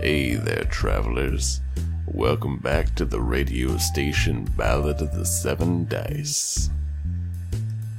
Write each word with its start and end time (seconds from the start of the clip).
Hey 0.00 0.36
there, 0.36 0.62
travelers. 0.70 1.60
Welcome 2.06 2.58
back 2.58 2.94
to 2.94 3.04
the 3.04 3.20
radio 3.20 3.76
station 3.78 4.44
Ballad 4.56 5.02
of 5.02 5.12
the 5.12 5.26
Seven 5.26 5.88
Dice. 5.88 6.70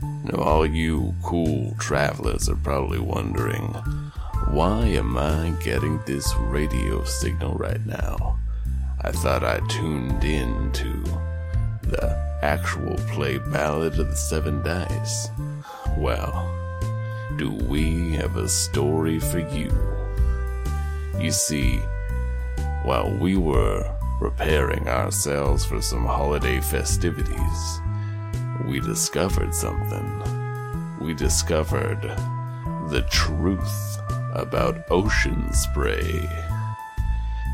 Now, 0.02 0.42
all 0.42 0.66
you 0.66 1.14
cool 1.22 1.76
travelers 1.78 2.48
are 2.48 2.56
probably 2.56 3.00
wondering 3.00 3.74
why 4.52 4.86
am 4.86 5.18
I 5.18 5.54
getting 5.62 6.00
this 6.06 6.34
radio 6.36 7.04
signal 7.04 7.56
right 7.56 7.86
now? 7.86 8.40
I 9.02 9.12
thought 9.12 9.44
I 9.44 9.60
tuned 9.68 10.24
in 10.24 10.72
to 10.72 11.04
the 11.82 12.40
actual 12.42 12.96
play 13.10 13.40
Ballad 13.40 14.00
of 14.00 14.10
the 14.10 14.16
Seven 14.16 14.64
Dice. 14.64 15.28
Well, 15.98 16.50
do 17.36 17.52
we 17.52 18.14
have 18.14 18.38
a 18.38 18.48
story 18.48 19.20
for 19.20 19.40
you? 19.40 19.70
You 21.20 21.32
see, 21.32 21.82
while 22.84 23.12
we 23.12 23.36
were 23.36 23.96
preparing 24.20 24.88
ourselves 24.88 25.66
for 25.66 25.82
some 25.82 26.06
holiday 26.06 26.60
festivities, 26.60 27.80
we 28.66 28.80
discovered 28.80 29.54
something. 29.54 30.98
We 31.00 31.14
discovered 31.14 32.02
the 32.90 33.06
truth 33.10 34.00
about 34.34 34.86
ocean 34.92 35.52
spray. 35.54 36.28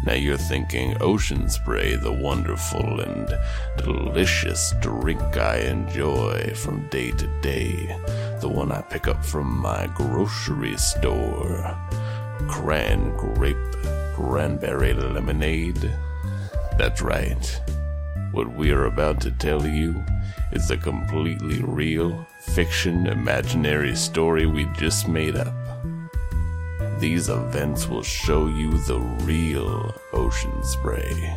Now 0.05 0.13
you're 0.13 0.37
thinking 0.37 0.95
ocean 1.01 1.49
spray, 1.49 1.95
the 1.95 2.13
wonderful 2.13 2.99
and 2.99 3.27
delicious 3.77 4.73
drink 4.79 5.21
I 5.37 5.57
enjoy 5.59 6.53
from 6.55 6.87
day 6.89 7.11
to 7.11 7.41
day, 7.41 7.97
the 8.39 8.49
one 8.49 8.71
I 8.71 8.81
pick 8.81 9.07
up 9.07 9.25
from 9.25 9.57
my 9.59 9.87
grocery 9.95 10.77
store. 10.77 11.75
Cran 12.47 13.15
grape 13.17 13.57
cranberry 14.15 14.93
lemonade. 14.93 15.91
That's 16.77 17.01
right. 17.01 17.61
What 18.31 18.55
we 18.55 18.71
are 18.71 18.85
about 18.85 19.19
to 19.21 19.31
tell 19.31 19.67
you 19.67 20.01
is 20.53 20.71
a 20.71 20.77
completely 20.77 21.61
real, 21.61 22.25
fiction, 22.39 23.07
imaginary 23.07 23.93
story 23.93 24.45
we 24.45 24.67
just 24.77 25.09
made 25.09 25.35
up. 25.35 25.53
These 26.97 27.27
events 27.27 27.89
will 27.89 28.03
show 28.03 28.47
you 28.47 28.77
the 28.77 29.01
real 29.25 29.93
ocean 30.13 30.63
spray. 30.63 31.35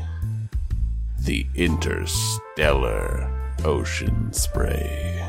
The 1.18 1.44
interstellar 1.56 3.28
ocean 3.64 4.32
spray. 4.32 5.27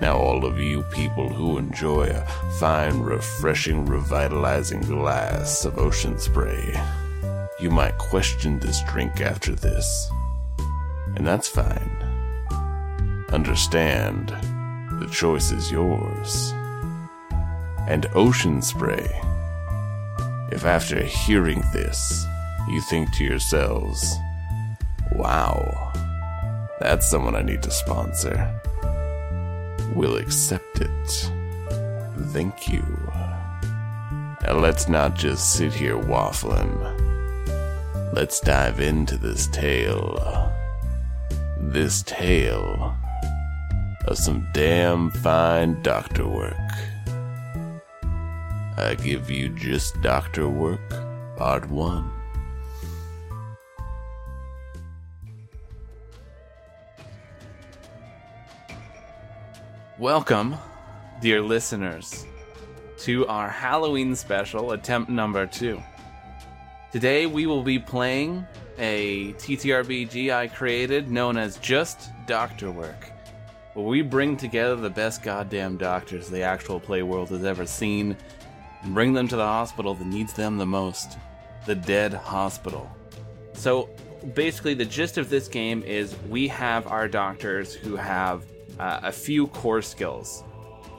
Now, 0.00 0.16
all 0.16 0.44
of 0.44 0.58
you 0.58 0.82
people 0.90 1.28
who 1.28 1.56
enjoy 1.56 2.08
a 2.08 2.26
fine, 2.58 3.00
refreshing, 3.00 3.86
revitalizing 3.86 4.80
glass 4.80 5.64
of 5.64 5.78
ocean 5.78 6.18
spray, 6.18 6.74
you 7.60 7.70
might 7.70 7.96
question 7.96 8.58
this 8.58 8.82
drink 8.88 9.20
after 9.20 9.54
this. 9.54 10.10
And 11.14 11.24
that's 11.24 11.46
fine. 11.46 13.26
Understand, 13.30 14.30
the 14.98 15.08
choice 15.12 15.52
is 15.52 15.70
yours. 15.70 16.52
And 17.86 18.06
ocean 18.16 18.62
spray. 18.62 19.08
If 20.50 20.64
after 20.64 21.04
hearing 21.04 21.62
this, 21.72 22.26
you 22.68 22.80
think 22.80 23.12
to 23.12 23.24
yourselves, 23.24 24.16
wow, 25.12 25.92
that's 26.80 27.08
someone 27.08 27.36
I 27.36 27.42
need 27.42 27.62
to 27.62 27.70
sponsor, 27.70 28.60
we'll 29.94 30.16
accept 30.16 30.80
it. 30.80 31.30
Thank 32.32 32.68
you. 32.68 32.82
Now 34.42 34.58
let's 34.58 34.88
not 34.88 35.14
just 35.14 35.54
sit 35.54 35.72
here 35.72 35.96
waffling. 35.96 36.74
Let's 38.12 38.40
dive 38.40 38.80
into 38.80 39.16
this 39.16 39.46
tale. 39.48 40.52
This 41.58 42.02
tale 42.02 42.96
of 44.06 44.18
some 44.18 44.46
damn 44.52 45.10
fine 45.10 45.80
doctor 45.82 46.28
work. 46.28 46.54
I 48.76 48.96
give 49.02 49.30
you 49.30 49.48
just 49.50 50.00
doctor 50.02 50.48
work, 50.48 50.90
part 51.36 51.68
one. 51.70 52.13
Welcome, 60.00 60.56
dear 61.20 61.40
listeners, 61.40 62.26
to 62.98 63.28
our 63.28 63.48
Halloween 63.48 64.16
special, 64.16 64.72
attempt 64.72 65.08
number 65.08 65.46
two. 65.46 65.80
Today 66.90 67.26
we 67.26 67.46
will 67.46 67.62
be 67.62 67.78
playing 67.78 68.44
a 68.76 69.34
TTRPG 69.34 70.34
I 70.34 70.48
created 70.48 71.12
known 71.12 71.36
as 71.36 71.58
Just 71.58 72.10
Doctor 72.26 72.72
Work, 72.72 73.12
where 73.74 73.86
we 73.86 74.02
bring 74.02 74.36
together 74.36 74.74
the 74.74 74.90
best 74.90 75.22
goddamn 75.22 75.76
doctors 75.76 76.28
the 76.28 76.42
actual 76.42 76.80
play 76.80 77.04
world 77.04 77.28
has 77.28 77.44
ever 77.44 77.64
seen 77.64 78.16
and 78.82 78.94
bring 78.94 79.12
them 79.12 79.28
to 79.28 79.36
the 79.36 79.46
hospital 79.46 79.94
that 79.94 80.06
needs 80.08 80.32
them 80.32 80.58
the 80.58 80.66
most 80.66 81.18
the 81.66 81.74
Dead 81.76 82.12
Hospital. 82.12 82.90
So 83.52 83.88
basically, 84.34 84.74
the 84.74 84.86
gist 84.86 85.18
of 85.18 85.30
this 85.30 85.46
game 85.46 85.84
is 85.84 86.16
we 86.28 86.48
have 86.48 86.88
our 86.88 87.06
doctors 87.06 87.72
who 87.72 87.94
have 87.94 88.44
uh, 88.78 89.00
a 89.02 89.12
few 89.12 89.46
core 89.48 89.82
skills. 89.82 90.44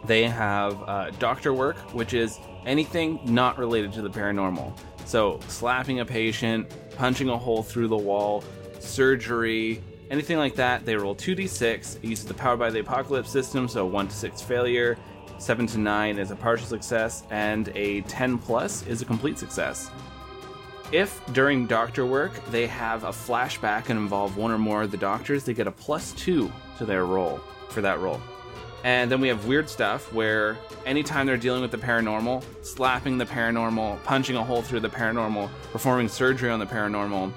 They 0.06 0.28
have 0.28 0.81
uh, 0.84 1.12
doctor 1.19 1.53
work, 1.53 1.78
which 1.94 2.13
is 2.13 2.40
anything 2.66 3.19
not 3.25 3.58
related 3.58 3.94
to 3.94 4.02
the 4.02 4.09
paranormal. 4.09 4.78
So, 5.06 5.40
slapping 5.47 6.00
a 6.00 6.06
patient, 6.06 6.72
punching 6.96 7.30
a 7.30 7.38
hole 7.38 7.64
through 7.64 7.88
the 7.90 7.97
wall, 7.97 8.44
surgery, 8.80 9.81
anything 10.09 10.38
like 10.38 10.56
that. 10.56 10.85
They 10.85 10.96
roll 10.96 11.16
2d6. 11.16 11.97
It 11.97 12.03
uses 12.03 12.25
the 12.25 12.34
Powered 12.34 12.59
by 12.59 12.69
the 12.69 12.80
Apocalypse 12.80 13.30
system, 13.30 13.68
so 13.68 13.85
1 13.85 14.08
to 14.08 14.16
6 14.16 14.41
failure, 14.41 14.97
7 15.38 15.68
to 15.68 15.78
9 15.78 16.18
is 16.18 16.31
a 16.31 16.35
partial 16.35 16.68
success, 16.68 17.24
and 17.30 17.69
a 17.75 18.02
10 18.02 18.38
plus 18.38 18.85
is 18.88 19.02
a 19.02 19.06
complete 19.06 19.38
success. 19.38 19.90
If 20.91 21.19
during 21.34 21.66
doctor 21.66 22.06
work 22.06 22.31
they 22.51 22.68
have 22.68 23.03
a 23.03 23.09
flashback 23.09 23.90
and 23.90 24.00
involve 24.00 24.38
one 24.38 24.51
or 24.51 24.57
more 24.57 24.84
of 24.84 24.91
the 24.91 24.97
doctors, 24.97 25.44
they 25.44 25.53
get 25.53 25.68
a 25.68 25.72
plus 25.72 26.12
2 26.13 26.51
to 26.78 26.85
their 26.85 27.06
roll 27.06 27.40
for 27.69 27.81
that 27.81 28.00
roll. 28.00 28.22
And 28.84 29.12
then 29.12 29.19
we 29.19 29.28
have 29.29 29.47
weird 29.47 29.68
stuff 29.68 30.13
where 30.13 30.59
anytime 30.85 31.25
they're 31.25 31.38
dealing 31.38 31.63
with 31.63 31.72
the 31.72 31.78
paranormal, 31.78 32.44
slapping 32.62 33.18
the 33.18 33.25
paranormal, 33.25 34.03
punching 34.03 34.35
a 34.35 34.44
hole 34.44 34.62
through 34.62 34.81
the 34.81 34.90
paranormal, 34.90 35.50
performing 35.72 36.07
surgery 36.07 36.51
on 36.51 36.59
the 36.59 36.68
paranormal, 36.68 37.34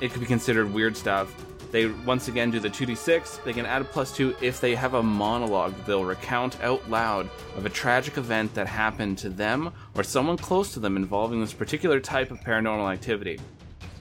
it 0.00 0.10
could 0.10 0.20
be 0.20 0.26
considered 0.26 0.72
weird 0.72 0.96
stuff. 0.96 1.34
They 1.76 1.84
once 1.84 2.28
again 2.28 2.50
do 2.50 2.58
the 2.58 2.70
2d6. 2.70 3.44
They 3.44 3.52
can 3.52 3.66
add 3.66 3.82
a 3.82 3.84
plus 3.84 4.10
2 4.16 4.36
if 4.40 4.62
they 4.62 4.74
have 4.74 4.94
a 4.94 5.02
monologue 5.02 5.74
they'll 5.84 6.06
recount 6.06 6.58
out 6.62 6.88
loud 6.88 7.28
of 7.54 7.66
a 7.66 7.68
tragic 7.68 8.16
event 8.16 8.54
that 8.54 8.66
happened 8.66 9.18
to 9.18 9.28
them 9.28 9.70
or 9.94 10.02
someone 10.02 10.38
close 10.38 10.72
to 10.72 10.80
them 10.80 10.96
involving 10.96 11.38
this 11.38 11.52
particular 11.52 12.00
type 12.00 12.30
of 12.30 12.40
paranormal 12.40 12.90
activity. 12.90 13.38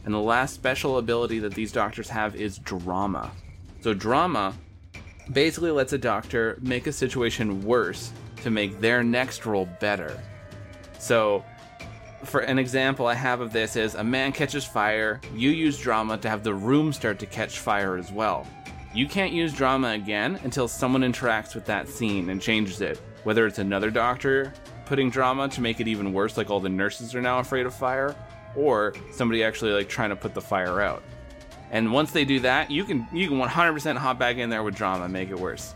And 0.06 0.14
the 0.14 0.20
last 0.20 0.54
special 0.54 1.00
ability 1.00 1.40
that 1.40 1.54
these 1.54 1.74
doctors 1.74 2.08
have 2.08 2.38
is 2.38 2.60
drama. 2.60 3.30
So, 3.82 3.94
drama 3.94 4.54
basically 5.34 5.72
lets 5.72 5.92
a 5.92 5.98
doctor 5.98 6.58
make 6.62 6.88
a 6.88 6.94
situation 6.94 7.62
worse 7.62 8.14
to 8.44 8.52
make 8.52 8.80
their 8.80 9.04
next 9.04 9.46
role 9.46 9.68
better. 9.82 10.18
So, 10.98 11.44
for 12.26 12.42
an 12.42 12.60
example 12.60 13.08
I 13.08 13.14
have 13.14 13.42
of 13.42 13.52
this 13.54 13.76
is 13.76 13.96
a 13.96 14.04
man 14.04 14.32
catches 14.32 14.66
fire, 14.66 15.22
you 15.34 15.50
use 15.50 15.78
drama 15.78 16.18
to 16.18 16.30
have 16.30 16.44
the 16.44 16.54
room 16.54 16.92
start 16.92 17.20
to 17.20 17.26
catch 17.26 17.60
fire 17.60 17.98
as 17.98 18.12
well. 18.12 18.48
You 18.94 19.08
can't 19.08 19.34
use 19.34 19.54
drama 19.54 19.90
again 19.90 20.40
until 20.44 20.68
someone 20.68 21.02
interacts 21.02 21.56
with 21.56 21.66
that 21.66 21.88
scene 21.88 22.30
and 22.30 22.42
changes 22.42 22.82
it. 22.82 23.00
Whether 23.24 23.46
it's 23.46 23.60
another 23.60 23.92
doctor 23.92 24.54
putting 24.86 25.10
drama 25.10 25.50
to 25.50 25.62
make 25.62 25.80
it 25.80 25.88
even 25.88 26.14
worse, 26.14 26.38
like 26.38 26.50
all 26.50 26.60
the 26.60 26.70
nurses 26.70 27.16
are 27.16 27.22
now 27.22 27.40
afraid 27.40 27.66
of 27.66 27.74
fire, 27.74 28.16
or 28.56 28.94
somebody 29.12 29.44
actually 29.44 29.72
like 29.72 29.90
trying 29.90 30.10
to 30.12 30.16
put 30.16 30.34
the 30.34 30.42
fire 30.42 30.82
out. 30.82 31.04
And 31.72 31.92
once 31.92 32.12
they 32.12 32.24
do 32.24 32.40
that, 32.42 32.72
you 32.72 32.86
can 32.86 33.08
you 33.12 33.28
can 33.28 33.40
100% 33.40 33.98
hop 33.98 34.20
back 34.20 34.38
in 34.38 34.50
there 34.50 34.64
with 34.64 34.76
drama 34.76 35.06
and 35.06 35.14
make 35.14 35.30
it 35.30 35.40
worse. 35.40 35.74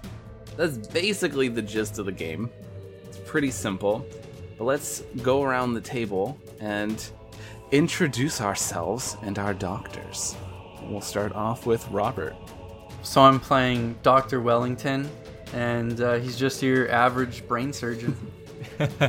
That's 0.56 0.78
basically 0.78 1.48
the 1.48 1.62
gist 1.62 2.00
of 2.00 2.06
the 2.06 2.12
game. 2.12 2.50
It's 3.07 3.18
pretty 3.18 3.52
simple. 3.52 4.06
But 4.59 4.65
let's 4.65 5.01
go 5.23 5.41
around 5.41 5.73
the 5.73 5.81
table 5.81 6.38
and 6.59 7.03
introduce 7.71 8.41
ourselves 8.41 9.15
and 9.23 9.39
our 9.39 9.53
doctors. 9.53 10.35
We'll 10.83 11.00
start 11.00 11.33
off 11.33 11.65
with 11.65 11.88
Robert. 11.89 12.35
So 13.01 13.21
I'm 13.21 13.39
playing 13.39 13.97
Dr. 14.03 14.41
Wellington, 14.41 15.09
and 15.53 16.01
uh, 16.01 16.15
he's 16.15 16.38
just 16.38 16.61
your 16.61 16.91
average 16.91 17.47
brain 17.47 17.73
surgeon. 17.73 18.15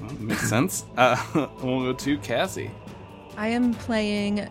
Well, 0.00 0.12
makes 0.20 0.48
sense. 0.48 0.84
Uh, 0.96 1.16
we'll 1.62 1.82
go 1.82 1.92
to 1.92 2.18
Cassie. 2.18 2.70
I 3.36 3.48
am 3.48 3.74
playing 3.74 4.48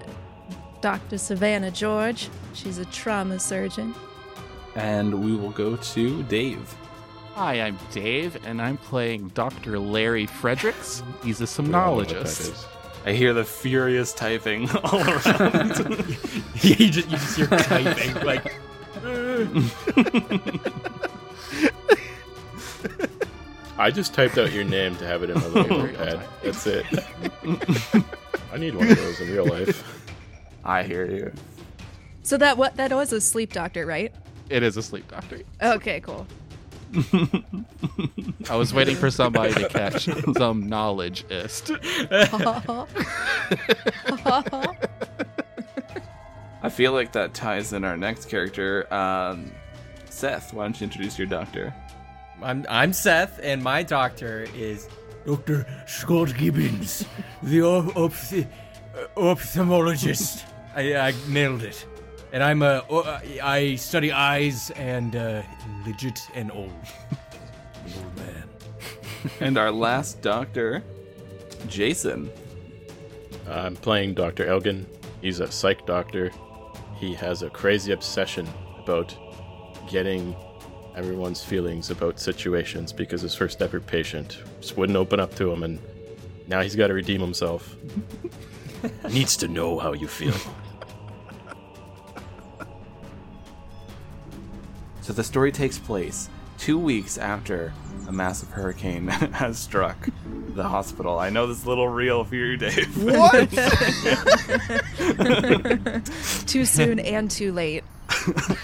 Dr. 0.82 1.18
Savannah 1.18 1.72
George. 1.72 2.30
She's 2.54 2.80
a 2.80 2.86
trauma 2.86 3.40
surgeon. 3.40 3.96
And 4.76 5.24
we 5.24 5.36
will 5.36 5.52
go 5.52 5.78
to 5.78 6.24
Dave. 6.24 6.76
Hi, 7.38 7.62
I'm 7.62 7.78
Dave, 7.92 8.44
and 8.48 8.60
I'm 8.60 8.78
playing 8.78 9.28
Dr. 9.28 9.78
Larry 9.78 10.26
Fredericks. 10.26 11.04
He's 11.24 11.40
a 11.40 11.62
We 11.62 11.72
all 11.72 11.92
know 11.92 11.96
what 11.98 12.08
that 12.10 12.26
somnologist. 12.26 12.66
I 13.06 13.14
hear 13.14 13.32
the 13.32 13.46
furious 13.46 14.12
typing 14.12 14.68
all 14.84 15.08
around. 15.08 15.78
you 16.64 16.90
just 16.90 17.08
you 17.08 17.18
just 17.18 17.38
hear 17.38 17.46
typing 17.46 18.26
like. 18.26 18.56
I 23.78 23.92
just 23.92 24.16
typed 24.16 24.40
out 24.40 24.52
your 24.52 24.64
name 24.64 24.96
to 24.96 25.06
have 25.06 25.22
it 25.22 25.30
in 25.30 25.36
my 25.40 25.46
little 25.50 25.78
notepad. 25.78 26.20
That's 26.42 26.66
it. 26.66 26.88
I 28.52 28.58
need 28.58 28.74
one 28.74 28.90
of 28.90 28.98
those 28.98 29.20
in 29.20 29.32
real 29.32 29.46
life. 29.46 30.08
I 30.66 30.82
hear 30.82 31.06
you. 31.06 31.32
So 32.24 32.38
that 32.38 32.58
what 32.58 32.78
that 32.78 32.92
was 32.92 33.14
a 33.14 33.22
sleep 33.22 33.54
doctor, 33.54 33.86
right? 33.86 34.12
It 34.50 34.64
is 34.64 34.76
a 34.76 34.82
sleep 34.82 35.08
doctor. 35.08 35.42
Okay, 35.62 36.00
cool. 36.00 36.26
I 38.50 38.56
was 38.56 38.74
waiting 38.74 38.96
for 38.96 39.12
somebody 39.12 39.54
to 39.54 39.68
catch 39.70 40.06
some 40.06 40.70
knowledgeist. 40.70 41.78
I 46.64 46.70
feel 46.70 46.92
like 46.94 47.12
that 47.14 47.34
ties 47.34 47.74
in 47.74 47.84
our 47.84 47.98
next 47.98 48.30
character. 48.30 48.92
Um, 48.94 49.52
Seth, 50.10 50.54
why 50.54 50.64
don't 50.64 50.80
you 50.80 50.86
introduce 50.86 51.18
your 51.18 51.28
doctor? 51.28 51.74
I'm 52.42 52.66
I'm 52.70 52.94
Seth, 52.94 53.40
and 53.42 53.64
my 53.64 53.84
doctor 53.84 54.46
is 54.56 54.88
Doctor 55.26 55.66
Scott 55.88 56.34
Gibbons, 56.38 57.06
the 57.44 57.62
op- 57.64 57.94
opth- 57.96 58.48
uh, 58.96 59.08
ophthalmologist. 59.20 60.44
I, 60.76 60.96
I 60.96 61.14
nailed 61.28 61.64
it, 61.64 61.86
and 62.32 62.44
I'm 62.44 62.62
a 62.62 62.84
o- 62.90 63.20
I 63.44 63.76
study 63.76 64.12
eyes 64.12 64.72
and 64.72 65.16
uh, 65.16 65.44
legit 65.86 66.20
and 66.34 66.52
old. 66.52 66.72
An 67.12 67.94
old 67.98 68.18
man. 68.18 68.44
and 69.40 69.58
our 69.58 69.72
last 69.72 70.22
doctor, 70.22 70.84
Jason. 71.68 72.32
I'm 73.50 73.76
playing 73.76 74.14
Dr. 74.14 74.46
Elgin. 74.46 74.86
He's 75.22 75.40
a 75.40 75.50
psych 75.52 75.86
doctor. 75.86 76.32
He 77.00 77.14
has 77.16 77.44
a 77.44 77.50
crazy 77.50 77.92
obsession 77.94 78.48
about 78.78 79.16
getting 79.90 80.36
everyone's 80.96 81.44
feelings 81.44 81.92
about 81.92 82.20
situations 82.20 82.92
because 82.92 83.22
his 83.22 83.36
first 83.36 83.62
ever 83.62 83.80
patient 83.80 84.40
just 84.60 84.76
wouldn't 84.78 84.98
open 84.98 85.20
up 85.20 85.34
to 85.36 85.52
him, 85.52 85.64
and 85.64 85.80
now 86.48 86.62
he's 86.62 86.76
got 86.76 86.88
to 86.88 86.94
redeem 86.94 87.22
himself. 87.22 87.76
Needs 89.12 89.38
to 89.38 89.48
know 89.48 89.80
how 89.80 89.94
you 89.94 90.08
feel. 90.08 90.36
So 95.08 95.14
the 95.14 95.24
story 95.24 95.54
takes 95.54 95.80
place 95.80 96.28
two 96.58 96.78
weeks 96.78 97.18
after 97.18 97.72
a 98.10 98.12
massive 98.12 98.50
hurricane 98.50 99.08
has 99.08 99.58
struck 99.58 100.10
the 100.50 100.66
hospital. 100.66 101.18
I 101.18 101.30
know 101.30 101.48
this 101.48 101.60
is 101.60 101.64
a 101.64 101.70
little 101.70 101.88
real 101.88 102.26
for 102.26 102.36
you, 102.36 102.58
Dave. 102.58 102.98
What? 103.06 103.50
Too 106.46 106.66
soon 106.66 107.00
and 107.00 107.32
too 107.32 107.54
late. 107.54 107.86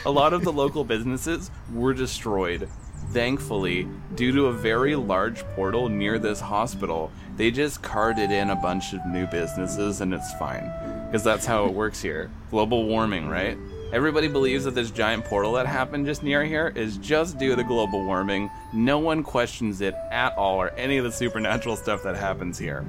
a 0.05 0.11
lot 0.11 0.33
of 0.33 0.43
the 0.43 0.51
local 0.51 0.83
businesses 0.83 1.49
were 1.73 1.93
destroyed. 1.93 2.67
Thankfully, 3.11 3.87
due 4.15 4.33
to 4.33 4.47
a 4.47 4.53
very 4.53 4.97
large 4.97 5.45
portal 5.55 5.87
near 5.87 6.19
this 6.19 6.41
hospital, 6.41 7.09
they 7.37 7.51
just 7.51 7.81
carted 7.81 8.31
in 8.31 8.49
a 8.49 8.55
bunch 8.57 8.91
of 8.91 9.05
new 9.05 9.27
businesses 9.27 10.01
and 10.01 10.13
it's 10.13 10.33
fine. 10.33 10.69
Because 11.05 11.23
that's 11.23 11.45
how 11.45 11.67
it 11.67 11.73
works 11.73 12.01
here. 12.01 12.29
Global 12.51 12.85
warming, 12.85 13.29
right? 13.29 13.57
Everybody 13.93 14.27
believes 14.27 14.63
that 14.63 14.73
this 14.73 14.89
giant 14.89 15.23
portal 15.23 15.53
that 15.53 15.67
happened 15.67 16.07
just 16.07 16.23
near 16.23 16.43
here 16.43 16.73
is 16.75 16.97
just 16.97 17.37
due 17.37 17.55
to 17.55 17.63
global 17.63 18.03
warming. 18.03 18.49
No 18.73 18.97
one 18.97 19.21
questions 19.21 19.81
it 19.81 19.93
at 20.09 20.35
all 20.35 20.59
or 20.59 20.69
any 20.71 20.97
of 20.97 21.03
the 21.03 21.11
supernatural 21.11 21.75
stuff 21.75 22.01
that 22.01 22.15
happens 22.15 22.57
here. 22.57 22.83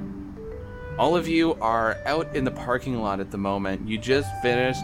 All 0.99 1.15
of 1.15 1.29
you 1.29 1.59
are 1.61 1.99
out 2.07 2.35
in 2.35 2.45
the 2.45 2.51
parking 2.51 3.03
lot 3.03 3.21
at 3.21 3.31
the 3.31 3.37
moment. 3.37 3.87
You 3.87 3.99
just 3.99 4.31
finished 4.41 4.81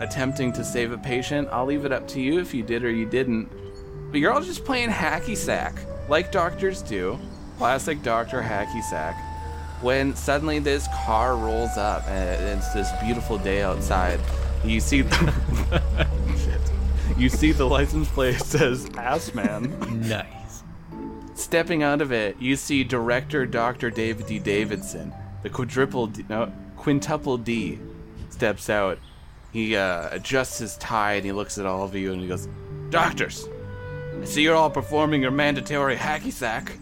attempting 0.00 0.52
to 0.52 0.62
save 0.62 0.92
a 0.92 0.98
patient. 0.98 1.48
I'll 1.50 1.64
leave 1.64 1.86
it 1.86 1.92
up 1.92 2.06
to 2.08 2.20
you 2.20 2.40
if 2.40 2.52
you 2.52 2.62
did 2.62 2.84
or 2.84 2.90
you 2.90 3.06
didn't. 3.06 3.48
But 4.10 4.20
you're 4.20 4.34
all 4.34 4.42
just 4.42 4.66
playing 4.66 4.90
hacky 4.90 5.34
sack, 5.34 5.74
like 6.10 6.30
doctors 6.30 6.82
do. 6.82 7.18
Classic 7.56 8.02
doctor 8.02 8.42
hacky 8.42 8.82
sack. 8.82 9.16
When 9.80 10.14
suddenly 10.14 10.58
this 10.58 10.88
car 10.88 11.38
rolls 11.38 11.78
up 11.78 12.06
and 12.06 12.58
it's 12.58 12.74
this 12.74 12.90
beautiful 13.00 13.38
day 13.38 13.62
outside. 13.62 14.20
You 14.64 14.80
see 14.80 15.02
Shit. 15.02 15.10
You 17.16 17.28
see 17.28 17.52
the 17.52 17.64
license 17.64 18.08
plate 18.08 18.40
says 18.40 18.88
ass 18.96 19.34
man. 19.34 19.78
Nice. 20.08 20.64
Stepping 21.34 21.82
out 21.82 22.00
of 22.00 22.10
it, 22.12 22.36
you 22.40 22.56
see 22.56 22.82
director 22.82 23.46
Dr. 23.46 23.90
David 23.90 24.26
D. 24.26 24.38
Davidson, 24.40 25.12
the 25.42 25.50
quadruple 25.50 26.08
D, 26.08 26.24
no, 26.28 26.52
quintuple 26.76 27.38
D, 27.38 27.78
steps 28.30 28.68
out. 28.68 28.98
He 29.52 29.76
uh, 29.76 30.08
adjusts 30.10 30.58
his 30.58 30.76
tie 30.78 31.14
and 31.14 31.24
he 31.24 31.30
looks 31.30 31.58
at 31.58 31.66
all 31.66 31.84
of 31.84 31.94
you 31.94 32.12
and 32.12 32.20
he 32.20 32.26
goes, 32.26 32.48
Doctors, 32.90 33.48
I 34.20 34.24
see 34.24 34.42
you're 34.42 34.56
all 34.56 34.70
performing 34.70 35.22
your 35.22 35.30
mandatory 35.30 35.96
hacky 35.96 36.32
sack. 36.32 36.72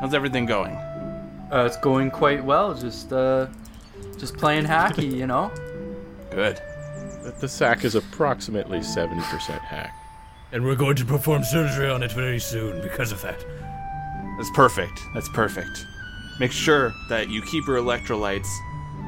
How's 0.00 0.12
everything 0.12 0.44
going? 0.44 0.74
Uh, 0.74 1.64
it's 1.66 1.78
going 1.78 2.10
quite 2.10 2.44
well. 2.44 2.74
Just 2.74 3.12
uh, 3.12 3.46
just 4.18 4.36
playing 4.36 4.64
hacky, 4.64 5.10
you 5.10 5.26
know. 5.26 5.50
Good. 6.30 6.60
The 7.40 7.48
sack 7.48 7.84
is 7.84 7.94
approximately 7.94 8.78
70% 8.78 9.20
hack. 9.60 9.94
And 10.52 10.64
we're 10.64 10.76
going 10.76 10.96
to 10.96 11.04
perform 11.04 11.44
surgery 11.44 11.90
on 11.90 12.02
it 12.02 12.12
very 12.12 12.38
soon 12.38 12.80
because 12.82 13.12
of 13.12 13.20
that. 13.22 13.44
That's 14.36 14.50
perfect. 14.54 15.00
That's 15.14 15.28
perfect. 15.28 15.86
Make 16.38 16.52
sure 16.52 16.94
that 17.08 17.28
you 17.28 17.42
keep 17.42 17.66
your 17.66 17.78
electrolytes 17.78 18.48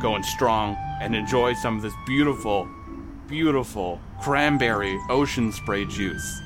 going 0.00 0.22
strong 0.22 0.76
and 1.00 1.14
enjoy 1.14 1.54
some 1.54 1.76
of 1.76 1.82
this 1.82 1.94
beautiful, 2.06 2.68
beautiful 3.28 4.00
cranberry 4.20 4.98
ocean 5.08 5.52
spray 5.52 5.84
juice. 5.84 6.42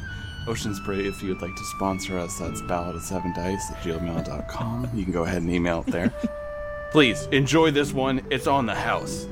Ocean 0.46 0.74
Spray, 0.74 1.06
if 1.06 1.22
you 1.22 1.28
would 1.28 1.40
like 1.40 1.54
to 1.54 1.64
sponsor 1.76 2.18
us, 2.18 2.38
that's 2.38 2.60
ballad 2.62 2.96
of 2.96 3.02
seven 3.02 3.32
dice 3.32 3.70
at 3.70 3.76
gmail.com. 3.82 4.90
You 4.92 5.04
can 5.04 5.12
go 5.12 5.22
ahead 5.22 5.42
and 5.42 5.50
email 5.50 5.84
it 5.86 5.92
there. 5.92 6.12
Please 6.90 7.26
enjoy 7.30 7.70
this 7.70 7.92
one. 7.92 8.26
It's 8.28 8.48
on 8.48 8.66
the 8.66 8.74
house. 8.74 9.26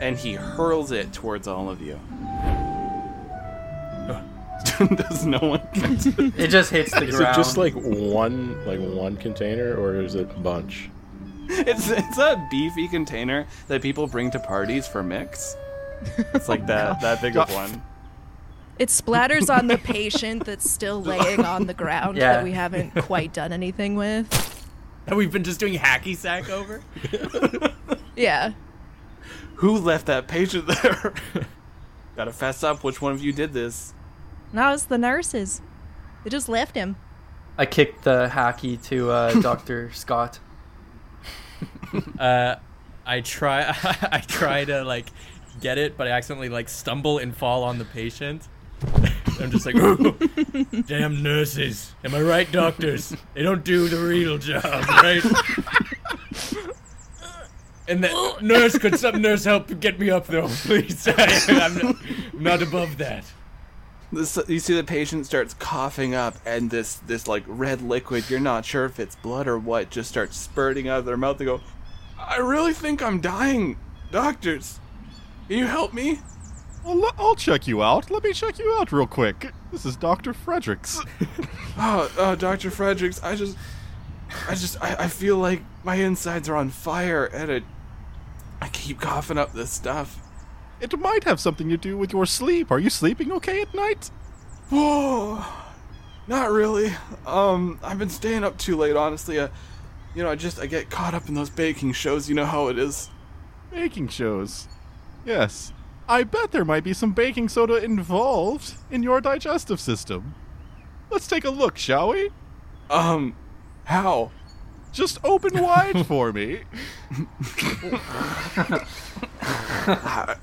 And 0.00 0.16
he 0.16 0.34
hurls 0.34 0.90
it 0.92 1.12
towards 1.12 1.48
all 1.48 1.68
of 1.70 1.80
you. 1.80 1.98
Does 4.96 5.24
no 5.24 5.38
one 5.38 5.60
it? 5.74 6.34
It 6.38 6.48
just 6.48 6.70
hits 6.70 6.90
the 6.92 7.04
Is 7.04 7.16
ground. 7.16 7.34
it 7.34 7.38
just 7.38 7.56
like 7.56 7.74
one, 7.74 8.64
like 8.66 8.80
one 8.80 9.16
container, 9.16 9.74
or 9.76 10.00
is 10.00 10.14
it 10.14 10.28
a 10.30 10.40
bunch? 10.40 10.90
It's 11.48 11.90
it's 11.90 12.18
a 12.18 12.44
beefy 12.50 12.88
container 12.88 13.46
that 13.68 13.82
people 13.82 14.06
bring 14.06 14.30
to 14.32 14.38
parties 14.40 14.86
for 14.88 15.02
mix. 15.02 15.56
It's 16.34 16.48
like 16.48 16.66
that 16.66 17.00
that 17.02 17.20
big 17.22 17.36
of 17.36 17.52
one. 17.52 17.82
It 18.78 18.88
splatters 18.88 19.54
on 19.56 19.68
the 19.68 19.78
patient 19.78 20.44
that's 20.44 20.68
still 20.68 21.00
laying 21.02 21.44
on 21.44 21.66
the 21.66 21.74
ground 21.74 22.16
Yeah. 22.16 22.34
that 22.34 22.44
we 22.44 22.52
haven't 22.52 22.90
quite 23.02 23.32
done 23.32 23.52
anything 23.52 23.94
with. 23.94 24.26
And 25.06 25.16
we've 25.16 25.30
been 25.30 25.44
just 25.44 25.60
doing 25.60 25.78
hacky 25.78 26.16
sack 26.16 26.50
over. 26.50 26.82
Yeah. 28.16 28.52
Who 29.56 29.78
left 29.78 30.06
that 30.06 30.28
patient 30.28 30.66
there? 30.66 31.14
Gotta 32.16 32.32
fess 32.32 32.62
up. 32.62 32.84
Which 32.84 33.00
one 33.00 33.12
of 33.12 33.22
you 33.22 33.32
did 33.32 33.52
this? 33.52 33.94
No, 34.52 34.72
it's 34.72 34.84
the 34.84 34.98
nurses. 34.98 35.60
They 36.22 36.30
just 36.30 36.48
left 36.48 36.74
him. 36.74 36.96
I 37.58 37.66
kicked 37.66 38.04
the 38.04 38.28
hacky 38.32 38.82
to 38.84 39.10
uh, 39.10 39.40
Doctor 39.40 39.90
Scott. 39.92 40.38
Uh, 42.18 42.56
I 43.06 43.20
try 43.20 43.64
I 44.10 44.18
try 44.26 44.64
to 44.64 44.82
like 44.82 45.06
get 45.60 45.78
it, 45.78 45.96
but 45.96 46.08
I 46.08 46.10
accidentally 46.10 46.48
like 46.48 46.68
stumble 46.68 47.18
and 47.18 47.36
fall 47.36 47.62
on 47.62 47.78
the 47.78 47.84
patient. 47.84 48.48
I'm 49.40 49.50
just 49.52 49.64
like, 49.64 49.76
damn 50.86 51.22
nurses. 51.22 51.94
Am 52.02 52.14
I 52.14 52.20
right, 52.20 52.50
doctors? 52.50 53.14
They 53.34 53.42
don't 53.42 53.64
do 53.64 53.88
the 53.88 53.98
real 53.98 54.38
job, 54.38 54.64
right? 54.88 55.22
And 57.86 58.02
the 58.02 58.36
nurse, 58.40 58.78
could 58.78 58.98
some 58.98 59.20
nurse 59.20 59.44
help 59.44 59.78
get 59.80 59.98
me 59.98 60.10
up 60.10 60.26
though, 60.26 60.48
please? 60.64 61.06
I'm 61.16 61.74
not, 61.74 61.96
I'm 62.32 62.42
not 62.42 62.62
above 62.62 62.96
that. 62.98 63.24
This, 64.12 64.38
you 64.48 64.60
see 64.60 64.74
the 64.74 64.84
patient 64.84 65.26
starts 65.26 65.54
coughing 65.54 66.14
up, 66.14 66.36
and 66.46 66.70
this 66.70 66.94
this 66.96 67.26
like 67.26 67.42
red 67.46 67.82
liquid. 67.82 68.30
You're 68.30 68.38
not 68.40 68.64
sure 68.64 68.84
if 68.84 69.00
it's 69.00 69.16
blood 69.16 69.48
or 69.48 69.58
what. 69.58 69.90
Just 69.90 70.08
starts 70.08 70.36
spurting 70.36 70.88
out 70.88 71.00
of 71.00 71.04
their 71.04 71.16
mouth. 71.16 71.36
They 71.38 71.44
go, 71.46 71.60
"I 72.18 72.36
really 72.36 72.72
think 72.74 73.02
I'm 73.02 73.20
dying, 73.20 73.76
doctors. 74.12 74.78
Can 75.48 75.58
you 75.58 75.66
help 75.66 75.92
me?" 75.92 76.20
Well, 76.84 77.02
l- 77.04 77.14
I'll 77.18 77.34
check 77.34 77.66
you 77.66 77.82
out. 77.82 78.10
Let 78.10 78.22
me 78.22 78.32
check 78.32 78.58
you 78.58 78.76
out 78.78 78.92
real 78.92 79.06
quick. 79.06 79.52
This 79.72 79.84
is 79.84 79.96
Dr. 79.96 80.32
Fredericks. 80.32 81.00
Oh, 81.76 82.08
uh, 82.16 82.36
Doctor 82.36 82.70
Fredericks, 82.70 83.20
I 83.24 83.34
just, 83.34 83.56
I 84.48 84.54
just, 84.54 84.80
I, 84.80 84.94
I 84.94 85.08
feel 85.08 85.38
like 85.38 85.60
my 85.82 85.96
insides 85.96 86.48
are 86.48 86.54
on 86.54 86.70
fire, 86.70 87.24
and 87.24 87.50
it, 87.50 87.64
I 87.64 87.73
keep 88.84 89.00
coughing 89.00 89.38
up 89.38 89.52
this 89.52 89.70
stuff. 89.70 90.18
It 90.80 90.98
might 90.98 91.24
have 91.24 91.40
something 91.40 91.68
to 91.70 91.76
do 91.76 91.96
with 91.96 92.12
your 92.12 92.26
sleep. 92.26 92.70
Are 92.70 92.78
you 92.78 92.90
sleeping 92.90 93.32
okay 93.32 93.62
at 93.62 93.74
night? 93.74 94.10
Oh, 94.72 95.64
not 96.26 96.50
really. 96.50 96.92
Um, 97.26 97.78
I've 97.82 97.98
been 97.98 98.10
staying 98.10 98.44
up 98.44 98.58
too 98.58 98.76
late, 98.76 98.96
honestly. 98.96 99.38
Uh, 99.38 99.48
You 100.14 100.22
know, 100.22 100.30
I 100.30 100.36
just 100.36 100.60
I 100.60 100.66
get 100.66 100.90
caught 100.90 101.14
up 101.14 101.28
in 101.28 101.34
those 101.34 101.50
baking 101.50 101.92
shows. 101.92 102.28
You 102.28 102.34
know 102.36 102.46
how 102.46 102.68
it 102.68 102.78
is. 102.78 103.10
Baking 103.70 104.08
shows. 104.08 104.68
Yes. 105.24 105.72
I 106.08 106.22
bet 106.24 106.52
there 106.52 106.64
might 106.64 106.84
be 106.84 106.92
some 106.92 107.12
baking 107.12 107.48
soda 107.48 107.82
involved 107.82 108.74
in 108.90 109.02
your 109.02 109.20
digestive 109.20 109.80
system. 109.80 110.34
Let's 111.10 111.26
take 111.26 111.44
a 111.44 111.50
look, 111.50 111.78
shall 111.78 112.10
we? 112.10 112.30
Um, 112.90 113.34
how? 113.84 114.30
Just 114.94 115.18
open 115.24 115.60
wide 115.60 116.06
for 116.06 116.32
me. 116.32 116.60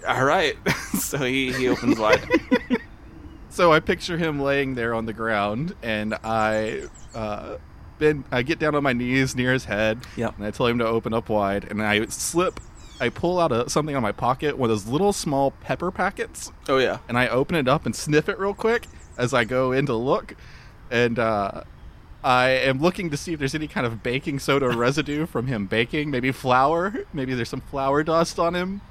All 0.07 0.23
right. 0.25 0.55
so 0.99 1.17
he 1.19 1.51
he 1.53 1.67
opens 1.67 1.97
wide. 1.97 2.21
So 3.49 3.73
I 3.73 3.81
picture 3.81 4.17
him 4.17 4.39
laying 4.39 4.75
there 4.75 4.93
on 4.93 5.05
the 5.05 5.11
ground, 5.11 5.75
and 5.83 6.13
I 6.23 6.83
uh, 7.13 7.57
bend, 7.99 8.23
I 8.31 8.43
get 8.43 8.59
down 8.59 8.75
on 8.75 8.83
my 8.83 8.93
knees 8.93 9.35
near 9.35 9.51
his 9.51 9.65
head, 9.65 9.99
Yep. 10.15 10.37
and 10.37 10.45
I 10.45 10.51
tell 10.51 10.67
him 10.67 10.77
to 10.79 10.87
open 10.87 11.13
up 11.13 11.27
wide, 11.27 11.65
and 11.69 11.83
I 11.83 12.05
slip. 12.05 12.61
I 13.01 13.09
pull 13.09 13.41
out 13.41 13.51
a, 13.51 13.69
something 13.69 13.93
on 13.93 14.01
my 14.01 14.13
pocket, 14.13 14.57
one 14.57 14.69
of 14.69 14.73
those 14.77 14.87
little 14.89 15.11
small 15.11 15.51
pepper 15.51 15.91
packets, 15.91 16.49
Oh 16.69 16.77
yeah. 16.77 16.99
and 17.09 17.17
I 17.17 17.27
open 17.27 17.57
it 17.57 17.67
up 17.67 17.85
and 17.85 17.93
sniff 17.93 18.29
it 18.29 18.39
real 18.39 18.53
quick 18.53 18.87
as 19.17 19.33
I 19.33 19.43
go 19.43 19.73
in 19.73 19.85
to 19.87 19.95
look, 19.95 20.33
and 20.89 21.19
uh, 21.19 21.63
I 22.23 22.49
am 22.49 22.79
looking 22.79 23.09
to 23.09 23.17
see 23.17 23.33
if 23.33 23.39
there's 23.39 23.55
any 23.55 23.67
kind 23.67 23.85
of 23.85 24.03
baking 24.03 24.39
soda 24.39 24.69
residue 24.77 25.25
from 25.25 25.47
him 25.47 25.65
baking, 25.65 26.11
maybe 26.11 26.31
flour, 26.31 26.93
maybe 27.13 27.33
there's 27.33 27.49
some 27.49 27.61
flour 27.61 28.03
dust 28.03 28.39
on 28.39 28.55
him. 28.55 28.81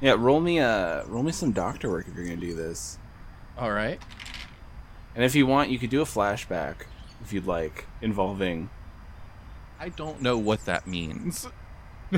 Yeah. 0.00 0.16
Roll 0.18 0.40
me 0.40 0.58
a 0.58 1.04
roll 1.06 1.22
me 1.22 1.30
some 1.32 1.52
doctor 1.52 1.88
work 1.88 2.08
if 2.08 2.16
you're 2.16 2.24
gonna 2.24 2.36
do 2.36 2.54
this. 2.54 2.98
All 3.56 3.70
right. 3.70 4.00
And 5.14 5.24
if 5.24 5.34
you 5.34 5.46
want, 5.46 5.70
you 5.70 5.78
could 5.78 5.90
do 5.90 6.00
a 6.00 6.06
flashback 6.06 6.86
if 7.22 7.32
you'd 7.32 7.46
like, 7.46 7.86
involving. 8.00 8.70
I 9.78 9.90
don't 9.90 10.20
know 10.22 10.38
what 10.38 10.64
that 10.64 10.86
means. 10.86 11.46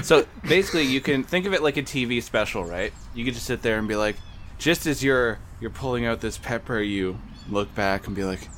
So 0.02 0.26
basically, 0.48 0.84
you 0.84 1.00
can 1.00 1.24
think 1.24 1.46
of 1.46 1.52
it 1.52 1.62
like 1.62 1.76
a 1.76 1.82
TV 1.82 2.22
special, 2.22 2.64
right? 2.64 2.92
You 3.14 3.24
could 3.24 3.34
just 3.34 3.46
sit 3.46 3.62
there 3.62 3.78
and 3.78 3.86
be 3.86 3.96
like, 3.96 4.16
just 4.58 4.86
as 4.86 5.02
you're 5.02 5.38
you're 5.60 5.70
pulling 5.70 6.06
out 6.06 6.20
this 6.20 6.38
pepper, 6.38 6.80
you 6.80 7.18
look 7.50 7.74
back 7.74 8.06
and 8.06 8.16
be 8.16 8.24
like, 8.24 8.48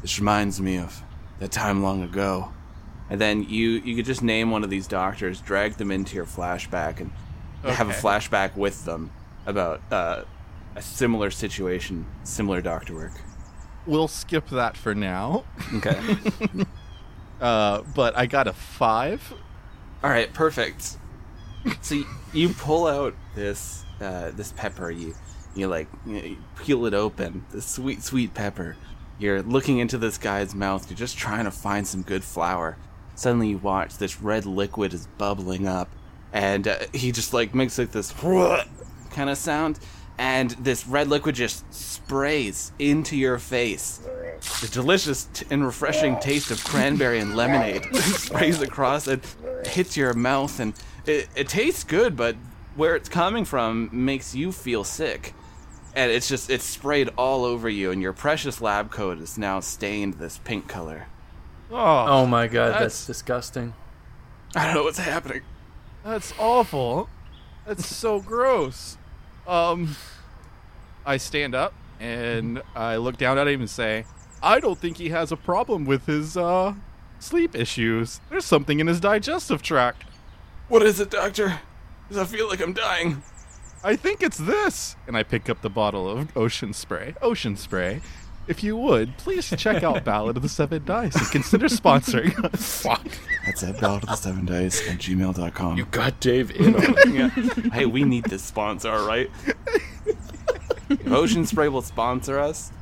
"This 0.00 0.18
reminds 0.18 0.60
me 0.60 0.78
of 0.78 1.02
that 1.38 1.52
time 1.52 1.82
long 1.82 2.02
ago." 2.02 2.52
And 3.10 3.20
then 3.20 3.42
you 3.44 3.70
you 3.70 3.96
could 3.96 4.06
just 4.06 4.22
name 4.22 4.50
one 4.50 4.64
of 4.64 4.70
these 4.70 4.86
doctors, 4.86 5.40
drag 5.40 5.74
them 5.74 5.90
into 5.90 6.16
your 6.16 6.26
flashback, 6.26 7.00
and 7.00 7.12
have 7.64 7.88
a 7.88 7.92
flashback 7.92 8.56
with 8.56 8.84
them 8.84 9.10
about 9.46 9.80
uh, 9.90 10.22
a 10.76 10.82
similar 10.82 11.30
situation, 11.30 12.06
similar 12.24 12.60
doctor 12.60 12.94
work. 12.94 13.12
We'll 13.86 14.08
skip 14.08 14.48
that 14.50 14.76
for 14.76 14.94
now. 14.94 15.44
Okay. 15.74 16.00
Uh, 17.42 17.82
but 17.96 18.16
I 18.16 18.26
got 18.26 18.46
a 18.46 18.52
five. 18.52 19.34
All 20.04 20.10
right, 20.10 20.32
perfect. 20.32 20.96
So 21.80 22.00
you 22.32 22.50
pull 22.50 22.86
out 22.86 23.16
this 23.34 23.84
uh, 24.00 24.30
this 24.30 24.52
pepper. 24.52 24.92
You 24.92 25.14
you 25.56 25.66
like 25.66 25.88
you, 26.06 26.12
know, 26.12 26.22
you 26.24 26.36
peel 26.56 26.86
it 26.86 26.94
open. 26.94 27.44
The 27.50 27.60
sweet 27.60 28.04
sweet 28.04 28.32
pepper. 28.32 28.76
You're 29.22 29.42
looking 29.42 29.78
into 29.78 29.98
this 29.98 30.18
guy's 30.18 30.52
mouth. 30.52 30.90
You're 30.90 30.98
just 30.98 31.16
trying 31.16 31.44
to 31.44 31.52
find 31.52 31.86
some 31.86 32.02
good 32.02 32.24
flour. 32.24 32.76
Suddenly 33.14 33.50
you 33.50 33.58
watch 33.58 33.96
this 33.98 34.20
red 34.20 34.46
liquid 34.46 34.92
is 34.92 35.06
bubbling 35.16 35.68
up, 35.68 35.88
and 36.32 36.66
uh, 36.66 36.78
he 36.92 37.12
just 37.12 37.32
like 37.32 37.54
makes 37.54 37.78
like 37.78 37.92
this 37.92 38.10
kind 39.10 39.30
of 39.30 39.38
sound, 39.38 39.78
and 40.18 40.50
this 40.52 40.88
red 40.88 41.06
liquid 41.06 41.36
just 41.36 41.72
sprays 41.72 42.72
into 42.80 43.16
your 43.16 43.38
face. 43.38 44.00
The 44.60 44.68
delicious 44.72 45.28
and 45.50 45.64
refreshing 45.64 46.18
taste 46.18 46.50
of 46.50 46.64
cranberry 46.64 47.20
and 47.20 47.36
lemonade 47.36 47.94
sprays 47.94 48.60
across 48.60 49.06
and 49.06 49.22
hits 49.64 49.96
your 49.96 50.14
mouth, 50.14 50.58
and 50.58 50.74
it, 51.06 51.28
it 51.36 51.48
tastes 51.48 51.84
good, 51.84 52.16
but 52.16 52.34
where 52.74 52.96
it's 52.96 53.08
coming 53.08 53.44
from 53.44 53.88
makes 53.92 54.34
you 54.34 54.50
feel 54.50 54.82
sick. 54.82 55.32
And 55.94 56.10
it's 56.10 56.26
just, 56.28 56.48
it's 56.50 56.64
sprayed 56.64 57.10
all 57.18 57.44
over 57.44 57.68
you, 57.68 57.90
and 57.90 58.00
your 58.00 58.12
precious 58.14 58.60
lab 58.62 58.90
coat 58.90 59.18
is 59.18 59.36
now 59.36 59.60
stained 59.60 60.14
this 60.14 60.38
pink 60.38 60.66
color. 60.68 61.06
Oh, 61.70 61.76
Oh 61.76 62.26
my 62.26 62.46
god, 62.48 62.68
That's- 62.72 62.80
that's 62.82 63.06
disgusting. 63.06 63.74
I 64.54 64.66
don't 64.66 64.74
know 64.74 64.82
what's 64.84 64.98
happening. 64.98 65.42
that's 66.04 66.32
awful. 66.38 67.08
That's 67.66 67.86
so 67.86 68.20
gross. 68.20 68.96
Um, 69.46 69.96
I 71.06 71.16
stand 71.16 71.54
up 71.54 71.72
and 72.00 72.60
I 72.74 72.96
look 72.96 73.16
down 73.16 73.38
at 73.38 73.46
him 73.48 73.60
and 73.60 73.70
say, 73.70 74.04
"I 74.42 74.60
don't 74.60 74.78
think 74.78 74.96
he 74.98 75.08
has 75.10 75.30
a 75.32 75.36
problem 75.36 75.84
with 75.84 76.06
his 76.06 76.36
uh 76.36 76.74
sleep 77.18 77.54
issues. 77.54 78.20
There's 78.30 78.44
something 78.44 78.80
in 78.80 78.88
his 78.88 78.98
digestive 79.00 79.62
tract. 79.62 80.04
What 80.68 80.82
is 80.82 81.00
it, 81.00 81.10
Doctor? 81.10 81.60
'Cause 82.08 82.18
I 82.18 82.24
feel 82.24 82.48
like 82.48 82.60
I'm 82.60 82.72
dying. 82.72 83.22
I 83.84 83.96
think 83.96 84.22
it's 84.22 84.38
this." 84.38 84.96
And 85.06 85.16
I 85.16 85.22
pick 85.22 85.48
up 85.48 85.60
the 85.62 85.70
bottle 85.70 86.08
of 86.08 86.36
ocean 86.36 86.72
spray. 86.72 87.14
Ocean 87.22 87.56
spray. 87.56 88.00
If 88.48 88.64
you 88.64 88.76
would, 88.76 89.16
please 89.18 89.52
check 89.56 89.84
out 89.84 90.04
Ballad 90.04 90.36
of 90.36 90.42
the 90.42 90.48
Seven 90.48 90.84
Dice 90.84 91.14
and 91.14 91.26
consider 91.30 91.66
sponsoring 91.68 92.36
us. 92.52 92.82
Fuck. 92.82 93.06
That's 93.46 93.62
at 93.62 93.80
ballad 93.80 94.02
of 94.02 94.08
the 94.08 94.16
seven 94.16 94.46
dice 94.46 94.88
at 94.88 94.98
gmail.com. 94.98 95.76
You 95.76 95.84
got 95.86 96.18
Dave 96.20 96.50
in 96.52 96.74
on 96.74 96.82
it. 96.98 97.08
yeah. 97.08 97.70
Hey, 97.72 97.86
we 97.86 98.02
need 98.04 98.24
this 98.24 98.42
sponsor, 98.42 98.90
all 98.90 99.06
right? 99.06 99.30
If 100.88 101.06
Ocean 101.10 101.46
Spray 101.46 101.68
will 101.68 101.82
sponsor 101.82 102.38
us. 102.38 102.72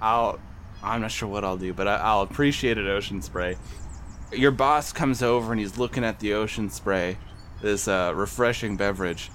I'll. 0.00 0.38
I'm 0.82 1.02
not 1.02 1.10
sure 1.10 1.28
what 1.28 1.44
I'll 1.44 1.58
do, 1.58 1.74
but 1.74 1.86
I, 1.86 1.96
I'll 1.96 2.22
appreciate 2.22 2.78
it, 2.78 2.86
Ocean 2.86 3.20
Spray. 3.20 3.56
Your 4.32 4.50
boss 4.50 4.92
comes 4.92 5.22
over 5.22 5.52
and 5.52 5.60
he's 5.60 5.76
looking 5.76 6.04
at 6.04 6.20
the 6.20 6.32
Ocean 6.34 6.70
Spray, 6.70 7.18
this 7.60 7.86
uh, 7.88 8.12
refreshing 8.14 8.76
beverage, 8.76 9.30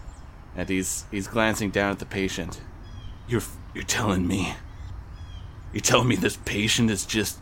and 0.55 0.69
he's 0.69 1.05
he's 1.11 1.27
glancing 1.27 1.69
down 1.69 1.91
at 1.91 1.99
the 1.99 2.05
patient. 2.05 2.61
You're 3.27 3.43
you're 3.73 3.83
telling 3.83 4.27
me. 4.27 4.55
You're 5.73 5.81
telling 5.81 6.07
me 6.07 6.15
this 6.15 6.37
patient 6.45 6.89
is 6.89 7.05
just 7.05 7.39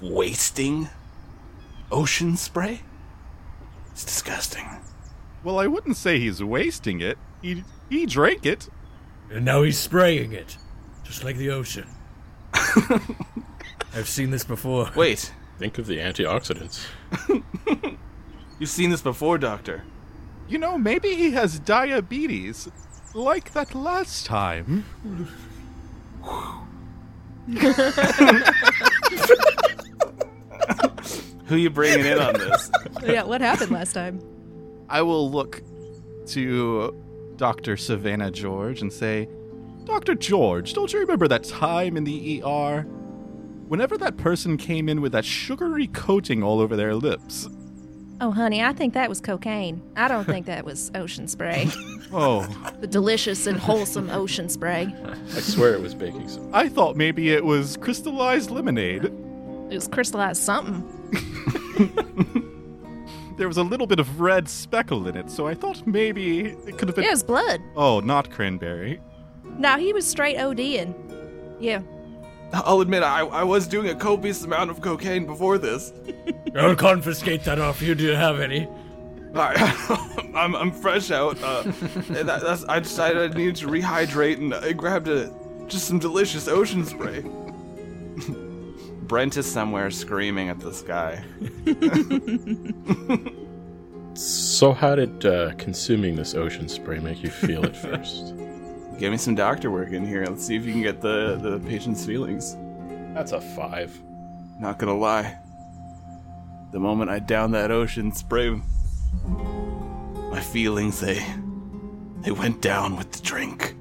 wasting 0.00 0.88
ocean 1.90 2.36
spray? 2.36 2.82
It's 3.92 4.04
disgusting. 4.04 4.68
Well, 5.42 5.58
I 5.58 5.66
wouldn't 5.66 5.96
say 5.96 6.18
he's 6.18 6.42
wasting 6.42 7.00
it. 7.00 7.16
He 7.40 7.64
he 7.88 8.06
drank 8.06 8.44
it. 8.44 8.68
And 9.30 9.44
now 9.44 9.62
he's 9.62 9.78
spraying 9.78 10.32
it, 10.32 10.56
just 11.04 11.24
like 11.24 11.36
the 11.36 11.50
ocean. 11.50 11.86
I've 13.94 14.08
seen 14.08 14.30
this 14.30 14.44
before. 14.44 14.90
Wait, 14.94 15.32
Think 15.58 15.78
of 15.78 15.86
the 15.86 15.98
antioxidants. 15.98 16.84
you've 18.58 18.68
seen 18.68 18.90
this 18.90 19.00
before, 19.00 19.38
Doctor. 19.38 19.84
You 20.48 20.58
know, 20.58 20.78
maybe 20.78 21.14
he 21.14 21.32
has 21.32 21.58
diabetes, 21.58 22.68
like 23.14 23.52
that 23.52 23.74
last 23.74 24.26
time. 24.26 24.84
Who 31.46 31.56
you 31.56 31.70
bringing 31.70 32.04
in 32.04 32.18
on 32.18 32.34
this? 32.34 32.70
yeah, 33.04 33.22
what 33.22 33.40
happened 33.40 33.70
last 33.70 33.92
time? 33.92 34.20
I 34.88 35.02
will 35.02 35.30
look 35.30 35.62
to 36.28 36.94
Dr. 37.36 37.76
Savannah 37.76 38.30
George 38.30 38.80
and 38.82 38.92
say, 38.92 39.28
Dr. 39.84 40.14
George, 40.14 40.74
don't 40.74 40.92
you 40.92 40.98
remember 41.00 41.28
that 41.28 41.44
time 41.44 41.96
in 41.96 42.04
the 42.04 42.42
ER? 42.42 42.82
Whenever 43.68 43.96
that 43.98 44.16
person 44.16 44.56
came 44.56 44.88
in 44.88 45.00
with 45.00 45.12
that 45.12 45.24
sugary 45.24 45.86
coating 45.88 46.42
all 46.42 46.60
over 46.60 46.76
their 46.76 46.94
lips. 46.94 47.48
Oh, 48.20 48.30
honey, 48.30 48.62
I 48.62 48.72
think 48.72 48.94
that 48.94 49.08
was 49.08 49.20
cocaine. 49.20 49.82
I 49.94 50.08
don't 50.08 50.24
think 50.24 50.46
that 50.46 50.64
was 50.64 50.90
ocean 50.94 51.28
spray. 51.28 51.68
Oh, 52.12 52.46
the 52.80 52.86
delicious 52.86 53.48
and 53.48 53.58
wholesome 53.58 54.10
ocean 54.10 54.48
spray. 54.48 54.94
I 55.34 55.40
swear 55.40 55.74
it 55.74 55.80
was 55.80 55.92
baking 55.92 56.28
soda. 56.28 56.48
I 56.52 56.68
thought 56.68 56.94
maybe 56.94 57.32
it 57.32 57.44
was 57.44 57.76
crystallized 57.78 58.52
lemonade. 58.52 59.06
It 59.06 59.74
was 59.74 59.88
crystallized 59.88 60.40
something. 60.40 60.84
There 63.36 63.48
was 63.48 63.58
a 63.58 63.62
little 63.62 63.86
bit 63.86 63.98
of 63.98 64.20
red 64.20 64.48
speckle 64.48 65.08
in 65.08 65.16
it, 65.16 65.30
so 65.30 65.46
I 65.46 65.52
thought 65.52 65.86
maybe 65.86 66.46
it 66.66 66.78
could 66.78 66.88
have 66.88 66.96
been. 66.96 67.04
It 67.04 67.10
was 67.10 67.22
blood. 67.22 67.60
Oh, 67.76 68.00
not 68.00 68.30
cranberry. 68.30 68.98
No, 69.58 69.76
he 69.76 69.92
was 69.92 70.06
straight 70.06 70.38
ODing. 70.38 70.94
Yeah. 71.60 71.82
I'll 72.52 72.80
admit, 72.80 73.02
I, 73.02 73.20
I 73.20 73.42
was 73.42 73.66
doing 73.66 73.88
a 73.88 73.94
copious 73.94 74.44
amount 74.44 74.70
of 74.70 74.80
cocaine 74.80 75.26
before 75.26 75.58
this. 75.58 75.92
I'll 76.56 76.76
confiscate 76.76 77.44
that 77.44 77.58
off 77.58 77.82
you. 77.82 77.94
Do 77.94 78.04
you 78.04 78.14
have 78.14 78.40
any? 78.40 78.68
I, 79.34 80.30
I'm, 80.34 80.54
I'm 80.54 80.72
fresh 80.72 81.10
out. 81.10 81.42
Uh, 81.42 81.62
that, 82.08 82.40
that's, 82.42 82.64
I 82.68 82.80
decided 82.80 83.32
I 83.32 83.36
needed 83.36 83.56
to 83.56 83.66
rehydrate, 83.66 84.38
and 84.38 84.54
I 84.54 84.72
grabbed 84.72 85.08
a 85.08 85.32
just 85.66 85.86
some 85.86 85.98
delicious 85.98 86.48
ocean 86.48 86.84
spray. 86.84 87.24
Brent 89.02 89.36
is 89.36 89.50
somewhere 89.50 89.90
screaming 89.90 90.48
at 90.48 90.58
the 90.60 90.72
sky. 90.72 91.24
So, 94.16 94.72
how 94.72 94.94
did 94.94 95.26
uh, 95.26 95.52
consuming 95.58 96.16
this 96.16 96.34
ocean 96.34 96.68
spray 96.68 96.98
make 97.00 97.22
you 97.22 97.28
feel 97.28 97.64
at 97.66 97.76
first? 97.76 98.32
Give 98.98 99.12
me 99.12 99.18
some 99.18 99.34
doctor 99.34 99.70
work 99.70 99.90
in 99.90 100.06
here. 100.06 100.24
Let's 100.24 100.46
see 100.46 100.56
if 100.56 100.64
you 100.64 100.72
can 100.72 100.82
get 100.82 101.00
the, 101.02 101.36
the 101.40 101.58
patient's 101.68 102.04
feelings. 102.06 102.56
That's 103.12 103.32
a 103.32 103.40
five. 103.40 103.98
Not 104.58 104.78
gonna 104.78 104.96
lie. 104.96 105.38
the 106.72 106.80
moment 106.80 107.10
I 107.10 107.18
downed 107.18 107.54
that 107.54 107.70
ocean 107.70 108.10
spray, 108.12 108.60
my 110.30 110.40
feelings 110.40 111.00
they 111.00 111.24
they 112.22 112.30
went 112.30 112.60
down 112.62 112.96
with 112.96 113.12
the 113.12 113.22
drink. 113.22 113.74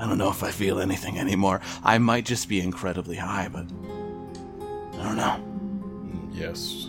I 0.00 0.06
don't 0.06 0.18
know 0.18 0.30
if 0.30 0.42
I 0.42 0.50
feel 0.50 0.80
anything 0.80 1.18
anymore. 1.18 1.60
I 1.84 1.98
might 1.98 2.24
just 2.24 2.48
be 2.48 2.60
incredibly 2.60 3.16
high, 3.16 3.48
but 3.48 3.66
I 4.98 5.02
don't 5.02 5.16
know. 5.16 5.44
Yes. 6.32 6.88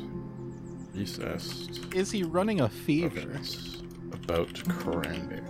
Recessed. 0.96 1.94
Is 1.94 2.12
he 2.12 2.24
running 2.24 2.62
a 2.62 2.70
fever? 2.70 3.40
About 4.14 4.62
cranberries. 4.70 5.44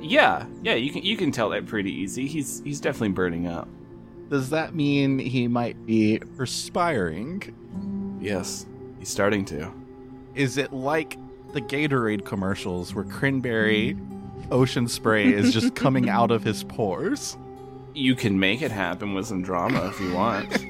Yeah, 0.00 0.46
yeah, 0.62 0.74
you 0.74 0.92
can 0.92 1.02
you 1.02 1.16
can 1.16 1.30
tell 1.32 1.48
that 1.50 1.66
pretty 1.66 1.92
easy. 1.92 2.26
He's 2.26 2.60
he's 2.64 2.80
definitely 2.80 3.10
burning 3.10 3.46
up. 3.46 3.68
Does 4.28 4.50
that 4.50 4.74
mean 4.74 5.18
he 5.18 5.46
might 5.48 5.84
be 5.86 6.18
perspiring? 6.36 8.18
Yes, 8.20 8.66
he's 8.98 9.08
starting 9.08 9.44
to. 9.46 9.72
Is 10.34 10.56
it 10.56 10.72
like 10.72 11.18
the 11.52 11.60
Gatorade 11.60 12.24
commercials 12.24 12.94
where 12.94 13.04
cranberry 13.04 13.96
ocean 14.50 14.88
spray 14.88 15.32
is 15.32 15.52
just 15.52 15.74
coming 15.76 16.08
out 16.08 16.30
of 16.30 16.42
his 16.42 16.64
pores? 16.64 17.36
You 17.94 18.14
can 18.14 18.40
make 18.40 18.62
it 18.62 18.70
happen 18.70 19.12
with 19.12 19.26
some 19.26 19.42
drama 19.42 19.88
if 19.88 20.00
you 20.00 20.14
want. 20.14 20.66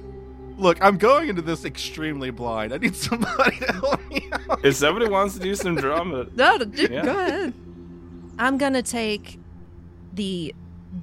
Look, 0.58 0.78
I'm 0.82 0.98
going 0.98 1.28
into 1.28 1.40
this 1.42 1.64
extremely 1.64 2.30
blind. 2.30 2.74
I 2.74 2.78
need 2.78 2.94
somebody 2.96 3.56
to 3.58 3.72
help 3.72 4.08
me 4.08 4.28
out. 4.50 4.64
if 4.64 4.74
somebody 4.74 5.08
wants 5.08 5.34
to 5.34 5.40
do 5.40 5.54
some 5.54 5.76
drama, 5.76 6.26
No, 6.34 6.58
d- 6.58 6.88
Yeah. 6.90 7.02
go 7.04 7.18
ahead. 7.18 7.54
I'm 8.38 8.58
gonna 8.58 8.82
take 8.82 9.38
the 10.14 10.54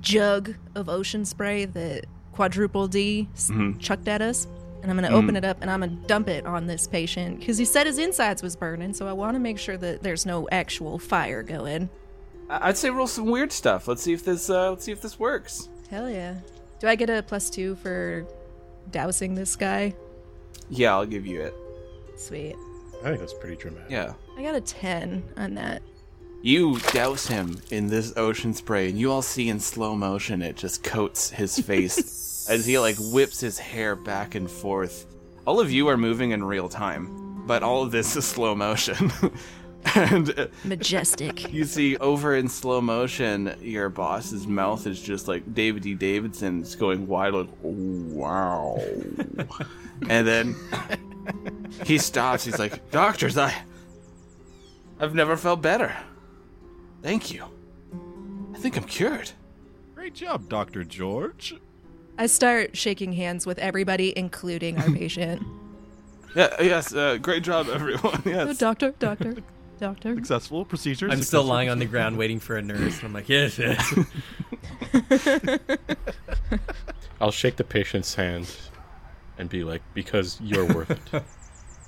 jug 0.01 0.55
of 0.75 0.89
ocean 0.89 1.25
spray 1.25 1.65
that 1.65 2.05
quadruple 2.33 2.87
D 2.87 3.29
s- 3.33 3.49
Mhm. 3.49 3.79
chucked 3.79 4.07
at 4.09 4.21
us, 4.21 4.47
and 4.81 4.91
I'm 4.91 4.97
gonna 4.97 5.15
open 5.15 5.35
it 5.37 5.45
up 5.45 5.57
and 5.61 5.71
I'm 5.71 5.79
gonna 5.79 5.93
dump 6.05 6.27
it 6.27 6.45
on 6.45 6.67
this 6.67 6.85
patient 6.87 7.39
because 7.39 7.57
he 7.57 7.65
said 7.65 7.87
his 7.87 7.97
insides 7.97 8.43
was 8.43 8.55
burning. 8.57 8.93
So 8.93 9.07
I 9.07 9.13
want 9.13 9.35
to 9.35 9.39
make 9.39 9.57
sure 9.57 9.77
that 9.77 10.03
there's 10.03 10.25
no 10.25 10.47
actual 10.51 10.99
fire 10.99 11.43
going. 11.43 11.89
I- 12.49 12.69
I'd 12.69 12.77
say 12.77 12.89
roll 12.89 13.07
some 13.07 13.25
weird 13.27 13.51
stuff. 13.53 13.87
Let's 13.87 14.01
see 14.03 14.11
if 14.13 14.25
this 14.25 14.49
uh, 14.49 14.71
let's 14.71 14.83
see 14.83 14.91
if 14.91 15.01
this 15.01 15.17
works. 15.17 15.69
Hell 15.89 16.09
yeah! 16.09 16.35
Do 16.79 16.87
I 16.87 16.95
get 16.95 17.09
a 17.09 17.23
plus 17.23 17.49
two 17.49 17.75
for 17.75 18.25
dousing 18.91 19.35
this 19.35 19.55
guy? 19.55 19.93
Yeah, 20.69 20.95
I'll 20.95 21.05
give 21.05 21.25
you 21.25 21.41
it. 21.41 21.53
Sweet. 22.15 22.55
I 23.01 23.09
think 23.09 23.19
that's 23.19 23.33
pretty 23.33 23.55
dramatic. 23.55 23.91
Yeah. 23.91 24.13
I 24.37 24.41
got 24.41 24.55
a 24.55 24.61
ten 24.61 25.23
on 25.37 25.53
that. 25.55 25.81
You 26.41 26.79
douse 26.91 27.27
him 27.27 27.59
in 27.71 27.87
this 27.87 28.13
ocean 28.17 28.53
spray, 28.53 28.89
and 28.89 28.99
you 28.99 29.11
all 29.11 29.21
see 29.21 29.49
in 29.49 29.59
slow 29.59 29.95
motion 29.95 30.41
it 30.41 30.55
just 30.55 30.83
coats 30.83 31.29
his 31.29 31.57
face 31.65 32.47
as 32.49 32.65
he 32.65 32.77
like 32.79 32.95
whips 32.99 33.39
his 33.39 33.57
hair 33.57 33.95
back 33.95 34.35
and 34.35 34.49
forth. 34.49 35.05
All 35.45 35.59
of 35.59 35.71
you 35.71 35.87
are 35.87 35.97
moving 35.97 36.31
in 36.31 36.43
real 36.43 36.69
time, 36.69 37.43
but 37.45 37.63
all 37.63 37.83
of 37.83 37.91
this 37.91 38.15
is 38.15 38.25
slow 38.25 38.55
motion. 38.55 39.11
and 39.95 40.37
uh, 40.39 40.47
Majestic. 40.63 41.51
you 41.53 41.65
see 41.65 41.97
over 41.97 42.35
in 42.35 42.47
slow 42.47 42.81
motion, 42.81 43.55
your 43.61 43.89
boss's 43.89 44.47
mouth 44.47 44.87
is 44.87 45.01
just 45.01 45.27
like 45.27 45.53
David 45.53 45.83
D. 45.83 45.93
Davidson. 45.93 46.61
It's 46.61 46.75
going 46.75 47.07
wide, 47.07 47.33
like 47.33 47.49
oh, 47.63 47.69
wow. 48.09 48.79
and 50.09 50.27
then 50.27 50.55
he 51.85 51.97
stops. 51.97 52.45
He's 52.45 52.59
like, 52.59 52.89
"Doctors, 52.91 53.37
I, 53.37 53.53
I've 54.99 55.13
never 55.15 55.37
felt 55.37 55.61
better. 55.61 55.95
Thank 57.01 57.31
you. 57.31 57.45
I 58.53 58.57
think 58.57 58.77
I'm 58.77 58.83
cured." 58.85 59.31
Great 59.93 60.13
job, 60.13 60.49
Dr. 60.49 60.83
George. 60.83 61.55
I 62.17 62.27
start 62.27 62.77
shaking 62.77 63.13
hands 63.13 63.45
with 63.45 63.59
everybody, 63.59 64.13
including 64.17 64.77
our 64.77 64.89
patient. 64.93 65.41
Yeah. 66.35 66.49
Yes. 66.61 66.93
Uh, 66.93 67.17
great 67.17 67.43
job, 67.43 67.67
everyone. 67.69 68.21
Oh, 68.25 68.29
Yes. 68.29 68.57
doctor, 68.57 68.91
doctor, 68.99 69.35
doctor. 69.79 70.15
Successful 70.15 70.65
procedure. 70.65 71.09
I'm 71.09 71.21
still 71.21 71.43
lying 71.43 71.69
on 71.69 71.79
the 71.79 71.85
ground 71.85 72.17
waiting 72.17 72.39
for 72.39 72.55
a 72.55 72.61
nurse, 72.61 72.97
and 72.97 73.05
I'm 73.05 73.13
like, 73.13 73.29
yes, 73.29 73.57
yes. 73.57 73.93
I'll 77.21 77.31
shake 77.31 77.55
the 77.55 77.63
patient's 77.63 78.15
hand 78.15 78.53
and 79.37 79.49
be 79.49 79.63
like, 79.63 79.81
because 79.93 80.39
you're 80.41 80.65
worth 80.65 80.91
it. 80.91 81.23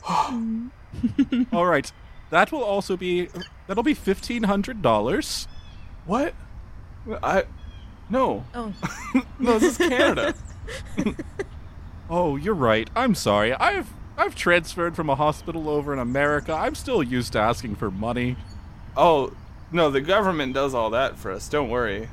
All 1.54 1.66
right. 1.66 1.92
That 2.30 2.52
will 2.52 2.64
also 2.64 2.98
be 2.98 3.30
that'll 3.68 3.84
be 3.84 3.94
fifteen 3.94 4.44
hundred 4.44 4.82
dollars. 4.82 5.48
What? 6.06 6.34
I. 7.24 7.44
No. 8.10 8.46
Oh, 8.54 8.74
No. 9.40 9.60
This 9.60 9.80
is 9.80 9.90
Canada. 9.90 10.34
Oh, 12.10 12.36
you're 12.38 12.54
right. 12.56 12.90
I'm 12.96 13.16
sorry. 13.16 13.54
I've 13.54 13.90
I've 14.18 14.36
transferred 14.36 14.96
from 14.96 15.10
a 15.10 15.16
hospital 15.16 15.70
over 15.70 15.94
in 15.94 16.00
America. 16.00 16.54
I'm 16.54 16.76
still 16.76 17.04
used 17.04 17.34
to 17.34 17.40
asking 17.40 17.76
for 17.76 17.92
money. 17.92 18.36
oh. 18.96 19.34
No. 19.70 19.92
The 19.92 20.00
government 20.02 20.54
does 20.54 20.74
all 20.74 20.92
that 20.92 21.18
for 21.18 21.30
us. 21.32 21.50
Don't 21.50 21.70
worry. 21.70 22.08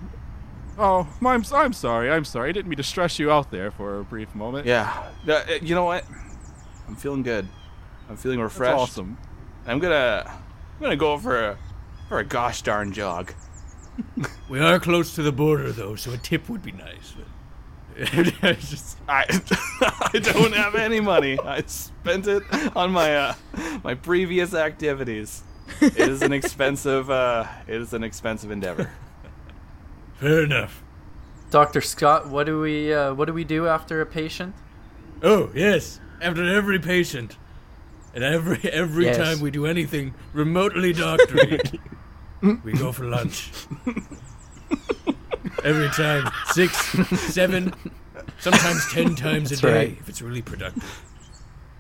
Oh, 0.76 1.06
I'm 1.24 1.44
I'm 1.54 1.72
sorry. 1.72 2.10
I'm 2.10 2.24
sorry. 2.24 2.48
I 2.48 2.52
didn't 2.52 2.68
mean 2.68 2.78
to 2.78 2.82
stress 2.82 3.18
you 3.20 3.30
out 3.30 3.52
there 3.52 3.70
for 3.70 4.00
a 4.00 4.04
brief 4.04 4.34
moment. 4.34 4.66
Yeah. 4.66 5.04
Uh, 5.28 5.40
you 5.62 5.76
know 5.76 5.84
what? 5.84 6.04
I'm 6.88 6.96
feeling 6.96 7.22
good. 7.22 7.46
I'm 8.10 8.16
feeling 8.16 8.40
That's 8.40 8.52
refreshed. 8.54 8.74
awesome. 8.76 9.18
I'm 9.68 9.78
gonna 9.78 10.24
I'm 10.26 10.82
gonna 10.82 10.96
go 10.96 11.16
for 11.16 11.50
a 11.50 11.58
for 12.08 12.18
a 12.18 12.24
gosh 12.24 12.62
darn 12.62 12.92
jog. 12.92 13.32
we 14.48 14.58
are 14.58 14.80
close 14.80 15.14
to 15.14 15.22
the 15.22 15.30
border, 15.30 15.70
though, 15.70 15.94
so 15.94 16.12
a 16.12 16.16
tip 16.16 16.48
would 16.48 16.62
be 16.62 16.72
nice. 16.72 17.14
It's 17.96 18.70
just- 18.70 18.98
I 19.08 19.24
I 20.14 20.18
don't 20.18 20.54
have 20.54 20.74
any 20.74 21.00
money. 21.00 21.38
I 21.38 21.62
spent 21.66 22.26
it 22.26 22.42
on 22.76 22.90
my 22.90 23.14
uh, 23.16 23.34
my 23.82 23.94
previous 23.94 24.54
activities. 24.54 25.42
It 25.80 25.96
is 25.98 26.22
an 26.22 26.32
expensive 26.32 27.10
uh, 27.10 27.46
it 27.66 27.80
is 27.80 27.92
an 27.92 28.02
expensive 28.04 28.50
endeavor. 28.50 28.90
fair 30.16 30.44
enough. 30.44 30.82
Doctor 31.50 31.80
Scott, 31.80 32.28
what 32.28 32.46
do 32.46 32.60
we 32.60 32.92
uh, 32.92 33.14
what 33.14 33.26
do 33.26 33.32
we 33.32 33.44
do 33.44 33.66
after 33.68 34.00
a 34.00 34.06
patient? 34.06 34.54
Oh 35.22 35.50
yes, 35.54 36.00
after 36.20 36.44
every 36.44 36.78
patient, 36.78 37.36
and 38.14 38.24
every 38.24 38.58
every 38.70 39.04
Yes. 39.04 39.16
time 39.16 39.40
we 39.40 39.50
do 39.50 39.66
anything 39.66 40.14
remotely 40.32 40.92
doctory, 40.92 41.60
we 42.42 42.72
go 42.72 42.90
for 42.92 43.04
lunch. 43.04 43.50
Every 45.62 45.88
time, 45.90 46.30
six, 46.52 46.76
seven, 47.32 47.72
sometimes 48.40 48.92
ten 48.92 49.14
times 49.14 49.50
a 49.52 49.54
That's 49.56 49.60
day 49.60 49.72
right. 49.74 49.96
if 50.00 50.08
it's 50.08 50.22
really 50.22 50.42
productive. 50.42 51.02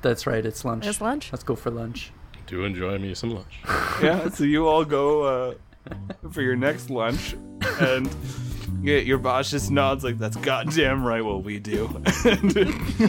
That's 0.02 0.26
right, 0.26 0.44
it's 0.44 0.64
lunch. 0.64 0.86
It's 0.86 1.00
lunch. 1.00 1.32
Let's 1.32 1.44
go 1.44 1.56
for 1.56 1.70
lunch. 1.70 2.12
Do 2.46 2.64
enjoy 2.64 2.98
me 2.98 3.14
some 3.14 3.30
lunch. 3.30 3.60
yeah, 4.02 4.28
so 4.28 4.44
you 4.44 4.68
all 4.68 4.84
go 4.84 5.22
uh, 5.22 5.54
for 6.30 6.42
your 6.42 6.56
next 6.56 6.90
lunch, 6.90 7.34
and 7.80 8.08
yeah, 8.82 8.98
your 8.98 9.16
boss 9.18 9.50
just 9.50 9.70
nods 9.70 10.04
like, 10.04 10.18
"That's 10.18 10.36
goddamn 10.36 11.06
right 11.06 11.24
what 11.24 11.42
we 11.42 11.58
do." 11.58 11.86
and 12.24 12.52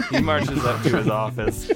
he 0.10 0.22
marches 0.22 0.64
up 0.64 0.82
to 0.84 0.98
his 0.98 1.10
office. 1.10 1.70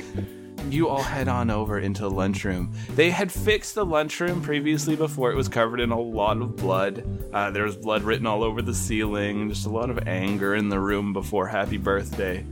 You 0.68 0.88
all 0.90 1.02
head 1.02 1.28
on 1.28 1.50
over 1.50 1.80
into 1.80 2.02
the 2.02 2.12
lunchroom. 2.12 2.74
They 2.96 3.10
had 3.10 3.32
fixed 3.32 3.76
the 3.76 3.86
lunchroom 3.86 4.42
previously 4.42 4.96
before 4.96 5.32
it 5.32 5.36
was 5.36 5.48
covered 5.48 5.80
in 5.80 5.92
a 5.92 6.00
lot 6.00 6.42
of 6.42 6.56
blood. 6.56 7.04
Uh, 7.34 7.50
there 7.52 7.64
was 7.64 7.76
blood 7.76 8.04
written 8.04 8.28
all 8.28 8.44
over 8.44 8.62
the 8.62 8.74
ceiling, 8.74 9.50
just 9.50 9.66
a 9.66 9.70
lot 9.70 9.90
of 9.90 10.08
anger 10.08 10.56
in 10.56 10.70
the 10.70 10.80
room 10.80 11.14
before 11.14 11.48
Happy 11.48 11.78
Birthday. 11.78 12.46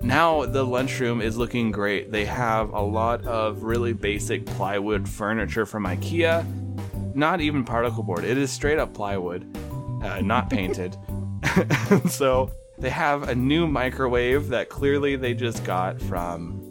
Now 0.00 0.46
the 0.46 0.64
lunchroom 0.64 1.20
is 1.20 1.36
looking 1.36 1.70
great. 1.70 2.12
They 2.12 2.24
have 2.24 2.70
a 2.72 2.80
lot 2.80 3.24
of 3.26 3.64
really 3.64 3.92
basic 3.92 4.46
plywood 4.46 5.08
furniture 5.08 5.66
from 5.66 5.84
IKEA. 5.84 7.14
Not 7.14 7.40
even 7.40 7.64
particle 7.64 8.02
board. 8.02 8.24
It 8.24 8.38
is 8.38 8.50
straight 8.50 8.78
up 8.78 8.94
plywood, 8.94 9.44
uh, 10.02 10.20
not 10.20 10.50
painted. 10.50 10.96
so 12.08 12.52
they 12.78 12.90
have 12.90 13.28
a 13.28 13.34
new 13.34 13.66
microwave 13.66 14.48
that 14.48 14.68
clearly 14.68 15.16
they 15.16 15.34
just 15.34 15.64
got 15.64 16.00
from 16.00 16.69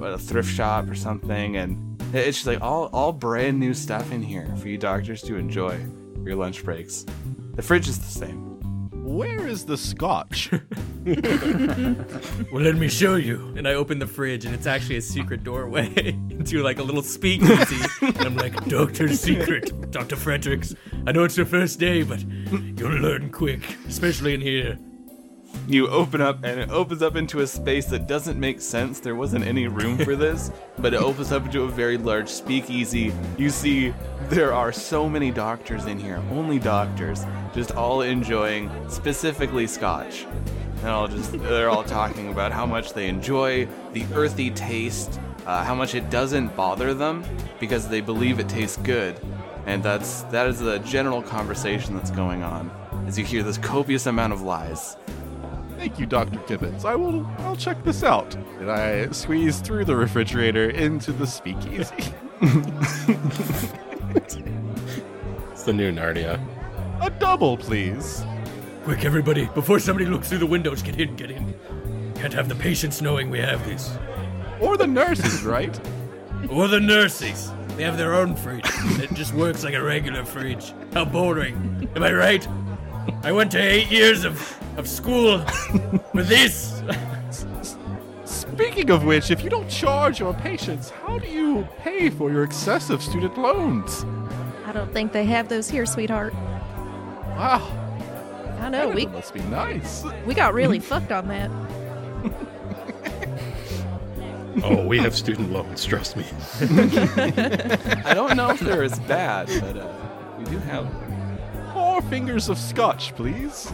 what, 0.00 0.12
a 0.12 0.18
thrift 0.18 0.50
shop 0.50 0.88
or 0.88 0.94
something, 0.94 1.56
and 1.56 2.00
it's 2.14 2.38
just 2.38 2.46
like 2.46 2.60
all 2.60 2.86
all 2.92 3.12
brand 3.12 3.58
new 3.58 3.74
stuff 3.74 4.12
in 4.12 4.22
here 4.22 4.54
for 4.56 4.68
you 4.68 4.78
doctors 4.78 5.22
to 5.22 5.36
enjoy 5.36 5.78
for 6.14 6.28
your 6.28 6.36
lunch 6.36 6.64
breaks. 6.64 7.04
The 7.54 7.62
fridge 7.62 7.88
is 7.88 7.98
the 7.98 8.04
same. 8.04 8.44
Where 9.04 9.46
is 9.46 9.64
the 9.64 9.76
scotch? 9.76 10.50
Well, 12.52 12.64
let 12.64 12.76
me 12.76 12.88
show 12.88 13.14
you. 13.14 13.54
And 13.56 13.68
I 13.68 13.74
open 13.74 13.98
the 13.98 14.06
fridge, 14.06 14.44
and 14.44 14.54
it's 14.54 14.66
actually 14.66 14.96
a 14.96 15.02
secret 15.02 15.44
doorway 15.44 15.92
into 16.30 16.62
like 16.62 16.78
a 16.78 16.82
little 16.82 17.02
speakeasy. 17.02 17.76
and 18.02 18.18
I'm 18.18 18.36
like, 18.36 18.64
Doctor's 18.66 19.20
secret, 19.20 19.90
Dr. 19.90 20.16
Fredericks. 20.16 20.74
I 21.06 21.12
know 21.12 21.24
it's 21.24 21.36
your 21.36 21.46
first 21.46 21.78
day, 21.78 22.02
but 22.02 22.20
you'll 22.22 22.90
learn 22.90 23.30
quick, 23.30 23.62
especially 23.86 24.34
in 24.34 24.40
here. 24.40 24.78
You 25.68 25.88
open 25.88 26.20
up 26.20 26.44
and 26.44 26.60
it 26.60 26.70
opens 26.70 27.02
up 27.02 27.16
into 27.16 27.40
a 27.40 27.46
space 27.46 27.86
that 27.86 28.06
doesn't 28.06 28.38
make 28.38 28.60
sense. 28.60 29.00
There 29.00 29.14
wasn't 29.14 29.44
any 29.44 29.66
room 29.68 29.98
for 29.98 30.16
this, 30.24 30.50
but 30.78 30.94
it 30.94 31.00
opens 31.00 31.32
up 31.32 31.44
into 31.46 31.62
a 31.62 31.68
very 31.68 31.98
large 31.98 32.28
speakeasy. 32.28 33.12
You 33.36 33.50
see, 33.50 33.92
there 34.28 34.52
are 34.52 34.72
so 34.72 35.08
many 35.08 35.30
doctors 35.30 35.86
in 35.86 35.98
here, 35.98 36.22
only 36.30 36.58
doctors, 36.58 37.24
just 37.54 37.72
all 37.72 38.02
enjoying 38.02 38.70
specifically 38.88 39.66
scotch. 39.66 40.26
and 40.78 40.88
all 40.88 41.08
just 41.08 41.32
they're 41.32 41.70
all 41.70 41.84
talking 41.84 42.30
about 42.30 42.52
how 42.52 42.66
much 42.66 42.92
they 42.92 43.08
enjoy 43.08 43.66
the 43.92 44.04
earthy 44.14 44.50
taste, 44.50 45.20
uh, 45.46 45.64
how 45.64 45.74
much 45.74 45.94
it 45.94 46.10
doesn't 46.10 46.54
bother 46.56 46.94
them 46.94 47.24
because 47.60 47.88
they 47.88 48.00
believe 48.00 48.38
it 48.38 48.48
tastes 48.48 48.76
good, 48.78 49.18
and 49.64 49.82
that's 49.82 50.22
that 50.24 50.46
is 50.46 50.58
the 50.60 50.78
general 50.80 51.22
conversation 51.22 51.94
that's 51.94 52.10
going 52.10 52.42
on 52.42 52.70
as 53.06 53.18
you 53.18 53.24
hear 53.24 53.42
this 53.42 53.58
copious 53.58 54.06
amount 54.06 54.32
of 54.32 54.42
lies. 54.42 54.96
Thank 55.86 56.00
you, 56.00 56.06
Dr. 56.06 56.40
Gibbons. 56.48 56.84
I 56.84 56.96
will 56.96 57.24
I'll 57.38 57.54
check 57.54 57.84
this 57.84 58.02
out. 58.02 58.34
And 58.58 58.68
I 58.68 59.08
squeeze 59.10 59.60
through 59.60 59.84
the 59.84 59.94
refrigerator 59.94 60.68
into 60.70 61.12
the 61.12 61.28
speakeasy. 61.28 62.12
It's 65.52 65.62
the 65.62 65.72
new 65.72 65.92
Narnia. 65.92 66.40
A 67.00 67.08
double, 67.08 67.56
please. 67.56 68.24
Quick, 68.82 69.04
everybody, 69.04 69.46
before 69.54 69.78
somebody 69.78 70.06
looks 70.06 70.28
through 70.28 70.38
the 70.38 70.46
windows, 70.46 70.82
get 70.82 70.98
in, 71.00 71.14
get 71.14 71.30
in. 71.30 71.54
Can't 72.16 72.32
have 72.32 72.48
the 72.48 72.56
patients 72.56 73.00
knowing 73.00 73.30
we 73.30 73.38
have 73.38 73.64
these. 73.64 73.88
Or 74.60 74.76
the 74.76 74.88
nurses, 74.88 75.44
right? 75.44 75.78
Or 76.50 76.66
the 76.66 76.80
nurses. 76.80 77.52
They 77.76 77.84
have 77.84 77.96
their 77.96 78.14
own 78.14 78.34
fridge. 78.34 78.68
it 79.00 79.14
just 79.14 79.34
works 79.34 79.62
like 79.62 79.74
a 79.74 79.82
regular 79.82 80.24
fridge. 80.24 80.74
How 80.92 81.04
boring. 81.04 81.88
Am 81.94 82.02
I 82.02 82.12
right? 82.12 82.48
I 83.22 83.30
went 83.30 83.52
to 83.52 83.58
eight 83.58 83.90
years 83.90 84.24
of, 84.24 84.36
of 84.76 84.88
school 84.88 85.44
with 86.12 86.28
this. 86.28 86.82
Speaking 88.24 88.90
of 88.90 89.04
which, 89.04 89.30
if 89.30 89.42
you 89.42 89.50
don't 89.50 89.68
charge 89.68 90.20
your 90.20 90.34
patients, 90.34 90.90
how 90.90 91.18
do 91.18 91.28
you 91.28 91.66
pay 91.78 92.10
for 92.10 92.30
your 92.30 92.44
excessive 92.44 93.02
student 93.02 93.36
loans? 93.38 94.04
I 94.64 94.72
don't 94.72 94.92
think 94.92 95.12
they 95.12 95.24
have 95.26 95.48
those 95.48 95.68
here, 95.68 95.86
sweetheart. 95.86 96.34
Wow, 96.34 97.60
I 98.60 98.68
know 98.70 98.88
we 98.88 99.06
must 99.06 99.34
be 99.34 99.40
nice. 99.42 100.04
we 100.24 100.34
got 100.34 100.54
really 100.54 100.80
fucked 100.80 101.12
on 101.12 101.28
that. 101.28 101.50
Oh, 104.64 104.86
we 104.86 104.96
have 104.98 105.14
student 105.14 105.52
loans, 105.52 105.84
trust 105.84 106.16
me. 106.16 106.24
I 106.62 108.12
don't 108.14 108.36
know 108.36 108.48
if 108.50 108.60
they're 108.60 108.84
as 108.84 108.98
bad, 109.00 109.48
but 109.60 109.76
uh, 109.76 109.92
we 110.38 110.44
do 110.46 110.58
have 110.60 110.88
Four 111.74 112.00
fingers 112.00 112.48
of 112.48 112.56
scotch, 112.56 113.14
please. 113.14 113.70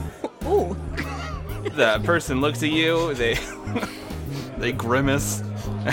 Ooh, 0.47 0.77
the 1.63 2.01
person 2.05 2.41
looks 2.41 2.63
at 2.63 2.71
you, 2.71 3.15
they 3.15 3.39
they 4.59 4.73
grimace, 4.73 5.43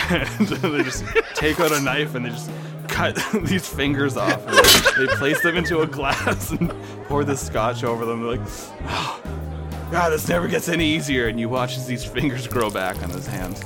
and 0.09 0.27
they 0.47 0.83
just 0.83 1.03
take 1.35 1.59
out 1.59 1.71
a 1.71 1.79
knife 1.79 2.15
and 2.15 2.25
they 2.25 2.29
just 2.29 2.49
cut 2.87 3.15
these 3.43 3.67
fingers 3.67 4.17
off. 4.17 4.45
And 4.47 4.55
they, 4.55 5.05
they 5.05 5.15
place 5.15 5.41
them 5.41 5.55
into 5.55 5.81
a 5.81 5.87
glass 5.87 6.51
and 6.51 6.73
pour 7.05 7.23
the 7.23 7.37
scotch 7.37 7.83
over 7.83 8.05
them. 8.05 8.21
They're 8.21 8.37
like, 8.37 8.47
oh, 8.87 9.21
God, 9.91 10.11
this 10.11 10.27
never 10.27 10.47
gets 10.47 10.69
any 10.69 10.85
easier. 10.85 11.27
And 11.27 11.39
you 11.39 11.49
watch 11.49 11.77
as 11.77 11.87
these 11.87 12.03
fingers 12.03 12.47
grow 12.47 12.69
back 12.69 13.01
on 13.03 13.09
his 13.09 13.27
hands. 13.27 13.63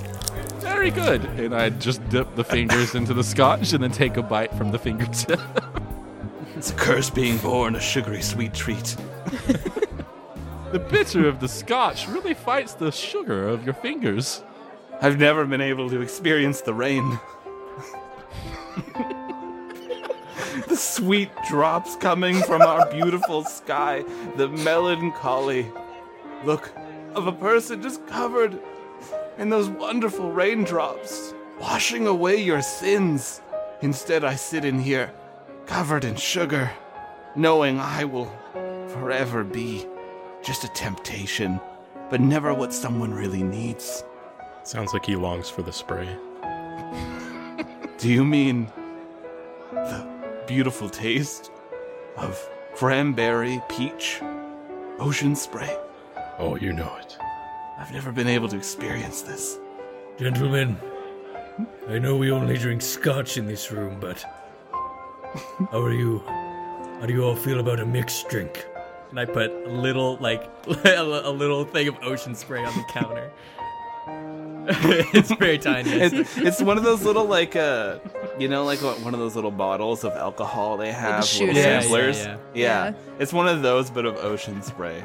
Very 0.60 0.92
good. 0.92 1.26
And 1.26 1.54
I 1.54 1.70
just 1.70 2.08
dip 2.10 2.36
the 2.36 2.44
fingers 2.44 2.96
into 2.96 3.14
the 3.14 3.24
scotch 3.24 3.74
and 3.74 3.84
then 3.84 3.92
take 3.92 4.18
a 4.18 4.24
bite 4.24 4.54
from 4.56 4.72
the 4.72 4.80
fingertip. 4.80 5.40
It's 6.56 6.72
a 6.72 6.76
curse 6.76 7.10
being 7.10 7.38
born, 7.40 7.76
a 7.76 7.82
sugary 7.82 8.22
sweet 8.22 8.54
treat. 8.54 8.96
The 10.74 10.80
bitter 10.80 11.28
of 11.28 11.40
the 11.40 11.48
scotch 11.48 12.08
really 12.08 12.34
fights 12.34 12.74
the 12.74 12.92
sugar 12.92 13.48
of 13.48 13.64
your 13.64 13.76
fingers. 13.76 14.44
I've 15.00 15.20
never 15.20 15.46
been 15.46 15.62
able 15.62 15.88
to 15.92 16.02
experience 16.02 16.62
the 16.62 16.74
rain. 16.74 17.20
the 20.68 20.76
sweet 20.76 21.30
drops 21.48 21.96
coming 21.98 22.42
from 22.42 22.64
our 22.64 22.90
beautiful 22.90 23.44
sky, 23.44 24.04
the 24.36 24.50
melancholy 24.50 25.72
look 26.44 26.74
of 27.14 27.28
a 27.28 27.32
person 27.32 27.80
just 27.84 28.08
covered 28.08 28.60
in 29.38 29.50
those 29.50 29.70
wonderful 29.70 30.32
raindrops, 30.32 31.36
washing 31.60 32.08
away 32.08 32.38
your 32.38 32.64
sins. 32.64 33.42
Instead, 33.82 34.24
I 34.24 34.34
sit 34.34 34.66
in 34.66 34.80
here, 34.80 35.14
covered 35.68 36.04
in 36.04 36.16
sugar, 36.16 36.72
knowing 37.36 37.80
I 37.80 38.06
will 38.06 38.32
forever 38.88 39.44
be 39.44 39.86
just 40.44 40.66
a 40.66 40.68
temptation, 40.70 41.60
but 42.10 42.20
never 42.20 42.54
what 42.54 42.74
someone 42.74 43.14
really 43.14 43.44
needs. 43.44 44.04
Sounds 44.64 44.94
like 44.94 45.06
he 45.06 45.16
longs 45.16 45.50
for 45.50 45.62
the 45.62 45.72
spray. 45.72 46.08
Do 47.98 48.10
you 48.10 48.26
mean 48.26 48.72
the 49.72 50.08
beautiful 50.46 50.90
taste 50.90 51.50
of 52.18 52.38
cranberry, 52.76 53.62
peach, 53.70 54.22
ocean 55.00 55.36
spray? 55.36 55.78
Oh, 56.38 56.56
you 56.56 56.74
know 56.74 56.94
it. 56.98 57.18
I've 57.80 57.94
never 57.94 58.12
been 58.12 58.28
able 58.28 58.50
to 58.50 58.58
experience 58.58 59.22
this. 59.22 59.58
Gentlemen, 60.18 60.78
I 61.88 62.00
know 62.00 62.16
we 62.16 62.32
only 62.32 62.58
drink 62.58 62.82
scotch 62.82 63.38
in 63.38 63.48
this 63.48 63.72
room, 63.72 64.00
but 64.00 64.22
how 65.72 65.82
are 65.82 65.94
you? 65.94 66.20
How 67.00 67.06
do 67.06 67.14
you 67.14 67.24
all 67.24 67.36
feel 67.36 67.60
about 67.60 67.80
a 67.80 67.86
mixed 67.86 68.30
drink? 68.30 68.66
And 69.14 69.20
I 69.20 69.26
put 69.26 69.52
a 69.52 69.70
little, 69.70 70.18
like, 70.18 70.50
a 70.68 71.04
little 71.30 71.66
thing 71.66 71.88
of 71.88 71.98
ocean 72.02 72.34
spray 72.34 72.66
on 72.66 72.76
the 72.76 72.84
counter. 72.90 73.32
it's 75.14 75.30
very 75.36 75.60
tiny. 75.60 75.92
It's, 76.02 76.36
it's 76.38 76.62
one 76.64 76.78
of 76.78 76.84
those 76.84 77.04
little 77.04 77.26
like 77.26 77.54
uh 77.56 78.00
you 78.40 78.48
know 78.48 78.64
like 78.64 78.82
what, 78.82 78.98
one 79.02 79.14
of 79.14 79.20
those 79.20 79.36
little 79.36 79.52
bottles 79.52 80.06
of 80.06 80.14
alcohol 80.14 80.78
they 80.78 80.90
have 80.92 81.10
little 81.16 81.22
shooters. 81.26 81.58
Yeah, 81.58 81.64
yeah, 81.64 81.80
samplers. 81.82 82.18
yeah. 82.20 82.38
Yeah, 82.54 82.86
Yeah. 82.86 82.94
it's 83.20 83.34
one 83.34 83.48
of 83.50 83.62
those 83.62 83.90
but 83.92 84.06
of 84.06 84.16
ocean 84.18 84.62
spray. 84.62 85.04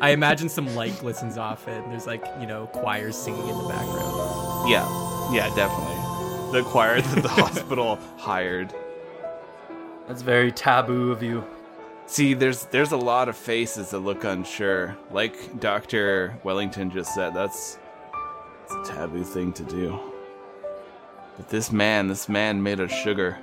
I 0.00 0.10
imagine 0.10 0.48
some 0.48 0.74
light 0.74 0.98
glistens 0.98 1.38
off 1.38 1.68
it, 1.68 1.80
and 1.82 1.92
there's 1.92 2.06
like, 2.08 2.24
you 2.40 2.46
know, 2.46 2.66
choirs 2.66 3.16
singing 3.16 3.48
in 3.48 3.56
the 3.56 3.68
background. 3.68 4.68
yeah, 4.68 5.32
yeah, 5.32 5.48
definitely. 5.54 5.94
The 6.60 6.64
choir 6.68 7.00
that 7.00 7.22
the 7.22 7.28
hospital 7.28 7.98
hired. 8.16 8.74
That's 10.08 10.22
very 10.22 10.50
taboo 10.50 11.12
of 11.12 11.22
you. 11.22 11.44
See, 12.08 12.32
there's 12.32 12.64
there's 12.64 12.92
a 12.92 12.96
lot 12.96 13.28
of 13.28 13.36
faces 13.36 13.90
that 13.90 13.98
look 13.98 14.24
unsure. 14.24 14.96
Like 15.10 15.60
Dr. 15.60 16.38
Wellington 16.42 16.90
just 16.90 17.14
said, 17.14 17.34
that's 17.34 17.78
it's 18.64 18.74
a 18.74 18.94
taboo 18.94 19.22
thing 19.22 19.52
to 19.52 19.62
do. 19.62 20.00
But 21.36 21.50
this 21.50 21.70
man, 21.70 22.08
this 22.08 22.26
man 22.26 22.62
made 22.62 22.80
of 22.80 22.90
sugar, 22.90 23.38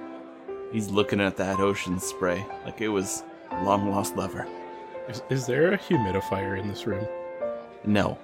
he's 0.71 0.89
looking 0.89 1.21
at 1.21 1.38
that 1.38 1.60
ocean 1.60 1.99
spray 1.99 2.43
like 2.65 2.82
it 2.82 2.89
was 2.89 3.21
a 3.51 3.63
long 3.63 3.91
lost 3.91 4.15
lover. 4.15 4.47
Is, 5.08 5.21
is 5.30 5.45
there 5.45 5.73
a 5.73 5.78
humidifier 5.78 6.60
in 6.60 6.67
this 6.67 6.88
room? 6.88 7.08
No. 7.86 8.17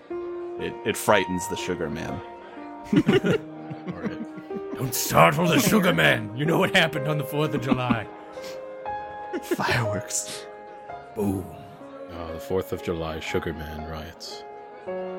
It, 0.60 0.74
it 0.86 0.98
frightens 0.98 1.48
the 1.50 1.56
sugar 1.56 1.88
man. 1.88 2.20
All 2.94 4.02
right. 4.02 4.76
Don't 4.76 4.96
startle 4.96 5.48
the 5.48 5.60
sugar 5.60 5.94
man. 5.94 6.36
You 6.36 6.46
know 6.46 6.58
what 6.58 6.76
happened 6.76 7.08
on 7.08 7.20
the 7.20 7.24
4th 7.24 7.54
of 7.54 7.62
July. 7.62 8.08
Fireworks. 9.44 10.46
Boom. 11.16 11.46
Uh, 12.12 12.34
the 12.34 12.40
4th 12.40 12.72
of 12.72 12.84
July 12.84 13.20
Sugar 13.20 13.54
Man 13.54 13.90
riots. 13.90 14.44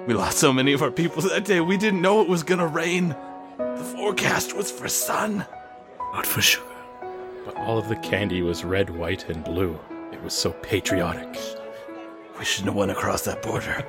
We 0.06 0.14
lost 0.14 0.38
so 0.38 0.52
many 0.52 0.72
of 0.72 0.82
our 0.82 0.90
people 0.90 1.22
that 1.22 1.44
day, 1.44 1.60
we 1.60 1.76
didn't 1.76 2.02
know 2.02 2.20
it 2.20 2.28
was 2.28 2.42
gonna 2.42 2.66
rain. 2.66 3.14
The 3.58 3.94
forecast 3.96 4.54
was 4.56 4.70
for 4.70 4.88
sun. 4.88 5.46
Not 6.12 6.26
for 6.26 6.42
sugar. 6.42 6.66
But 7.44 7.56
all 7.56 7.78
of 7.78 7.88
the 7.88 7.96
candy 7.96 8.42
was 8.42 8.64
red, 8.64 8.90
white, 8.90 9.28
and 9.28 9.42
blue. 9.44 9.78
It 10.12 10.22
was 10.22 10.34
so 10.34 10.52
patriotic. 10.52 11.38
We 12.38 12.44
shouldn't 12.44 12.68
have 12.68 12.76
went 12.76 12.90
across 12.90 13.22
that 13.22 13.42
border. 13.42 13.86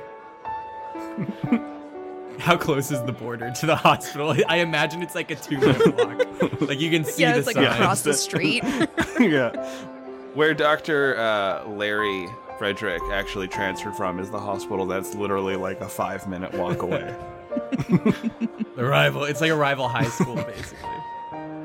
How 2.38 2.56
close 2.56 2.90
is 2.90 3.02
the 3.02 3.12
border 3.12 3.50
to 3.50 3.66
the 3.66 3.76
hospital? 3.76 4.34
I 4.48 4.58
imagine 4.58 5.02
it's 5.02 5.14
like 5.14 5.30
a 5.30 5.36
two 5.36 5.58
minute 5.58 5.96
walk. 5.96 6.60
like 6.68 6.80
you 6.80 6.90
can 6.90 7.04
see 7.04 7.22
yeah, 7.22 7.32
the 7.32 7.38
it's 7.38 7.46
like 7.46 7.56
sign. 7.56 7.66
across 7.66 8.02
the 8.02 8.14
street. 8.14 8.64
yeah. 9.20 9.52
Where 10.34 10.52
Dr. 10.54 11.16
Uh, 11.18 11.64
Larry 11.68 12.28
Frederick 12.58 13.02
actually 13.12 13.48
transferred 13.48 13.94
from 13.94 14.18
is 14.18 14.30
the 14.30 14.38
hospital 14.40 14.86
that's 14.86 15.14
literally 15.14 15.56
like 15.56 15.80
a 15.80 15.88
five 15.88 16.28
minute 16.28 16.52
walk 16.54 16.82
away. 16.82 17.14
The 18.76 18.84
rival. 18.84 19.22
It's 19.22 19.40
like 19.40 19.52
a 19.52 19.56
rival 19.56 19.86
high 19.86 20.08
school, 20.08 20.34
basically. 20.34 20.88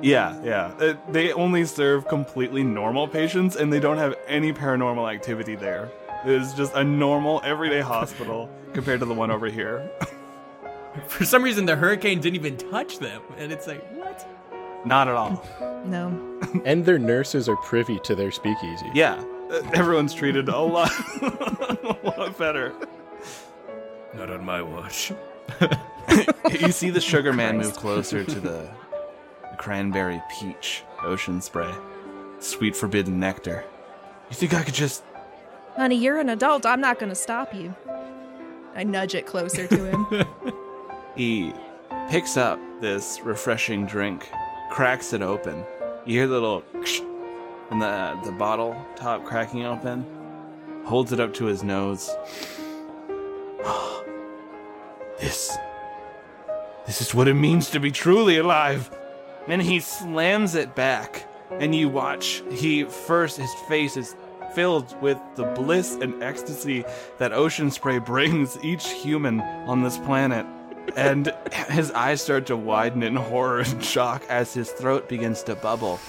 yeah, 0.04 0.40
yeah. 0.44 0.66
Uh, 0.80 0.94
they 1.10 1.34
only 1.34 1.66
serve 1.66 2.08
completely 2.08 2.62
normal 2.62 3.08
patients 3.08 3.56
and 3.56 3.74
they 3.74 3.80
don't 3.80 3.98
have 3.98 4.14
any 4.28 4.54
paranormal 4.54 5.12
activity 5.12 5.56
there. 5.56 5.90
It's 6.24 6.54
just 6.54 6.76
a 6.76 6.84
normal, 6.84 7.42
everyday 7.44 7.82
hospital 7.82 8.48
compared 8.74 9.00
to 9.00 9.08
the 9.08 9.16
one 9.16 9.32
over 9.32 9.48
here. 9.48 9.90
For 11.08 11.26
some 11.26 11.42
reason, 11.42 11.66
the 11.66 11.76
hurricane 11.76 12.20
didn't 12.22 12.36
even 12.36 12.58
touch 12.58 13.00
them, 13.00 13.24
and 13.38 13.52
it's 13.52 13.66
like 13.66 13.84
what? 13.94 13.99
Not 14.86 15.08
at 15.08 15.15
all. 15.15 15.44
no. 15.86 16.26
And 16.65 16.84
their 16.86 16.98
nurses 16.98 17.48
are 17.50 17.58
privy 17.58 18.00
to 18.00 18.15
their 18.15 18.32
speakeasy. 18.32 18.89
Yeah. 18.94 19.24
uh, 19.52 19.62
Everyone's 19.74 20.13
treated 20.13 20.48
a 20.50 20.58
lot, 20.58 20.89
a 21.22 21.98
lot 22.18 22.38
better. 22.38 22.74
Not 24.15 24.32
on 24.32 24.44
my 24.44 24.62
watch. 24.62 25.12
you 26.60 26.72
see 26.72 26.89
the 26.89 27.02
sugar 27.02 27.34
man 27.34 27.58
move 27.58 27.76
closer 27.76 28.24
to 28.24 28.39
the, 28.39 28.70
the 29.52 29.58
cranberry 29.58 30.22
peach 30.39 30.84
ocean 31.04 31.39
spray, 31.42 31.72
sweet 32.39 32.76
forbidden 32.76 33.20
nectar. 33.20 33.63
You 34.30 34.36
think 34.36 34.54
I 34.54 34.63
could 34.63 34.74
just 34.74 35.04
Honey, 35.76 35.98
you're 35.98 36.20
an 36.20 36.30
adult. 36.30 36.65
I'm 36.65 36.82
not 36.82 37.00
going 37.00 37.10
to 37.10 37.15
stop 37.15 37.54
you. 37.54 37.76
I 38.76 38.84
nudge 38.84 39.13
it 39.13 39.26
closer 39.26 39.68
to 39.68 39.86
him. 39.86 40.26
He 41.15 41.54
picks 42.10 42.38
up 42.38 42.60
this 42.82 43.20
refreshing 43.24 43.86
drink, 43.86 44.30
cracks 44.70 45.14
it 45.14 45.22
open. 45.22 45.66
You 46.06 46.20
hear 46.20 46.28
the 46.28 46.36
little 46.36 46.64
and 47.72 47.82
the 47.82 48.20
the 48.24 48.32
bottle 48.32 48.76
top 48.96 49.26
cracking 49.26 49.66
open. 49.66 50.06
Holds 50.86 51.12
it 51.12 51.20
up 51.20 51.34
to 51.36 51.46
his 51.46 51.64
nose. 51.64 52.10
this 55.20 55.58
This 56.86 57.02
is 57.02 57.14
what 57.14 57.28
it 57.28 57.36
means 57.36 57.70
to 57.72 57.80
be 57.80 57.92
truly 57.92 58.38
alive. 58.38 58.90
And 59.48 59.62
he 59.62 59.80
slams 59.80 60.56
it 60.56 60.76
back. 60.76 61.26
And 61.52 61.74
you 61.74 61.90
watch 61.90 62.44
he 62.52 62.84
first 62.84 63.38
his 63.38 63.54
face 63.68 63.98
is 63.98 64.16
filled 64.54 65.00
with 65.02 65.20
the 65.36 65.44
bliss 65.44 65.96
and 65.96 66.24
ecstasy 66.24 66.84
that 67.18 67.34
ocean 67.34 67.70
spray 67.72 68.00
brings 68.14 68.58
each 68.64 68.90
human 68.90 69.42
on 69.42 69.84
this 69.84 69.98
planet. 69.98 70.46
And 70.95 71.34
his 71.69 71.91
eyes 71.91 72.21
start 72.21 72.45
to 72.47 72.58
widen 72.58 73.04
in 73.04 73.15
horror 73.15 73.60
and 73.62 73.84
shock 73.84 74.23
as 74.30 74.54
his 74.54 74.71
throat 74.71 75.10
begins 75.10 75.43
to 75.43 75.56
bubble. 75.56 75.99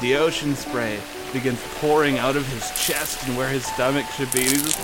The 0.00 0.16
ocean 0.16 0.54
spray 0.54 1.00
begins 1.32 1.60
pouring 1.76 2.18
out 2.18 2.36
of 2.36 2.46
his 2.48 2.70
chest 2.80 3.26
and 3.26 3.36
where 3.36 3.48
his 3.48 3.66
stomach 3.66 4.06
should 4.16 4.30
be. 4.32 4.42
He's 4.42 4.62
just, 4.62 4.78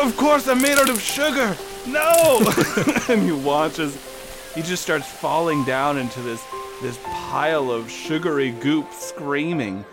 of 0.00 0.16
course, 0.16 0.48
I'm 0.48 0.62
made 0.62 0.78
out 0.78 0.88
of 0.88 1.00
sugar. 1.00 1.56
No! 1.86 2.40
and 3.08 3.22
he 3.22 3.32
watches. 3.32 3.98
He 4.54 4.62
just 4.62 4.82
starts 4.82 5.06
falling 5.08 5.64
down 5.64 5.98
into 5.98 6.20
this 6.20 6.42
this 6.82 6.98
pile 7.04 7.70
of 7.70 7.90
sugary 7.90 8.52
goop, 8.52 8.92
screaming. 8.92 9.84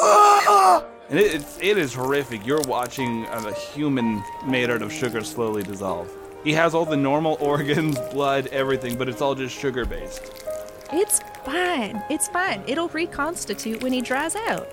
"Ah!" 0.00 0.84
And 1.08 1.18
it, 1.18 1.34
it's 1.34 1.58
it 1.60 1.78
is 1.78 1.94
horrific. 1.94 2.46
You're 2.46 2.62
watching 2.66 3.26
a 3.26 3.52
human 3.52 4.22
made 4.46 4.70
out 4.70 4.82
of 4.82 4.92
sugar 4.92 5.22
slowly 5.22 5.62
dissolve. 5.62 6.10
He 6.44 6.52
has 6.52 6.74
all 6.74 6.84
the 6.84 6.96
normal 6.96 7.36
organs, 7.40 7.98
blood, 8.12 8.46
everything, 8.48 8.96
but 8.96 9.08
it's 9.08 9.20
all 9.22 9.34
just 9.34 9.58
sugar 9.58 9.84
based. 9.84 10.30
it's 10.92 11.20
fine. 11.44 12.02
It's 12.10 12.28
fine. 12.28 12.62
It'll 12.66 12.88
reconstitute 12.88 13.82
when 13.82 13.92
he 13.92 14.00
dries 14.00 14.36
out. 14.36 14.68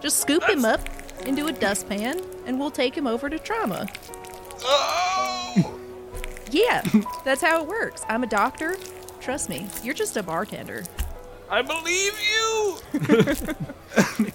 Just 0.00 0.18
scoop 0.18 0.42
him 0.48 0.64
up 0.64 0.80
into 1.26 1.46
a 1.46 1.52
dustpan 1.52 2.20
and 2.46 2.58
we'll 2.58 2.70
take 2.70 2.96
him 2.96 3.06
over 3.06 3.28
to 3.28 3.38
trauma. 3.38 3.86
Oh! 4.62 5.78
yeah, 6.50 6.82
that's 7.24 7.42
how 7.42 7.62
it 7.62 7.68
works. 7.68 8.02
I'm 8.08 8.22
a 8.22 8.26
doctor. 8.26 8.76
Trust 9.20 9.50
me, 9.50 9.66
you're 9.82 9.94
just 9.94 10.16
a 10.16 10.22
bartender. 10.22 10.84
I 11.50 11.62
believe 11.62 12.18
you. 12.20 12.78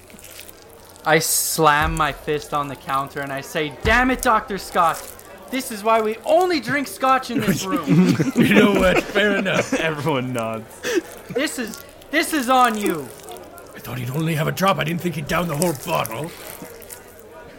I 1.06 1.20
slam 1.20 1.96
my 1.96 2.12
fist 2.12 2.54
on 2.54 2.68
the 2.68 2.76
counter 2.76 3.22
and 3.22 3.32
I 3.32 3.42
say, 3.42 3.74
Damn 3.84 4.12
it, 4.12 4.22
Dr. 4.22 4.58
Scott! 4.58 5.02
This 5.56 5.72
is 5.72 5.86
why 5.86 6.02
we 6.02 6.18
only 6.26 6.60
drink 6.60 6.86
scotch 6.86 7.32
in 7.32 7.40
this 7.40 7.64
room. 7.64 8.14
You 8.36 8.54
know 8.56 8.74
what? 8.74 9.02
Fair 9.02 9.38
enough. 9.38 9.74
Everyone 9.80 10.34
nods. 10.34 10.66
this 11.30 11.58
is 11.58 11.82
this 12.12 12.34
is 12.34 12.50
on 12.50 12.78
you. 12.78 13.04
I 13.74 13.80
thought 13.80 13.98
he'd 13.98 14.10
only 14.10 14.36
have 14.36 14.50
a 14.50 14.52
drop. 14.52 14.80
I 14.80 14.84
didn't 14.84 15.00
think 15.00 15.16
he'd 15.16 15.30
down 15.30 15.48
the 15.48 15.56
whole 15.56 15.72
bottle. 15.86 16.30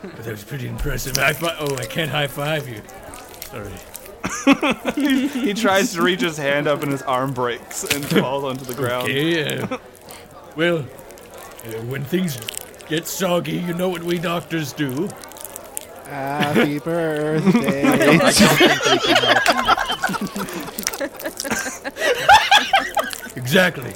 But 0.03 0.25
that 0.25 0.31
was 0.31 0.45
pretty 0.45 0.69
impressive. 0.69 1.17
High 1.17 1.33
five. 1.33 1.57
Oh, 1.59 1.75
I 1.77 1.87
can't 1.87 2.11
high 2.11 2.27
five 2.27 2.69
you. 2.69 2.83
Sorry. 3.47 3.73
He 5.47 5.55
tries 5.55 5.95
to 5.95 6.03
reach 6.03 6.21
his 6.21 6.37
hand 6.37 6.69
up 6.69 6.83
and 6.83 6.93
his 6.93 7.03
arm 7.03 7.33
breaks 7.33 7.83
and 7.83 8.05
falls 8.05 8.45
onto 8.45 8.67
the 8.67 8.75
ground. 8.75 9.05
Okay. 9.09 9.59
Uh, 9.59 9.79
well, 10.55 10.79
uh, 10.81 11.83
when 11.87 12.05
things 12.05 12.39
get 12.89 13.07
soggy, 13.07 13.57
you 13.57 13.73
know 13.73 13.89
what 13.89 14.03
we 14.03 14.19
doctors 14.19 14.75
do. 14.75 15.09
Happy 16.09 16.79
birthday. 16.85 17.85
I 17.85 17.97
don't 17.97 18.33
think 18.33 18.85
we 18.85 18.99
can 18.99 19.17
help. 19.23 20.57
Exactly. 23.37 23.93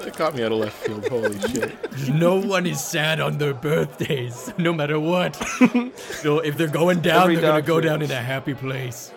That 0.00 0.14
caught 0.16 0.34
me 0.34 0.42
out 0.42 0.52
of 0.52 0.58
left 0.58 0.76
field. 0.84 1.06
Holy 1.08 1.38
shit. 1.40 1.74
No 2.08 2.36
one 2.40 2.66
is 2.66 2.82
sad 2.82 3.20
on 3.20 3.38
their 3.38 3.54
birthdays, 3.54 4.52
no 4.58 4.72
matter 4.72 4.98
what. 5.00 5.36
so 6.22 6.38
if 6.40 6.56
they're 6.56 6.68
going 6.68 7.00
down, 7.00 7.22
Every 7.24 7.36
they're 7.36 7.50
gonna 7.50 7.62
go 7.62 7.80
down 7.80 8.02
in 8.02 8.10
a 8.10 8.20
happy 8.22 8.54
place. 8.54 9.12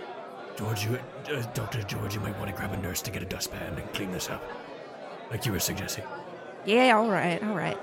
George, 0.57 0.85
you, 0.85 0.99
uh, 1.31 1.41
Doctor 1.53 1.81
George, 1.83 2.15
you 2.15 2.21
might 2.21 2.37
want 2.37 2.49
to 2.51 2.55
grab 2.55 2.73
a 2.73 2.77
nurse 2.77 3.01
to 3.03 3.11
get 3.11 3.21
a 3.21 3.25
dustpan 3.25 3.75
and 3.77 3.93
clean 3.93 4.11
this 4.11 4.29
up, 4.29 4.43
like 5.31 5.45
you 5.45 5.51
were 5.51 5.59
suggesting. 5.59 6.03
Yeah, 6.65 6.97
all 6.97 7.09
right, 7.09 7.41
all 7.43 7.55
right. 7.55 7.77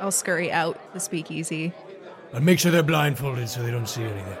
I'll 0.00 0.12
scurry 0.12 0.52
out 0.52 0.80
the 0.92 1.00
speakeasy. 1.00 1.72
And 2.32 2.44
make 2.44 2.58
sure 2.58 2.70
they're 2.70 2.82
blindfolded 2.82 3.48
so 3.48 3.62
they 3.62 3.70
don't 3.70 3.88
see 3.88 4.02
anything. 4.02 4.36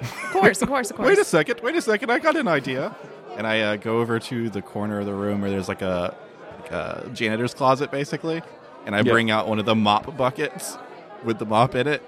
Of 0.00 0.30
course, 0.30 0.62
of 0.62 0.68
course, 0.68 0.90
of 0.90 0.96
course. 0.96 1.08
Wait 1.08 1.18
a 1.18 1.24
second. 1.24 1.60
Wait 1.60 1.76
a 1.76 1.82
second. 1.82 2.10
I 2.10 2.18
got 2.18 2.36
an 2.36 2.48
idea. 2.48 2.96
And 3.36 3.46
I 3.46 3.60
uh, 3.60 3.76
go 3.76 3.98
over 3.98 4.18
to 4.18 4.50
the 4.50 4.62
corner 4.62 5.00
of 5.00 5.06
the 5.06 5.14
room 5.14 5.40
where 5.40 5.50
there's 5.50 5.68
like 5.68 5.82
a, 5.82 6.16
like 6.60 6.70
a 6.72 7.10
janitor's 7.12 7.54
closet, 7.54 7.90
basically. 7.90 8.42
And 8.86 8.96
I 8.96 9.02
bring 9.02 9.30
out 9.30 9.48
one 9.48 9.58
of 9.58 9.66
the 9.66 9.74
mop 9.74 10.16
buckets 10.16 10.78
with 11.24 11.38
the 11.38 11.46
mop 11.46 11.74
in 11.74 11.86
it. 11.86 12.02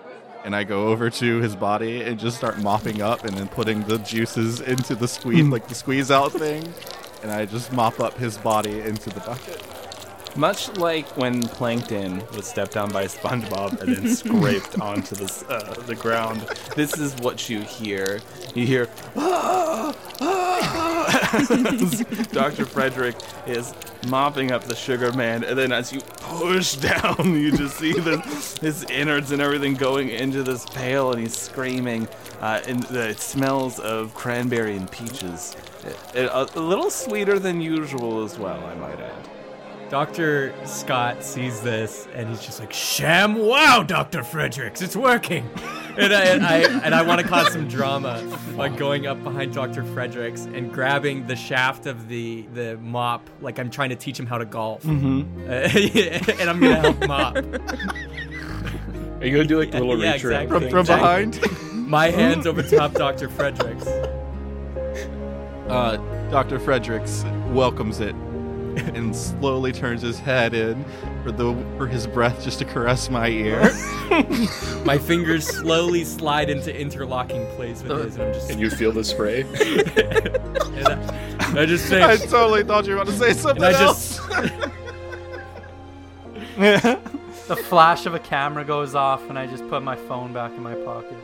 And 0.44 0.56
I 0.56 0.64
go 0.64 0.88
over 0.88 1.10
to 1.10 1.36
his 1.40 1.54
body 1.54 2.00
and 2.02 2.18
just 2.18 2.38
start 2.38 2.58
mopping 2.58 3.02
up 3.02 3.24
and 3.24 3.36
then 3.36 3.46
putting 3.48 3.82
the 3.82 3.98
juices 3.98 4.60
into 4.60 4.94
the 4.94 5.06
squeeze, 5.06 5.46
like 5.46 5.68
the 5.68 5.74
squeeze 5.74 6.10
out 6.10 6.32
thing. 6.32 6.72
And 7.22 7.30
I 7.30 7.44
just 7.44 7.72
mop 7.72 8.00
up 8.00 8.16
his 8.16 8.38
body 8.38 8.80
into 8.80 9.10
the 9.10 9.20
bucket. 9.20 9.62
Much 10.36 10.74
like 10.76 11.06
when 11.16 11.42
Plankton 11.42 12.22
was 12.36 12.46
stepped 12.46 12.76
on 12.76 12.90
by 12.92 13.04
SpongeBob 13.06 13.80
and 13.80 13.96
then 13.96 14.14
scraped 14.14 14.80
onto 14.80 15.14
the, 15.14 15.44
uh, 15.48 15.74
the 15.82 15.94
ground, 15.94 16.40
this 16.76 16.96
is 16.98 17.14
what 17.16 17.48
you 17.48 17.60
hear. 17.60 18.20
You 18.54 18.66
hear, 18.66 18.88
"Ah, 19.16 19.94
ah," 20.20 20.50
Dr. 22.32 22.64
Frederick 22.64 23.16
is 23.46 23.74
mopping 24.08 24.52
up 24.52 24.64
the 24.64 24.74
sugar 24.74 25.12
man, 25.12 25.44
and 25.44 25.58
then 25.58 25.72
as 25.72 25.92
you 25.92 26.00
push 26.18 26.74
down, 26.74 27.16
you 27.34 27.56
just 27.56 27.76
see 27.76 27.92
his 28.60 28.84
innards 28.84 29.32
and 29.32 29.42
everything 29.42 29.74
going 29.74 30.08
into 30.08 30.42
this 30.42 30.64
pail, 30.66 31.12
and 31.12 31.20
he's 31.20 31.36
screaming. 31.36 32.08
Uh, 32.40 32.60
and 32.66 32.82
the, 32.84 33.14
smells 33.14 33.78
of 33.80 34.14
cranberry 34.14 34.76
and 34.76 34.90
peaches. 34.90 35.54
A, 36.14 36.48
a 36.54 36.60
little 36.60 36.90
sweeter 36.90 37.38
than 37.38 37.60
usual 37.60 38.24
as 38.24 38.38
well, 38.38 38.64
I 38.64 38.74
might 38.76 38.98
add. 38.98 39.29
Dr. 39.90 40.55
Scott 40.64 41.24
sees 41.24 41.61
this 41.62 42.07
and 42.14 42.29
he's 42.29 42.40
just 42.40 42.61
like, 42.61 42.70
ShamWow, 42.70 43.85
Dr. 43.85 44.22
Fredericks, 44.22 44.83
it's 44.83 44.94
working. 44.94 45.50
and 45.98 46.14
I, 46.14 46.22
and 46.26 46.46
I, 46.46 46.59
and 46.85 46.94
I 46.94 47.03
want 47.03 47.20
to 47.20 47.26
cause 47.26 47.53
some 47.53 47.66
drama 47.66 48.22
by 48.57 48.68
going 48.68 49.09
up 49.09 49.22
behind 49.24 49.53
Dr. 49.53 49.85
Fredericks 49.85 50.44
and 50.44 50.72
grabbing 50.72 51.26
the 51.26 51.35
shaft 51.35 51.87
of 51.87 52.07
the, 52.07 52.42
the 52.55 52.76
mop, 52.76 53.29
like 53.40 53.59
I'm 53.59 53.68
trying 53.68 53.90
to 53.90 53.96
teach 53.96 54.18
him 54.18 54.26
how 54.26 54.38
to 54.38 54.44
golf. 54.44 54.85
Mm-hmm. 54.85 55.50
and 56.40 56.48
I'm 56.48 56.61
going 56.61 56.76
to 56.76 56.81
help 56.81 57.09
mop. 57.09 57.37
Are 59.20 59.26
you 59.26 59.33
gonna 59.33 59.44
do 59.44 59.59
like 59.59 59.70
the 59.70 59.81
little 59.81 59.98
Yeah, 60.03 60.12
reach 60.12 60.24
around 60.24 60.44
exactly. 60.44 60.61
thing? 60.61 60.70
From 60.70 60.87
behind. 60.87 61.40
My 61.90 62.11
hands 62.11 62.46
over 62.46 62.62
top 62.62 62.94
Dr. 62.94 63.29
Fredericks. 63.29 63.87
Uh, 65.68 65.96
Dr. 66.31 66.59
Fredericks 66.59 67.24
welcomes 67.48 68.00
it 68.00 68.14
and 68.94 69.14
slowly 69.14 69.72
turns 69.72 70.02
his 70.02 70.18
head 70.18 70.54
in 70.54 70.85
for 71.22 71.33
the 71.33 71.54
for 71.76 71.87
his 71.87 72.06
breath 72.06 72.42
just 72.42 72.59
to 72.61 72.64
caress 72.64 73.11
my 73.11 73.28
ear. 73.28 73.70
My 74.85 74.98
fingers 74.98 75.46
slowly 75.46 76.04
slide 76.04 76.50
into 76.50 76.76
interlocking 76.76 77.46
place 77.54 77.83
with 77.83 78.04
his, 78.04 78.16
and 78.16 78.24
I'm 78.24 78.33
just, 78.33 78.50
And 78.50 78.61
you 78.61 78.68
feel 78.70 78.90
the 78.92 79.04
spray? 79.04 79.42
and 79.42 80.88
I, 80.88 81.61
I 81.62 81.66
just 81.66 81.88
say, 81.88 82.02
I 82.02 82.16
totally 82.16 82.64
thought 82.64 82.87
you 82.87 82.94
were 82.96 83.02
about 83.02 83.12
to 83.12 83.18
say 83.18 83.33
something 83.33 83.62
and 83.62 83.76
I 83.76 83.83
else. 83.83 84.18
just, 86.56 87.48
The 87.48 87.56
flash 87.56 88.06
of 88.06 88.14
a 88.14 88.18
camera 88.18 88.64
goes 88.64 88.94
off 88.96 89.22
and 89.28 89.38
I 89.38 89.46
just 89.46 89.68
put 89.68 89.83
my 89.83 89.96
phone 89.96 90.33
back 90.33 90.52
in 90.52 90.62
my 90.62 90.74
pocket. 90.74 91.16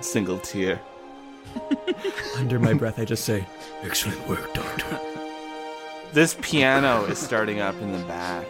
Single 0.00 0.38
tear. 0.38 0.80
under 2.36 2.58
my 2.58 2.72
breath, 2.72 2.98
I 2.98 3.04
just 3.04 3.24
say, 3.24 3.46
Excellent 3.82 4.26
work, 4.28 4.52
Doctor. 4.54 4.98
This 6.14 6.36
piano 6.40 7.06
is 7.06 7.18
starting 7.18 7.58
up 7.58 7.74
in 7.82 7.90
the 7.90 7.98
back 8.06 8.46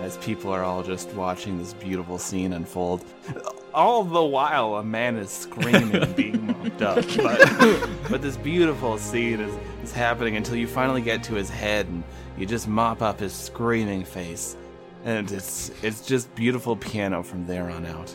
as 0.00 0.18
people 0.18 0.50
are 0.52 0.62
all 0.62 0.82
just 0.82 1.08
watching 1.14 1.56
this 1.56 1.72
beautiful 1.72 2.18
scene 2.18 2.52
unfold. 2.52 3.02
All 3.72 4.04
the 4.04 4.22
while, 4.22 4.74
a 4.74 4.84
man 4.84 5.16
is 5.16 5.30
screaming 5.30 5.94
and 5.94 6.14
being 6.14 6.48
mopped 6.48 6.82
up. 6.82 7.02
But, 7.16 7.88
but 8.10 8.20
this 8.20 8.36
beautiful 8.36 8.98
scene 8.98 9.40
is, 9.40 9.56
is 9.82 9.90
happening 9.90 10.36
until 10.36 10.56
you 10.56 10.66
finally 10.66 11.00
get 11.00 11.22
to 11.22 11.34
his 11.34 11.48
head 11.48 11.86
and 11.86 12.04
you 12.36 12.44
just 12.44 12.68
mop 12.68 13.00
up 13.00 13.20
his 13.20 13.32
screaming 13.32 14.04
face. 14.04 14.58
And 15.06 15.32
it's 15.32 15.70
it's 15.82 16.06
just 16.06 16.34
beautiful 16.34 16.76
piano 16.76 17.22
from 17.22 17.46
there 17.46 17.70
on 17.70 17.86
out. 17.86 18.14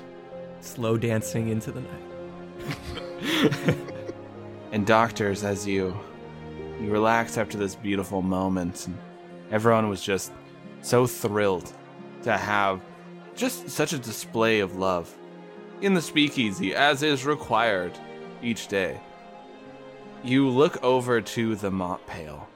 slow 0.61 0.97
dancing 0.97 1.47
into 1.47 1.71
the 1.71 1.81
night. 1.81 3.75
and 4.71 4.85
doctors 4.85 5.43
as 5.43 5.65
you 5.65 5.99
you 6.81 6.89
relax 6.89 7.37
after 7.37 7.57
this 7.57 7.75
beautiful 7.75 8.21
moment 8.21 8.87
and 8.87 8.97
everyone 9.51 9.89
was 9.89 10.01
just 10.01 10.31
so 10.81 11.05
thrilled 11.07 11.71
to 12.23 12.35
have 12.37 12.81
just 13.35 13.69
such 13.69 13.93
a 13.93 13.97
display 13.97 14.59
of 14.59 14.75
love 14.75 15.13
in 15.81 15.93
the 15.93 16.01
speakeasy 16.01 16.73
as 16.75 17.03
is 17.03 17.25
required 17.25 17.97
each 18.41 18.67
day. 18.67 18.99
You 20.23 20.49
look 20.49 20.81
over 20.83 21.19
to 21.21 21.55
the 21.55 21.71
mop 21.71 22.05
pail 22.07 22.47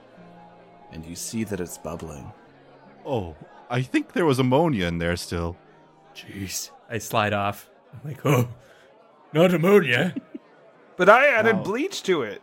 and 0.92 1.06
you 1.06 1.16
see 1.16 1.44
that 1.46 1.60
it's 1.60 1.78
bubbling. 1.78 2.32
Oh, 3.06 3.36
I 3.70 3.82
think 3.82 4.14
there 4.14 4.26
was 4.26 4.40
ammonia 4.40 4.86
in 4.88 4.98
there 5.00 5.16
still. 5.18 5.58
Jeez. 6.16 6.72
I 6.90 6.98
slide 7.00 7.34
off. 7.34 7.70
I'm 7.94 8.10
like, 8.10 8.26
oh, 8.26 8.48
not 9.34 9.54
ammonia. 9.54 10.16
But 10.98 11.10
I 11.10 11.28
added 11.28 11.58
Wow. 11.58 11.64
bleach 11.64 12.02
to 12.04 12.24
it. 12.24 12.42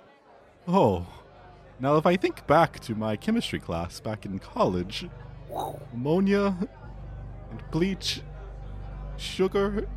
Oh. 0.68 1.04
Now, 1.80 1.96
if 1.96 2.06
I 2.06 2.16
think 2.16 2.46
back 2.46 2.80
to 2.80 2.94
my 2.94 3.16
chemistry 3.16 3.58
class 3.58 4.00
back 4.00 4.24
in 4.24 4.38
college, 4.38 5.08
ammonia 5.92 6.56
and 7.50 7.62
bleach, 7.70 8.22
sugar, 9.16 9.88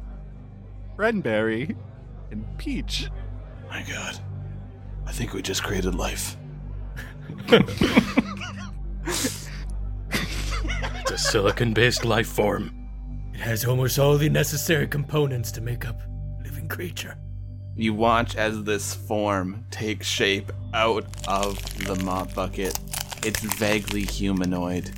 cranberry, 0.96 1.76
and 2.32 2.46
peach. 2.58 3.10
My 3.70 3.84
god. 3.84 4.20
I 5.06 5.12
think 5.12 5.34
we 5.34 5.42
just 5.42 5.64
created 5.64 5.96
life. 5.96 6.38
It's 11.10 11.12
a 11.12 11.18
silicon 11.18 11.74
based 11.74 12.04
life 12.04 12.28
form. 12.28 12.90
It 13.34 13.40
has 13.40 13.64
almost 13.64 13.98
all 13.98 14.18
the 14.18 14.28
necessary 14.30 14.88
components 14.88 15.54
to 15.54 15.62
make 15.62 15.88
up 15.88 16.02
a 16.02 16.44
living 16.44 16.68
creature. 16.68 17.18
You 17.80 17.94
watch 17.94 18.36
as 18.36 18.64
this 18.64 18.96
form 18.96 19.64
takes 19.70 20.08
shape 20.08 20.52
out 20.74 21.06
of 21.28 21.60
the 21.86 21.96
mop 22.04 22.34
bucket. 22.34 22.80
It's 23.24 23.40
vaguely 23.40 24.02
humanoid. 24.02 24.92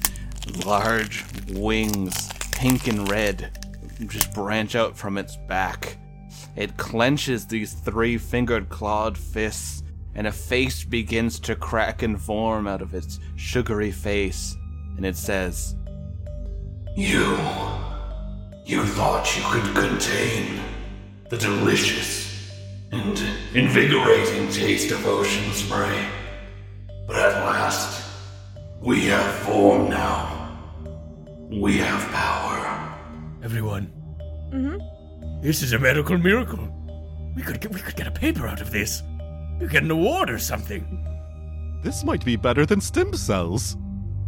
Large 0.65 1.25
wings, 1.49 2.29
pink 2.53 2.87
and 2.87 3.11
red, 3.11 3.67
just 4.07 4.33
branch 4.33 4.75
out 4.75 4.97
from 4.97 5.17
its 5.17 5.35
back. 5.35 5.97
It 6.55 6.77
clenches 6.77 7.45
these 7.45 7.73
three 7.73 8.17
fingered 8.17 8.69
clawed 8.69 9.17
fists, 9.17 9.83
and 10.15 10.25
a 10.25 10.31
face 10.31 10.85
begins 10.85 11.37
to 11.41 11.57
crack 11.57 12.01
and 12.01 12.19
form 12.19 12.65
out 12.65 12.81
of 12.81 12.95
its 12.95 13.19
sugary 13.35 13.91
face. 13.91 14.55
And 14.95 15.05
it 15.05 15.17
says, 15.17 15.75
You. 16.95 17.37
You 18.65 18.85
thought 18.85 19.35
you 19.35 19.43
could 19.47 19.75
contain 19.75 20.61
the 21.29 21.37
delicious 21.37 22.28
and 22.91 23.19
invigorating 23.53 24.49
taste 24.51 24.91
of 24.91 25.05
ocean 25.05 25.51
spray. 25.53 26.07
But 27.07 27.15
at 27.17 27.45
last, 27.45 28.03
we 28.81 29.05
have 29.05 29.33
form 29.39 29.89
now. 29.89 30.35
We 31.49 31.77
have 31.77 32.01
power. 32.11 32.97
Everyone, 33.43 33.93
Mm-hmm. 34.51 35.41
this 35.41 35.61
is 35.61 35.73
a 35.73 35.79
medical 35.79 36.17
miracle. 36.17 36.67
We 37.35 37.43
could 37.43 37.61
get 37.61 37.71
we 37.71 37.79
could 37.79 37.95
get 37.95 38.07
a 38.07 38.11
paper 38.11 38.47
out 38.47 38.61
of 38.61 38.71
this. 38.71 39.03
We 39.53 39.65
could 39.67 39.71
get 39.71 39.83
an 39.83 39.91
award 39.91 40.29
or 40.31 40.39
something. 40.39 40.83
This 41.83 42.03
might 42.03 42.25
be 42.25 42.35
better 42.35 42.65
than 42.65 42.81
stem 42.81 43.13
cells. 43.13 43.77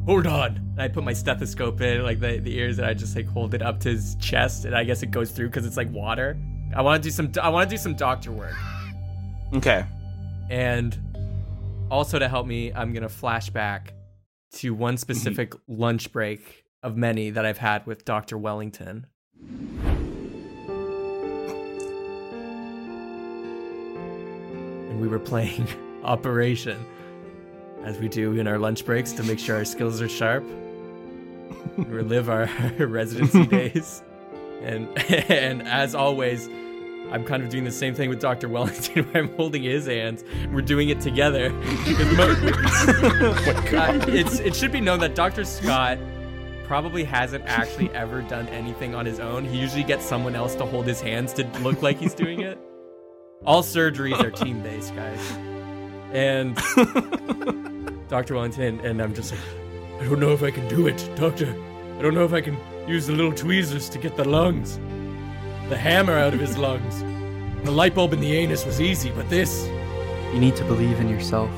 Hold 0.06 0.28
on. 0.28 0.76
I 0.78 0.88
put 0.88 1.04
my 1.04 1.13
stethoscope 1.13 1.82
in, 1.82 2.04
like 2.04 2.19
the, 2.19 2.38
the 2.39 2.56
ears, 2.56 2.78
and 2.78 2.88
I 2.88 2.93
just 2.93 3.15
like 3.15 3.28
hold 3.28 3.54
it 3.56 3.62
up 3.63 3.80
to 3.82 3.89
his 3.89 4.15
chest, 4.19 4.65
and 4.65 4.76
I 4.76 4.84
guess 4.84 5.02
it 5.04 5.10
goes 5.12 5.32
through 5.32 5.47
because 5.47 5.65
it's 5.65 5.78
like 5.78 5.91
water. 5.91 6.38
I 6.73 6.81
want 6.81 7.03
to 7.03 7.10
do 7.10 7.12
some. 7.12 7.31
I 7.41 7.49
want 7.49 7.69
to 7.69 7.75
do 7.75 7.77
some 7.79 7.95
doctor 7.95 8.31
work, 8.31 8.55
Okay. 9.53 9.86
and 10.49 10.97
also 11.89 12.17
to 12.17 12.27
help 12.29 12.47
me, 12.47 12.71
I'm 12.73 12.93
gonna 12.93 13.10
flash 13.10 13.49
back 13.49 13.93
to 14.53 14.73
one 14.73 14.97
specific 14.97 15.51
mm-hmm. 15.51 15.81
lunch 15.81 16.12
break 16.12 16.65
of 16.84 16.95
many 16.97 17.29
that 17.29 17.45
I've 17.45 17.57
had 17.57 17.86
with 17.86 18.05
Doctor 18.05 18.38
Wellington. 18.38 19.05
And 24.89 24.99
we 25.01 25.07
were 25.07 25.19
playing 25.19 25.67
Operation, 26.03 26.84
as 27.84 27.99
we 27.99 28.07
do 28.07 28.34
in 28.39 28.47
our 28.47 28.57
lunch 28.57 28.86
breaks 28.86 29.12
to 29.13 29.23
make 29.23 29.38
sure 29.38 29.57
our 29.57 29.65
skills 29.65 30.01
are 30.01 30.10
sharp. 30.10 30.43
relive 31.77 32.27
our 32.29 32.49
residency 32.79 33.45
days. 33.71 34.01
And 34.62 34.88
and 35.30 35.67
as 35.67 35.95
always, 35.95 36.47
I'm 37.12 37.24
kind 37.26 37.43
of 37.43 37.50
doing 37.50 37.63
the 37.63 37.71
same 37.71 37.93
thing 37.93 38.10
with 38.10 38.19
Dr. 38.21 38.47
Wellington 38.50 39.04
where 39.06 39.24
I'm 39.24 39.36
holding 39.36 39.63
his 39.63 39.86
hands. 39.88 40.24
We're 40.52 40.62
doing 40.62 40.89
it 40.89 41.02
together. 41.02 41.50
Mo- 41.52 42.36
Uh, 43.71 44.00
it's 44.10 44.39
it 44.39 44.56
should 44.56 44.71
be 44.71 44.82
known 44.82 45.00
that 45.00 45.15
Dr. 45.15 45.43
Scott 45.45 45.97
probably 46.65 47.04
hasn't 47.04 47.43
actually 47.47 47.89
ever 47.91 48.21
done 48.21 48.47
anything 48.50 48.93
on 48.95 49.06
his 49.06 49.19
own. 49.19 49.43
He 49.45 49.58
usually 49.58 49.84
gets 49.84 50.06
someone 50.06 50.36
else 50.36 50.56
to 50.56 50.65
hold 50.65 50.86
his 50.86 51.02
hands 51.02 51.34
to 51.34 51.45
look 51.62 51.82
like 51.82 51.97
he's 51.97 52.13
doing 52.13 52.41
it. 52.41 52.58
All 53.45 53.63
surgeries 53.63 54.19
are 54.21 54.30
team 54.32 54.62
based, 54.62 54.93
guys. 54.95 55.19
And 56.13 56.56
Dr. 58.10 58.36
Wellington 58.36 58.80
and 58.82 59.02
I'm 59.02 59.13
just 59.13 59.32
like, 59.32 59.41
I 60.02 60.04
don't 60.06 60.19
know 60.19 60.32
if 60.32 60.43
I 60.43 60.52
can 60.52 60.67
do 60.67 60.88
it, 60.88 61.10
doctor. 61.15 61.47
I 61.97 62.02
don't 62.02 62.13
know 62.13 62.26
if 62.26 62.34
I 62.34 62.41
can 62.41 62.58
use 62.91 63.08
the 63.08 63.13
little 63.13 63.32
tweezers 63.32 63.88
to 63.88 63.97
get 63.97 64.17
the 64.17 64.27
lungs, 64.27 64.77
the 65.69 65.77
hammer 65.77 66.17
out 66.17 66.34
of 66.34 66.41
his 66.41 66.58
lungs. 66.58 66.99
The 67.63 67.71
light 67.71 67.95
bulb 67.95 68.12
in 68.12 68.19
the 68.19 68.34
anus 68.34 68.65
was 68.65 68.82
easy, 68.82 69.12
but 69.12 69.30
this. 69.30 69.65
You 70.34 70.39
need 70.39 70.58
to 70.58 70.65
believe 70.65 70.99
in 70.99 71.08
yourself. 71.08 71.49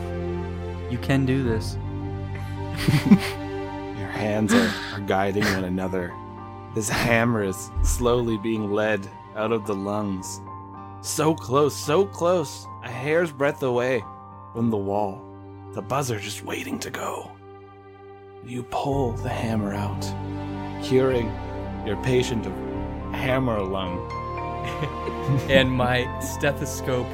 You 0.91 1.00
can 1.02 1.26
do 1.26 1.43
this. 1.43 1.76
Your 3.98 4.10
hands 4.10 4.54
are, 4.54 4.72
are 4.93 5.00
guiding 5.02 5.43
one 5.46 5.63
another. 5.63 6.13
This 6.76 6.88
hammer 6.88 7.43
is 7.43 7.72
slowly 7.84 8.38
being 8.38 8.72
led 8.72 9.08
out 9.36 9.52
of 9.52 9.65
the 9.65 9.76
lungs. 9.76 10.39
So 11.02 11.34
close, 11.34 11.76
so 11.76 12.06
close, 12.06 12.67
a 12.84 12.89
hair's 12.89 13.32
breadth 13.32 13.63
away 13.63 14.04
from 14.54 14.69
the 14.69 14.78
wall. 14.78 15.19
The 15.72 15.82
buzzer 15.82 16.19
just 16.19 16.43
waiting 16.43 16.78
to 16.80 16.91
go. 16.91 17.32
You 18.46 18.62
pull 18.63 19.13
the 19.13 19.30
hammer 19.30 19.74
out, 19.74 20.04
curing 20.84 21.32
your 21.86 21.96
patient 22.04 22.46
of 22.46 22.54
hammer 23.13 23.62
lung. 23.62 24.00
and 25.50 25.72
my 25.72 26.08
stethoscope 26.19 27.08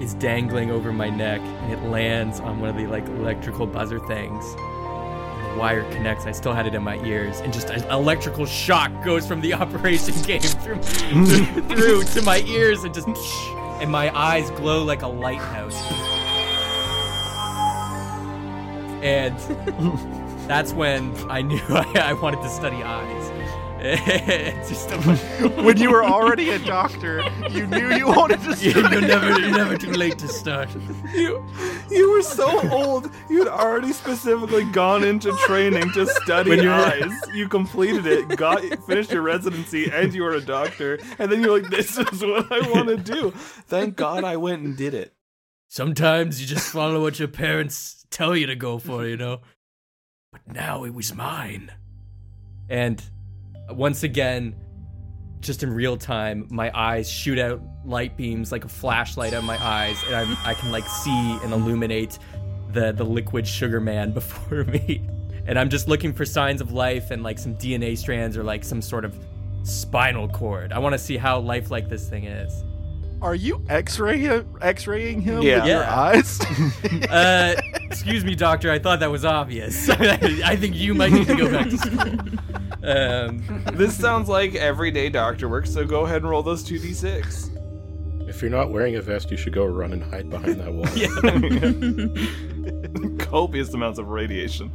is 0.00 0.14
dangling 0.14 0.70
over 0.70 0.92
my 0.92 1.08
neck 1.08 1.40
and 1.40 1.72
it 1.72 1.82
lands 1.88 2.40
on 2.40 2.60
one 2.60 2.68
of 2.70 2.76
the 2.76 2.86
like 2.86 3.06
electrical 3.06 3.66
buzzer 3.66 3.98
things. 4.06 4.44
And 4.56 5.54
the 5.54 5.58
wire 5.58 5.90
connects. 5.92 6.26
I 6.26 6.32
still 6.32 6.52
had 6.52 6.66
it 6.66 6.74
in 6.74 6.82
my 6.82 7.02
ears 7.04 7.40
and 7.40 7.52
just 7.52 7.70
an 7.70 7.84
electrical 7.90 8.46
shock 8.46 8.92
goes 9.04 9.26
from 9.26 9.40
the 9.40 9.54
operation 9.62 10.20
game 10.22 10.40
through, 10.40 10.82
through 11.62 12.04
to 12.04 12.22
my 12.22 12.42
ears 12.46 12.84
and 12.84 12.94
just 12.94 13.08
and 13.80 13.90
my 13.90 14.16
eyes 14.16 14.50
glow 14.52 14.82
like 14.82 15.02
a 15.02 15.08
lighthouse. 15.08 15.80
And 19.00 19.36
that's 20.48 20.72
when 20.72 21.14
i 21.30 21.40
knew 21.42 21.60
i, 21.68 21.92
I 22.10 22.12
wanted 22.14 22.40
to 22.42 22.48
study 22.48 22.82
eyes 22.82 23.30
It's 23.80 24.70
just 24.70 24.90
a- 24.90 25.48
when 25.62 25.76
you 25.76 25.88
were 25.92 26.02
already 26.04 26.50
a 26.50 26.58
doctor, 26.58 27.22
you 27.48 27.64
knew 27.68 27.94
you 27.94 28.08
wanted 28.08 28.40
to 28.40 28.48
You're 28.60 28.72
study. 28.84 29.06
never, 29.06 29.38
you're 29.38 29.56
never 29.56 29.76
too 29.78 29.92
late 29.92 30.18
to 30.18 30.26
start. 30.26 30.68
You, 31.14 31.46
you 31.88 32.10
were 32.10 32.22
so 32.22 32.68
old. 32.72 33.08
You'd 33.30 33.46
already 33.46 33.92
specifically 33.92 34.64
gone 34.72 35.04
into 35.04 35.30
training 35.46 35.92
to 35.92 36.08
study 36.08 36.50
When 36.50 36.58
you're- 36.64 36.74
eyes. 36.74 37.12
You 37.32 37.48
completed 37.48 38.04
it, 38.04 38.36
got 38.36 38.62
finished 38.88 39.12
your 39.12 39.22
residency, 39.22 39.88
and 39.92 40.12
you 40.12 40.24
were 40.24 40.34
a 40.34 40.40
doctor. 40.40 40.98
And 41.20 41.30
then 41.30 41.40
you're 41.40 41.60
like, 41.60 41.70
"This 41.70 41.96
is 41.98 42.20
what 42.24 42.50
I 42.50 42.68
want 42.72 42.88
to 42.88 42.96
do." 42.96 43.30
Thank 43.30 43.94
God 43.94 44.24
I 44.24 44.38
went 44.38 44.62
and 44.64 44.76
did 44.76 44.92
it. 44.92 45.14
Sometimes 45.68 46.40
you 46.40 46.48
just 46.48 46.68
follow 46.72 47.00
what 47.00 47.20
your 47.20 47.28
parents 47.28 48.04
tell 48.10 48.34
you 48.36 48.46
to 48.48 48.56
go 48.56 48.78
for, 48.80 49.06
you 49.06 49.16
know? 49.16 49.38
But 50.32 50.46
now 50.46 50.84
it 50.84 50.92
was 50.92 51.14
mine. 51.14 51.72
And 52.68 53.02
once 53.70 54.02
again, 54.02 54.54
just 55.40 55.62
in 55.62 55.72
real 55.72 55.96
time, 55.96 56.46
my 56.50 56.70
eyes 56.74 57.08
shoot 57.08 57.38
out 57.38 57.62
light 57.84 58.16
beams 58.16 58.52
like 58.52 58.64
a 58.64 58.68
flashlight 58.68 59.32
of 59.32 59.44
my 59.44 59.56
eyes, 59.62 59.96
and 60.06 60.14
I'm, 60.14 60.36
I 60.44 60.54
can 60.54 60.70
like 60.70 60.86
see 60.86 61.38
and 61.42 61.52
illuminate 61.52 62.18
the 62.72 62.92
the 62.92 63.04
liquid 63.04 63.46
sugar 63.46 63.80
man 63.80 64.12
before 64.14 64.64
me. 64.64 65.02
And 65.46 65.58
I'm 65.58 65.70
just 65.70 65.88
looking 65.88 66.12
for 66.12 66.26
signs 66.26 66.60
of 66.60 66.72
life 66.72 67.10
and 67.10 67.22
like 67.22 67.38
some 67.38 67.54
DNA 67.54 67.96
strands 67.96 68.36
or 68.36 68.42
like 68.42 68.64
some 68.64 68.82
sort 68.82 69.06
of 69.06 69.18
spinal 69.62 70.28
cord. 70.28 70.72
I 70.72 70.78
want 70.78 70.92
to 70.92 70.98
see 70.98 71.16
how 71.16 71.38
lifelike 71.38 71.88
this 71.88 72.06
thing 72.06 72.24
is. 72.24 72.64
Are 73.20 73.34
you 73.34 73.64
X-ray 73.68 74.42
X-raying 74.60 75.20
him 75.22 75.42
Yeah. 75.42 75.56
with 75.58 75.66
your 75.66 75.84
eyes? 75.84 76.38
Uh, 77.10 77.54
excuse 77.90 78.24
me, 78.24 78.34
doctor. 78.34 78.70
I 78.70 78.78
thought 78.78 79.00
that 79.00 79.10
was 79.10 79.24
obvious. 79.24 79.88
I 79.90 80.56
think 80.56 80.76
you 80.76 80.94
might 80.94 81.10
need 81.12 81.26
to 81.26 81.34
go 81.36 81.50
back 81.50 81.68
to 81.70 81.78
school. 81.78 82.12
Um, 82.82 83.64
This 83.76 83.96
sounds 83.98 84.28
like 84.28 84.54
everyday 84.54 85.08
doctor 85.08 85.48
work. 85.48 85.66
So 85.66 85.84
go 85.86 86.04
ahead 86.04 86.18
and 86.22 86.30
roll 86.30 86.42
those 86.42 86.62
two 86.62 86.78
d6. 86.78 87.54
If 88.28 88.42
you're 88.42 88.50
not 88.50 88.70
wearing 88.70 88.96
a 88.96 89.00
vest, 89.02 89.30
you 89.30 89.36
should 89.38 89.52
go 89.54 89.64
run 89.64 89.92
and 89.92 90.02
hide 90.04 90.28
behind 90.30 90.60
that 90.60 90.72
wall. 90.72 90.86
Copious 93.18 93.72
amounts 93.74 93.98
of 93.98 94.08
radiation. 94.08 94.70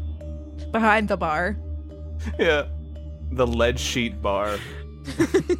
Behind 0.72 1.08
the 1.08 1.18
bar. 1.18 1.56
Yeah. 2.40 2.66
the 3.32 3.46
lead 3.48 3.80
sheet 3.80 4.22
bar. 4.22 4.58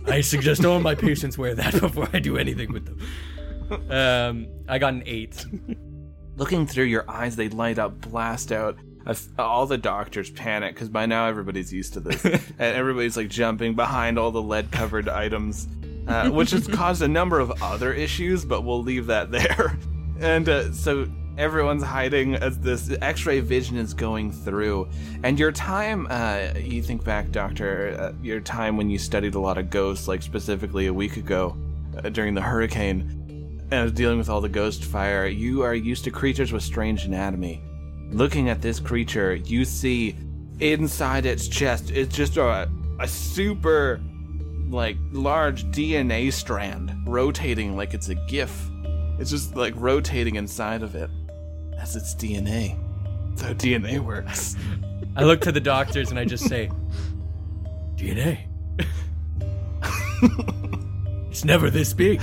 I 0.06 0.22
suggest 0.22 0.66
all 0.66 0.80
my 0.80 0.96
patients 0.96 1.38
wear 1.38 1.56
that 1.56 1.74
before 1.80 2.08
I 2.14 2.20
do 2.20 2.38
anything 2.38 2.72
with 2.72 2.86
them. 2.86 3.92
Um, 3.92 4.48
I 4.68 4.78
got 4.78 4.94
an 4.94 5.04
eight. 5.06 5.46
Looking 6.36 6.66
through 6.66 6.86
your 6.86 7.10
eyes, 7.10 7.36
they 7.36 7.50
light 7.50 7.80
up, 7.80 8.02
blast 8.02 8.52
out. 8.52 8.78
All 9.38 9.66
the 9.66 9.78
doctors 9.78 10.30
panic 10.30 10.76
because 10.76 10.90
by 10.90 11.06
now 11.06 11.28
everybody's 11.28 11.74
used 11.74 11.94
to 11.94 12.00
this, 12.00 12.24
and 12.26 12.42
everybody's 12.60 13.18
like 13.18 13.30
jumping 13.30 13.76
behind 13.76 14.18
all 14.18 14.32
the 14.32 14.42
lead-covered 14.42 15.10
items, 15.10 15.68
uh, 16.08 16.30
which 16.30 16.52
has 16.52 16.68
caused 16.68 17.02
a 17.02 17.08
number 17.08 17.40
of 17.40 17.62
other 17.62 17.94
issues. 17.94 18.46
But 18.46 18.62
we'll 18.62 18.82
leave 18.82 19.08
that 19.08 19.32
there. 19.32 19.78
And 20.20 20.48
uh, 20.48 20.72
so 20.72 21.08
everyone's 21.38 21.84
hiding 21.84 22.36
as 22.36 22.60
this 22.60 22.96
X-ray 23.02 23.40
vision 23.40 23.78
is 23.78 23.94
going 23.94 24.32
through. 24.32 24.88
And 25.24 25.40
your 25.40 25.52
time, 25.52 26.08
uh, 26.10 26.54
you 26.58 26.82
think 26.82 27.04
back, 27.04 27.32
Doctor, 27.32 27.96
uh, 28.00 28.12
your 28.22 28.40
time 28.40 28.78
when 28.78 28.90
you 28.90 28.98
studied 28.98 29.36
a 29.36 29.40
lot 29.40 29.58
of 29.58 29.70
ghosts, 29.70 30.08
like 30.08 30.22
specifically 30.22 30.88
a 30.88 30.94
week 30.94 31.18
ago 31.18 31.58
uh, 31.98 32.10
during 32.10 32.34
the 32.34 32.42
hurricane 32.42 33.20
and 33.72 33.94
dealing 33.96 34.18
with 34.18 34.30
all 34.30 34.42
the 34.42 34.50
ghost 34.50 34.86
fire, 34.86 35.26
you 35.26 35.64
are 35.64 35.74
used 35.74 36.04
to 36.04 36.12
creatures 36.12 36.52
with 36.52 36.62
strange 36.62 37.06
anatomy. 37.06 37.62
Looking 38.12 38.50
at 38.50 38.62
this 38.62 38.80
creature, 38.80 39.36
you 39.36 39.66
see 39.66 40.16
inside 40.60 41.26
its 41.26 41.48
chest 41.48 41.90
it's 41.90 42.16
just 42.16 42.38
a, 42.38 42.70
a 43.00 43.08
super 43.08 44.00
like 44.70 44.96
large 45.12 45.66
DNA 45.66 46.32
strand 46.32 46.96
rotating 47.08 47.76
like 47.76 47.94
it's 47.94 48.10
a 48.10 48.16
GIF. 48.16 48.70
It's 49.20 49.32
just 49.32 49.56
like 49.56 49.74
rotating 49.78 50.36
inside 50.36 50.84
of 50.84 50.96
it. 50.96 51.10
That's 51.76 51.96
its 51.96 52.16
DNA. 52.16 52.78
That's 53.30 53.42
how 53.42 53.54
DNA 53.54 54.00
works. 54.00 54.56
I 55.16 55.24
look 55.24 55.42
to 55.42 55.52
the 55.52 55.60
doctors 55.60 56.10
and 56.10 56.20
I 56.20 56.26
just 56.26 56.48
say, 56.48 56.70
DNA. 57.96 58.40
it's 61.30 61.46
never 61.46 61.70
this 61.70 61.94
big. 61.94 62.22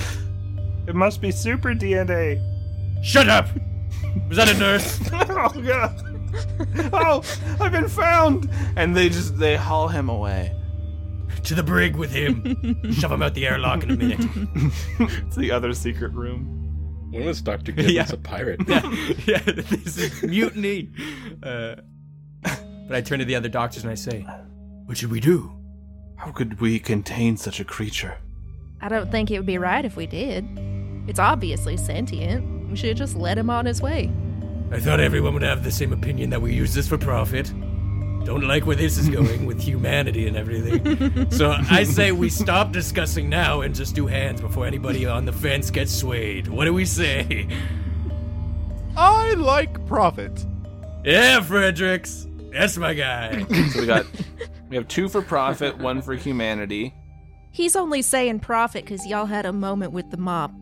It 0.87 0.95
must 0.95 1.21
be 1.21 1.31
super 1.31 1.75
DNA. 1.75 2.41
Shut 3.05 3.29
up! 3.29 3.49
Was 4.29 4.37
that 4.37 4.49
a 4.49 4.59
nurse? 4.59 4.99
oh 5.13 5.49
god. 5.63 6.07
Oh, 6.93 7.23
I've 7.61 7.73
been 7.73 7.89
found. 7.89 8.51
And 8.77 8.97
they 8.97 9.09
just 9.09 9.39
they 9.39 9.57
haul 9.57 9.89
him 9.89 10.09
away. 10.09 10.55
to 11.45 11.55
the 11.55 11.63
brig 11.63 11.97
with 11.97 12.13
him. 12.13 12.93
Shove 12.93 13.13
him 13.13 13.23
out 13.23 13.35
the 13.35 13.47
airlock 13.47 13.83
in 13.83 13.91
a 13.91 13.97
minute. 13.97 14.21
It's 15.01 15.37
the 15.37 15.51
other 15.51 15.73
secret 15.73 16.13
room. 16.13 16.60
When 17.11 17.25
was 17.25 17.43
Dr. 17.43 17.73
Gibbons 17.73 17.93
Yeah. 17.93 18.07
a 18.11 18.17
pirate? 18.17 18.61
yeah, 18.69 18.83
yeah, 19.27 19.39
this 19.45 19.97
is 19.99 20.23
mutiny. 20.23 20.91
Uh, 21.43 21.77
but 22.43 22.97
I 22.97 23.01
turn 23.01 23.19
to 23.19 23.25
the 23.25 23.35
other 23.37 23.49
doctors 23.49 23.83
and 23.83 23.91
I 23.91 23.95
say, 23.97 24.27
What 24.87 24.97
should 24.97 25.11
we 25.11 25.21
do? 25.21 25.53
How 26.17 26.31
could 26.33 26.61
we 26.61 26.79
contain 26.79 27.37
such 27.37 27.61
a 27.61 27.65
creature? 27.65 28.19
I 28.81 28.89
don't 28.89 29.11
think 29.11 29.31
it 29.31 29.39
would 29.39 29.47
be 29.47 29.59
right 29.59 29.85
if 29.85 29.97
we 29.97 30.07
did. 30.07 30.45
It's 31.07 31.19
obviously 31.19 31.77
sentient. 31.77 32.71
We 32.71 32.77
should 32.77 32.97
just 32.97 33.17
let 33.17 33.37
him 33.39 33.51
on 33.51 33.67
his 33.67 33.83
way. 33.83 34.11
I 34.71 34.79
thought 34.79 35.01
everyone 35.01 35.33
would 35.35 35.43
have 35.43 35.65
the 35.65 35.71
same 35.73 35.93
opinion 35.93 36.31
that 36.31 36.41
we 36.41 36.55
use 36.55 36.75
this 36.75 36.87
for 36.89 36.97
profit. 36.97 37.53
Don't 38.25 38.47
like 38.47 38.67
where 38.67 38.77
this 38.77 38.99
is 38.99 39.09
going 39.19 39.47
with 39.47 39.61
humanity 39.61 40.27
and 40.29 40.37
everything. 40.37 41.31
So 41.31 41.51
I 41.71 41.85
say 41.85 42.13
we 42.13 42.29
stop 42.31 42.73
discussing 42.73 43.29
now 43.29 43.63
and 43.63 43.75
just 43.75 43.95
do 43.95 44.07
hands 44.07 44.41
before 44.41 44.67
anybody 44.67 45.07
on 45.07 45.25
the 45.25 45.33
fence 45.33 45.71
gets 45.71 45.93
swayed. 45.95 46.49
What 46.49 46.67
do 46.67 46.75
we 46.75 46.85
say? 46.85 47.49
I 48.97 49.35
like 49.35 49.85
profit. 49.87 50.45
Yeah, 51.05 51.41
Fredericks. 51.41 52.27
That's 52.53 52.77
my 52.77 52.95
guy. 52.95 53.45
So 53.71 53.81
we 53.81 53.87
got 53.87 54.07
we 54.69 54.77
have 54.77 54.89
two 54.89 55.09
for 55.09 55.23
profit, 55.23 55.79
one 55.79 56.03
for 56.03 56.15
humanity. 56.15 56.95
He's 57.53 57.75
only 57.75 58.03
saying 58.03 58.41
profit 58.41 58.85
because 58.85 59.07
y'all 59.07 59.27
had 59.27 59.47
a 59.47 59.53
moment 59.53 59.93
with 59.93 60.11
the 60.11 60.17
mob. 60.17 60.55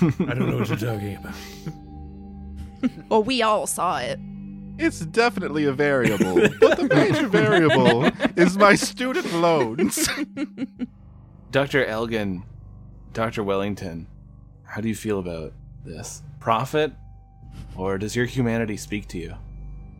I 0.00 0.34
don't 0.34 0.50
know 0.50 0.58
what 0.58 0.68
you're 0.68 0.76
talking 0.78 1.16
about. 1.16 1.34
Well, 3.08 3.22
we 3.22 3.42
all 3.42 3.66
saw 3.66 3.98
it. 3.98 4.18
It's 4.80 5.00
definitely 5.00 5.66
a 5.66 5.72
variable, 5.72 6.48
but 6.58 6.78
the 6.78 6.88
major 6.88 7.28
variable 7.28 8.06
is 8.34 8.56
my 8.56 8.74
student 8.74 9.30
loans. 9.34 10.08
Dr. 11.50 11.84
Elgin, 11.84 12.44
Dr. 13.12 13.44
Wellington, 13.44 14.06
how 14.64 14.80
do 14.80 14.88
you 14.88 14.94
feel 14.94 15.18
about 15.18 15.52
this? 15.84 16.22
Profit? 16.38 16.92
Or 17.76 17.98
does 17.98 18.16
your 18.16 18.24
humanity 18.24 18.78
speak 18.78 19.06
to 19.08 19.18
you? 19.18 19.34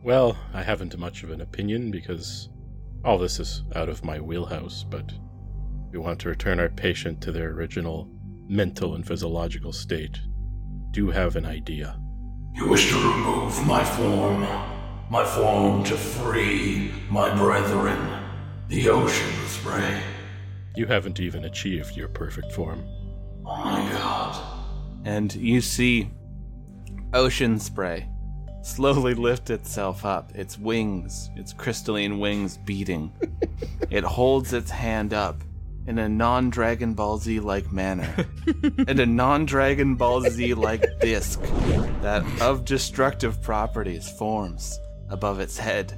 Well, 0.03 0.35
I 0.53 0.63
haven't 0.63 0.97
much 0.97 1.21
of 1.21 1.29
an 1.29 1.41
opinion 1.41 1.91
because 1.91 2.49
all 3.05 3.19
this 3.19 3.39
is 3.39 3.63
out 3.75 3.87
of 3.87 4.03
my 4.03 4.19
wheelhouse, 4.19 4.83
but 4.89 5.13
we 5.91 5.99
want 5.99 6.19
to 6.21 6.29
return 6.29 6.59
our 6.59 6.69
patient 6.69 7.21
to 7.21 7.31
their 7.31 7.51
original 7.51 8.09
mental 8.47 8.95
and 8.95 9.05
physiological 9.05 9.73
state. 9.73 10.19
Do 10.89 11.11
have 11.11 11.35
an 11.35 11.45
idea. 11.45 11.99
You 12.55 12.67
wish 12.67 12.89
to 12.89 12.95
remove 12.95 13.65
my 13.65 13.83
form, 13.83 14.43
my 15.11 15.25
form 15.25 15.83
to 15.83 15.97
free 15.97 16.89
my 17.09 17.35
brethren, 17.35 17.99
the 18.69 18.87
ocean 18.87 19.33
spray. 19.45 20.01
You 20.77 20.85
haven't 20.85 21.19
even 21.19 21.43
achieved 21.43 21.97
your 21.97 22.07
perfect 22.07 22.53
form. 22.53 22.85
Oh 23.45 23.57
my 23.57 23.91
god. 23.91 24.41
And 25.03 25.35
you 25.35 25.59
see 25.59 26.09
Ocean 27.13 27.59
Spray 27.59 28.07
slowly 28.63 29.13
lift 29.13 29.49
itself 29.49 30.05
up, 30.05 30.31
its 30.33 30.57
wings, 30.57 31.29
its 31.35 31.51
crystalline 31.51 32.17
wings 32.17 32.57
beating. 32.59 33.11
it 33.89 34.05
holds 34.05 34.53
its 34.53 34.71
hand 34.71 35.13
up 35.13 35.43
in 35.87 35.99
a 35.99 36.07
non 36.07 36.49
Dragon 36.49 36.93
Ball 36.93 37.17
Z 37.17 37.41
like 37.41 37.69
manner, 37.69 38.15
and 38.87 38.97
a 38.97 39.05
non 39.05 39.45
Dragon 39.45 39.95
Ball 39.95 40.21
Z 40.21 40.53
like 40.53 40.85
disc 41.01 41.41
that 42.01 42.23
of 42.41 42.63
destructive 42.63 43.41
properties 43.41 44.09
forms 44.17 44.79
above 45.11 45.39
its 45.39 45.57
head, 45.57 45.93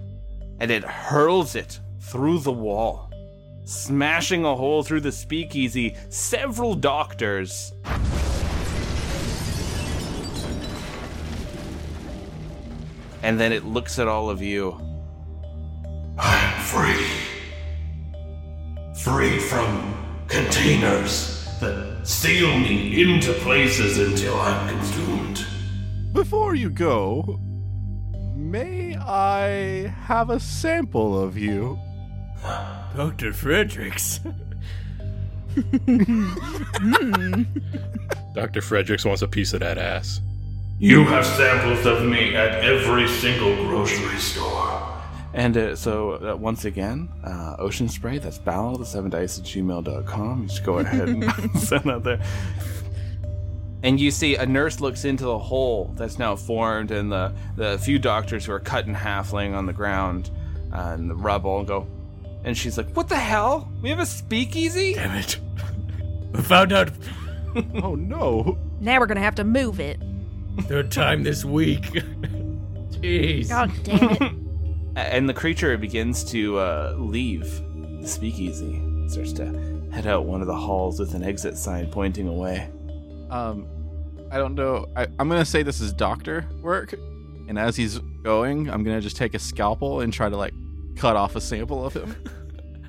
and 0.59 0.69
it 0.69 0.83
hurls 0.83 1.55
it 1.55 1.79
through 2.01 2.39
the 2.39 2.51
wall, 2.51 3.09
smashing 3.63 4.43
a 4.43 4.55
hole 4.55 4.83
through 4.83 5.01
the 5.01 5.11
speakeasy. 5.11 5.95
Several 6.09 6.75
doctors 6.75 7.73
and 13.23 13.39
then 13.39 13.53
it 13.53 13.63
looks 13.63 13.97
at 13.97 14.07
all 14.07 14.29
of 14.29 14.41
you. 14.41 14.77
I'm 16.19 16.61
free. 16.61 17.07
Free 18.95 19.39
from 19.39 20.25
containers 20.27 21.47
that 21.59 22.01
steal 22.03 22.59
me 22.59 23.01
into 23.01 23.31
places 23.33 23.97
until 23.97 24.35
I'm 24.35 24.77
consumed. 24.77 25.45
Before 26.11 26.53
you 26.53 26.69
go, 26.69 27.39
may 28.53 28.95
I 28.95 29.91
have 30.05 30.29
a 30.29 30.39
sample 30.39 31.19
of 31.19 31.35
you? 31.35 31.79
Dr. 32.95 33.33
Fredericks. 33.33 34.19
Dr. 38.35 38.61
Fredericks 38.61 39.05
wants 39.05 39.23
a 39.23 39.27
piece 39.27 39.53
of 39.53 39.61
that 39.61 39.79
ass. 39.79 40.21
You 40.77 41.03
have 41.05 41.25
samples 41.25 41.87
of 41.87 42.03
me 42.05 42.35
at 42.35 42.63
every 42.63 43.07
single 43.07 43.55
grocery 43.65 44.19
store. 44.19 44.87
And 45.33 45.57
uh, 45.57 45.75
so, 45.75 46.11
uh, 46.11 46.35
once 46.35 46.65
again, 46.65 47.09
uh, 47.23 47.55
Ocean 47.57 47.89
Spray, 47.89 48.19
that's 48.19 48.37
ballad 48.37 48.75
of 48.75 48.81
the 48.81 48.85
seven 48.85 49.09
dice 49.09 49.39
at 49.39 49.45
gmail.com. 49.45 50.41
You 50.43 50.47
just 50.47 50.63
go 50.63 50.77
ahead 50.77 51.09
and 51.09 51.23
send 51.59 51.85
that 51.85 52.03
there. 52.03 52.21
And 53.83 53.99
you 53.99 54.11
see 54.11 54.35
a 54.35 54.45
nurse 54.45 54.79
looks 54.79 55.03
into 55.05 55.25
the 55.25 55.37
hole 55.37 55.91
that's 55.95 56.17
now 56.17 56.35
formed, 56.37 56.89
and 56.91 57.11
the, 57.11 57.33
the 57.57 57.77
few 57.79 57.99
doctors 57.99 58.45
who 58.45 58.53
are 58.53 58.59
cut 58.59 58.85
in 58.87 58.93
half 58.93 59.33
laying 59.33 59.53
on 59.53 59.65
the 59.65 59.73
ground 59.73 60.29
uh, 60.73 60.95
in 60.97 61.07
the 61.09 61.15
rubble 61.15 61.59
and 61.59 61.67
go. 61.67 61.85
And 62.45 62.57
she's 62.57 62.77
like, 62.77 62.89
What 62.95 63.09
the 63.09 63.17
hell? 63.19 63.69
We 63.81 63.89
have 63.89 63.99
a 63.99 64.05
speakeasy? 64.05 64.93
Damn 64.93 65.17
it. 65.17 65.37
We 66.31 66.41
found 66.41 66.71
out 66.73 66.89
Oh 67.83 67.95
no. 67.95 68.57
Now 68.79 68.99
we're 68.99 69.05
gonna 69.05 69.19
have 69.21 69.35
to 69.35 69.43
move 69.43 69.79
it. 69.79 69.99
third 70.61 70.91
time 70.91 71.23
this 71.23 71.45
week. 71.45 71.81
Jeez. 72.91 73.49
God 73.49 73.71
damn 73.83 74.11
it. 74.11 74.31
And 74.95 75.27
the 75.27 75.33
creature 75.33 75.77
begins 75.77 76.23
to 76.25 76.57
uh, 76.57 76.95
leave 76.97 77.61
the 78.01 78.07
speakeasy. 78.07 78.81
Starts 79.09 79.33
to 79.33 79.45
head 79.91 80.07
out 80.07 80.25
one 80.25 80.41
of 80.41 80.47
the 80.47 80.55
halls 80.55 80.99
with 80.99 81.13
an 81.13 81.23
exit 81.23 81.57
sign 81.57 81.87
pointing 81.87 82.27
away. 82.27 82.69
Um, 83.29 83.67
I 84.33 84.37
don't 84.37 84.55
know. 84.55 84.87
I, 84.95 85.03
I'm 85.19 85.29
gonna 85.29 85.45
say 85.45 85.61
this 85.63 85.79
is 85.79 85.93
doctor 85.93 86.47
work, 86.61 86.93
and 87.47 87.59
as 87.59 87.75
he's 87.75 87.99
going, 88.23 88.69
I'm 88.69 88.83
gonna 88.83 88.99
just 89.01 89.15
take 89.15 89.35
a 89.35 89.39
scalpel 89.39 89.99
and 90.01 90.11
try 90.11 90.27
to 90.27 90.35
like 90.35 90.53
cut 90.95 91.15
off 91.15 91.35
a 91.35 91.41
sample 91.41 91.85
of 91.85 91.93
him. 91.93 92.15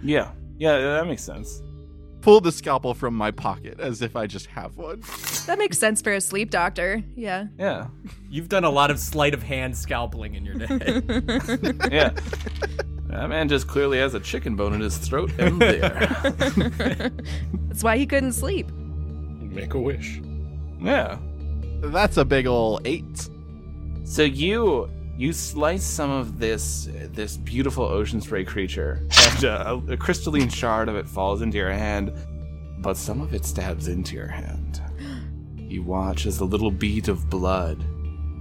Yeah, 0.06 0.32
yeah, 0.58 0.78
that 0.78 1.06
makes 1.06 1.22
sense. 1.22 1.62
Pull 2.20 2.42
the 2.42 2.52
scalpel 2.52 2.92
from 2.92 3.14
my 3.14 3.30
pocket 3.30 3.80
as 3.80 4.02
if 4.02 4.16
I 4.16 4.26
just 4.26 4.44
have 4.48 4.76
one. 4.76 5.00
That 5.46 5.56
makes 5.58 5.78
sense 5.78 6.02
for 6.02 6.12
a 6.12 6.20
sleep 6.20 6.50
doctor. 6.50 7.02
Yeah. 7.16 7.46
Yeah, 7.58 7.86
You've 8.28 8.50
done 8.50 8.64
a 8.64 8.70
lot 8.70 8.90
of 8.90 8.98
sleight 8.98 9.32
of 9.32 9.42
hand 9.42 9.72
scalpeling 9.72 10.36
in 10.36 10.44
your 10.44 10.56
day. 10.56 10.66
yeah. 11.94 12.10
That 13.06 13.30
man 13.30 13.48
just 13.48 13.66
clearly 13.66 13.96
has 13.96 14.12
a 14.12 14.20
chicken 14.20 14.56
bone 14.56 14.74
in 14.74 14.82
his 14.82 14.98
throat 14.98 15.30
and 15.38 15.58
there. 15.58 15.90
That's 17.68 17.82
why 17.82 17.96
he 17.96 18.04
couldn't 18.04 18.32
sleep. 18.32 18.70
Make 18.72 19.72
a 19.72 19.80
wish. 19.80 20.20
yeah. 20.82 21.16
That's 21.92 22.16
a 22.16 22.24
big 22.24 22.46
ol' 22.46 22.80
eight. 22.84 23.28
So 24.04 24.22
you 24.22 24.90
you 25.16 25.32
slice 25.32 25.84
some 25.84 26.10
of 26.10 26.38
this 26.38 26.88
this 27.12 27.36
beautiful 27.36 27.84
ocean 27.84 28.20
spray 28.20 28.44
creature, 28.44 29.06
and 29.28 29.44
uh, 29.44 29.80
a, 29.88 29.92
a 29.92 29.96
crystalline 29.96 30.48
shard 30.48 30.88
of 30.88 30.96
it 30.96 31.08
falls 31.08 31.42
into 31.42 31.56
your 31.56 31.72
hand, 31.72 32.12
but 32.78 32.96
some 32.96 33.20
of 33.20 33.34
it 33.34 33.44
stabs 33.44 33.88
into 33.88 34.14
your 34.14 34.28
hand. 34.28 34.82
You 35.56 35.82
watch 35.82 36.26
as 36.26 36.40
a 36.40 36.44
little 36.44 36.70
bead 36.70 37.08
of 37.08 37.28
blood 37.28 37.84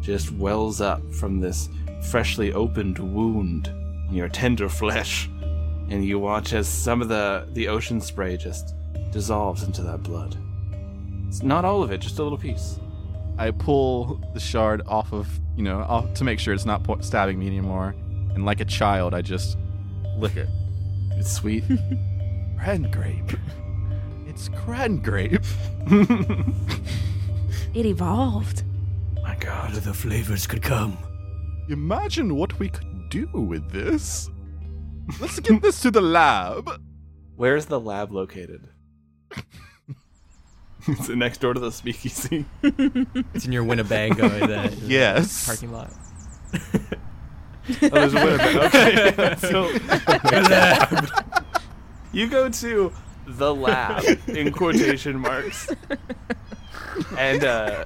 just 0.02 0.32
wells 0.32 0.82
up 0.82 1.02
from 1.14 1.40
this 1.40 1.70
freshly 2.10 2.52
opened 2.54 3.00
wound 3.00 3.68
in 4.10 4.14
your 4.14 4.30
tender 4.30 4.68
flesh, 4.68 5.30
and 5.90 6.04
you 6.04 6.20
watch 6.20 6.54
as 6.54 6.68
some 6.68 7.02
of 7.02 7.08
the 7.08 7.48
the 7.54 7.68
ocean 7.68 8.02
spray 8.02 8.38
just 8.38 8.74
dissolves 9.12 9.64
into 9.64 9.82
that 9.84 10.02
blood. 10.02 10.38
It's 11.28 11.44
not 11.44 11.66
all 11.66 11.84
of 11.84 11.92
it, 11.92 12.00
just 12.00 12.20
a 12.20 12.24
little 12.24 12.38
piece. 12.38 12.80
I 13.38 13.52
pull 13.52 14.22
the 14.34 14.40
shard 14.40 14.82
off 14.88 15.12
of, 15.12 15.28
you 15.56 15.64
know, 15.64 15.80
off 15.80 16.14
to 16.16 16.24
make 16.24 16.40
sure 16.40 16.54
it's 16.54 16.66
not 16.66 16.84
po- 16.84 17.02
stabbing 17.02 17.40
me 17.40 17.48
anymore. 17.48 17.96
And 18.36 18.46
like 18.46 18.60
a 18.62 18.66
child, 18.66 19.14
I 19.14 19.22
just 19.22 19.58
lick 20.18 20.36
it. 20.36 20.50
It's 21.12 21.32
sweet. 21.32 21.64
Cran 22.60 22.90
grape. 22.92 23.34
It's 24.26 24.50
cran 24.50 24.98
grape. 24.98 25.44
It 27.74 27.88
evolved. 27.88 28.64
My 29.24 29.36
God. 29.36 29.74
The 29.74 29.94
flavors 29.94 30.46
could 30.46 30.62
come. 30.62 30.96
Imagine 31.70 32.36
what 32.36 32.60
we 32.60 32.70
could 32.70 33.10
do 33.10 33.28
with 33.34 33.72
this. 33.72 34.30
Let's 35.20 35.40
get 35.40 35.62
this 35.62 35.82
to 35.82 35.90
the 35.90 36.02
lab. 36.02 36.70
Where's 37.36 37.66
the 37.66 37.80
lab 37.80 38.12
located? 38.12 38.68
Is 41.00 41.10
it 41.10 41.16
next 41.18 41.40
door 41.40 41.54
to 41.54 41.60
the 41.60 41.72
speakeasy? 41.72 42.46
It's 43.34 43.46
in 43.46 43.52
your 43.52 43.64
Winnebago 43.64 44.28
the, 44.30 44.78
Yes. 44.86 45.46
parking 45.46 45.72
lot. 45.72 45.92
Oh, 46.54 47.90
there's 47.90 48.14
a 48.14 48.26
Winnebago. 48.26 48.66
Okay. 48.66 49.36
so 49.38 49.70
you 52.12 52.28
go 52.28 52.50
to 52.50 52.92
the 53.26 53.56
lab 53.56 54.04
in 54.28 54.52
quotation 54.52 55.18
marks, 55.20 55.70
and 57.18 57.44
uh, 57.44 57.86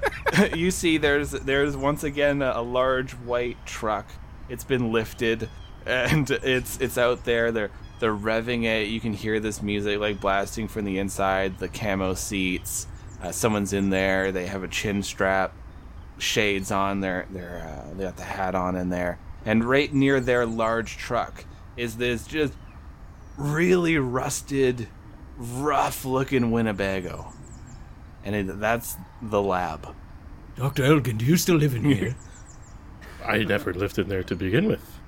you 0.54 0.70
see 0.72 0.98
there's 0.98 1.30
there's 1.30 1.76
once 1.76 2.02
again 2.04 2.42
a, 2.42 2.52
a 2.56 2.62
large 2.62 3.12
white 3.12 3.64
truck. 3.64 4.06
It's 4.48 4.64
been 4.64 4.90
lifted, 4.92 5.48
and 5.86 6.28
it's 6.30 6.78
it's 6.80 6.98
out 6.98 7.24
there. 7.24 7.52
They're 7.52 7.70
they're 8.00 8.14
revving 8.14 8.64
it. 8.64 8.88
You 8.88 9.00
can 9.00 9.12
hear 9.12 9.38
this 9.38 9.62
music 9.62 10.00
like 10.00 10.20
blasting 10.20 10.66
from 10.68 10.84
the 10.84 10.98
inside. 10.98 11.58
The 11.58 11.68
camo 11.68 12.14
seats. 12.14 12.87
Uh, 13.22 13.32
someone's 13.32 13.72
in 13.72 13.90
there. 13.90 14.30
They 14.32 14.46
have 14.46 14.62
a 14.62 14.68
chin 14.68 15.02
strap 15.02 15.52
shades 16.18 16.70
on. 16.70 17.00
They're 17.00 17.26
they're 17.30 17.84
uh, 17.90 17.94
they 17.94 18.04
got 18.04 18.16
the 18.16 18.24
hat 18.24 18.54
on 18.54 18.76
in 18.76 18.88
there, 18.90 19.18
and 19.44 19.64
right 19.64 19.92
near 19.92 20.20
their 20.20 20.46
large 20.46 20.96
truck 20.96 21.44
is 21.76 21.96
this 21.96 22.26
just 22.26 22.54
really 23.36 23.98
rusted, 23.98 24.88
rough-looking 25.36 26.50
Winnebago, 26.50 27.32
and 28.24 28.34
it, 28.34 28.60
that's 28.60 28.96
the 29.22 29.40
lab. 29.40 29.94
Dr. 30.56 30.84
Elgin, 30.84 31.18
do 31.18 31.24
you 31.24 31.36
still 31.36 31.56
live 31.56 31.74
in 31.74 31.84
here? 31.92 32.16
I 33.24 33.38
never 33.44 33.72
lived 33.72 33.98
in 33.98 34.08
there 34.08 34.24
to 34.24 34.34
begin 34.34 34.66
with. 34.66 34.98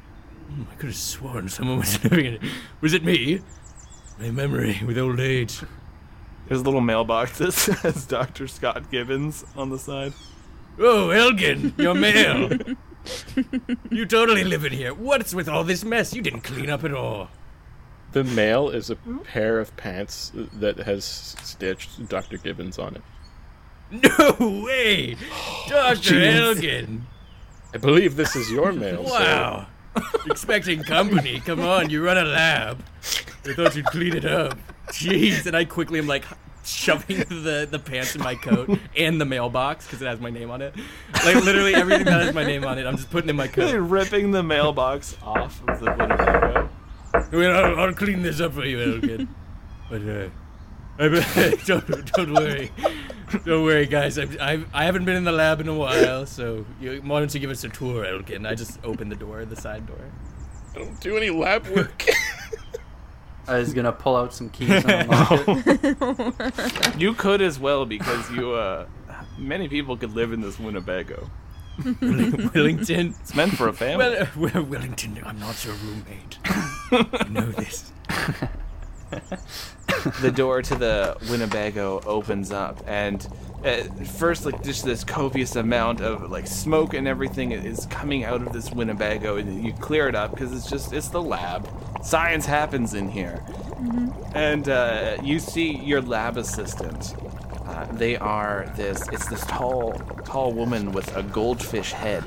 I 0.70 0.74
could 0.74 0.90
have 0.90 0.96
sworn 0.96 1.48
someone 1.48 1.78
was 1.78 2.02
living 2.04 2.26
in 2.26 2.34
it. 2.34 2.42
Was 2.80 2.92
it 2.92 3.04
me? 3.04 3.40
My 4.18 4.30
memory 4.30 4.80
with 4.86 4.98
old 4.98 5.20
age. 5.20 5.60
There's 6.50 6.62
a 6.62 6.64
little 6.64 6.80
mailbox 6.80 7.38
that 7.38 7.52
says 7.52 8.06
Dr. 8.06 8.48
Scott 8.48 8.90
Gibbons 8.90 9.44
on 9.56 9.70
the 9.70 9.78
side. 9.78 10.12
Oh, 10.80 11.10
Elgin, 11.10 11.72
your 11.78 11.94
mail. 11.94 12.50
you 13.88 14.04
totally 14.04 14.42
live 14.42 14.64
in 14.64 14.72
here. 14.72 14.92
What's 14.92 15.32
with 15.32 15.48
all 15.48 15.62
this 15.62 15.84
mess? 15.84 16.12
You 16.12 16.22
didn't 16.22 16.40
clean 16.40 16.68
up 16.68 16.82
at 16.82 16.92
all. 16.92 17.28
The 18.10 18.24
mail 18.24 18.68
is 18.68 18.90
a 18.90 18.96
pair 18.96 19.60
of 19.60 19.76
pants 19.76 20.32
that 20.34 20.78
has 20.78 21.04
stitched 21.04 22.08
Dr. 22.08 22.36
Gibbons 22.36 22.80
on 22.80 22.96
it. 22.96 23.02
No 23.92 24.64
way! 24.64 25.16
Dr. 25.68 26.20
Elgin! 26.20 27.06
I 27.72 27.78
believe 27.78 28.16
this 28.16 28.34
is 28.34 28.50
your 28.50 28.72
mail. 28.72 29.04
Wow. 29.04 29.68
Expecting 30.26 30.82
company. 30.82 31.38
Come 31.38 31.60
on, 31.60 31.90
you 31.90 32.04
run 32.04 32.18
a 32.18 32.24
lab. 32.24 32.82
I 33.44 33.54
thought 33.54 33.76
you'd 33.76 33.86
clean 33.86 34.16
it 34.16 34.24
up. 34.24 34.58
Jeez, 34.92 35.46
and 35.46 35.56
I 35.56 35.64
quickly 35.64 35.98
am 35.98 36.06
like 36.06 36.24
shoving 36.64 37.18
the, 37.18 37.66
the 37.70 37.78
pants 37.78 38.14
in 38.14 38.22
my 38.22 38.34
coat 38.34 38.78
and 38.96 39.20
the 39.20 39.24
mailbox 39.24 39.86
because 39.86 40.02
it 40.02 40.06
has 40.06 40.20
my 40.20 40.30
name 40.30 40.50
on 40.50 40.62
it. 40.62 40.74
Like 41.24 41.36
literally 41.36 41.74
everything 41.74 42.04
that 42.06 42.22
has 42.22 42.34
my 42.34 42.44
name 42.44 42.64
on 42.64 42.78
it, 42.78 42.86
I'm 42.86 42.96
just 42.96 43.10
putting 43.10 43.30
in 43.30 43.36
my 43.36 43.48
coat. 43.48 43.72
Really 43.72 43.72
coat. 43.72 43.90
ripping 43.90 44.30
the 44.30 44.42
mailbox 44.42 45.16
off 45.22 45.62
of 45.68 45.80
the 45.80 45.86
Winnebago. 45.86 46.68
Well, 47.32 47.64
I'll, 47.64 47.80
I'll 47.80 47.94
clean 47.94 48.22
this 48.22 48.40
up 48.40 48.52
for 48.52 48.64
you, 48.64 48.80
Elgin. 48.80 49.28
But 49.88 50.02
uh, 50.02 50.28
I, 50.98 51.08
don't 51.66 52.12
don't 52.12 52.34
worry, 52.34 52.70
don't 53.44 53.64
worry, 53.64 53.86
guys. 53.86 54.18
I've, 54.18 54.40
I've 54.40 54.66
I 54.72 54.84
haven't 54.84 55.04
been 55.04 55.16
in 55.16 55.24
the 55.24 55.32
lab 55.32 55.60
in 55.60 55.68
a 55.68 55.74
while, 55.74 56.26
so 56.26 56.64
you, 56.80 57.00
why 57.04 57.18
don't 57.18 57.32
you 57.34 57.40
give 57.40 57.50
us 57.50 57.64
a 57.64 57.68
tour, 57.68 58.04
Elgin? 58.04 58.46
I 58.46 58.54
just 58.54 58.78
opened 58.84 59.10
the 59.10 59.16
door, 59.16 59.44
the 59.44 59.56
side 59.56 59.86
door. 59.86 59.98
I 60.74 60.78
don't 60.78 61.00
do 61.00 61.16
any 61.16 61.30
lab 61.30 61.66
work. 61.68 62.04
I 63.50 63.58
was 63.58 63.74
gonna 63.74 63.92
pull 63.92 64.16
out 64.16 64.32
some 64.32 64.48
keys 64.50 64.70
and 64.84 64.90
unlock 65.10 65.30
it. 65.46 66.96
You 67.00 67.14
could 67.14 67.42
as 67.42 67.58
well 67.58 67.84
because 67.84 68.30
you, 68.30 68.52
uh, 68.52 68.86
many 69.36 69.68
people 69.68 69.96
could 69.96 70.14
live 70.14 70.32
in 70.32 70.40
this 70.40 70.58
Winnebago. 70.60 71.28
Wellington. 72.54 73.14
It's 73.20 73.34
meant 73.34 73.52
for 73.56 73.68
a 73.68 73.72
family. 73.72 74.04
Well, 74.04 74.22
uh, 74.22 74.26
well, 74.36 74.62
Wellington, 74.64 75.20
I'm 75.24 75.40
not 75.40 75.64
your 75.64 75.74
roommate. 75.74 76.38
you 77.26 77.30
know 77.30 77.50
this. 77.52 77.92
the 80.20 80.30
door 80.30 80.62
to 80.62 80.74
the 80.74 81.16
Winnebago 81.30 82.00
opens 82.06 82.50
up, 82.50 82.82
and 82.86 83.26
at 83.64 84.06
first, 84.06 84.46
like 84.46 84.62
just 84.62 84.84
this 84.84 85.04
copious 85.04 85.56
amount 85.56 86.00
of 86.00 86.30
like 86.30 86.46
smoke 86.46 86.94
and 86.94 87.06
everything 87.06 87.52
is 87.52 87.86
coming 87.86 88.24
out 88.24 88.40
of 88.42 88.52
this 88.52 88.70
Winnebago, 88.70 89.36
and 89.36 89.64
you 89.64 89.72
clear 89.74 90.08
it 90.08 90.14
up 90.14 90.30
because 90.30 90.52
it's 90.52 90.68
just 90.68 90.92
it's 90.92 91.08
the 91.08 91.22
lab. 91.22 91.68
Science 92.02 92.46
happens 92.46 92.94
in 92.94 93.08
here, 93.10 93.44
and 94.34 94.68
uh, 94.68 95.16
you 95.22 95.38
see 95.38 95.76
your 95.76 96.00
lab 96.00 96.36
assistant. 96.36 97.14
Uh, 97.66 97.86
they 97.92 98.16
are 98.16 98.72
this. 98.76 99.06
It's 99.12 99.28
this 99.28 99.44
tall, 99.46 99.92
tall 100.24 100.52
woman 100.52 100.92
with 100.92 101.14
a 101.16 101.22
goldfish 101.22 101.92
head. 101.92 102.24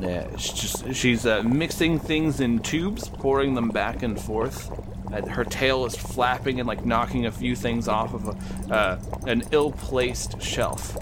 Yeah, 0.00 0.36
she's 0.36 0.52
just 0.52 0.94
she's 0.94 1.26
uh, 1.26 1.42
mixing 1.42 1.98
things 1.98 2.40
in 2.40 2.60
tubes, 2.60 3.08
pouring 3.08 3.54
them 3.54 3.68
back 3.68 4.02
and 4.02 4.20
forth. 4.20 4.70
Uh, 5.14 5.26
her 5.28 5.44
tail 5.44 5.86
is 5.86 5.94
flapping 5.94 6.58
and 6.58 6.66
like 6.66 6.84
knocking 6.84 7.26
a 7.26 7.32
few 7.32 7.54
things 7.54 7.86
off 7.86 8.12
of 8.14 8.28
a, 8.28 8.74
uh, 8.74 9.00
an 9.26 9.44
ill-placed 9.52 10.42
shelf. 10.42 10.96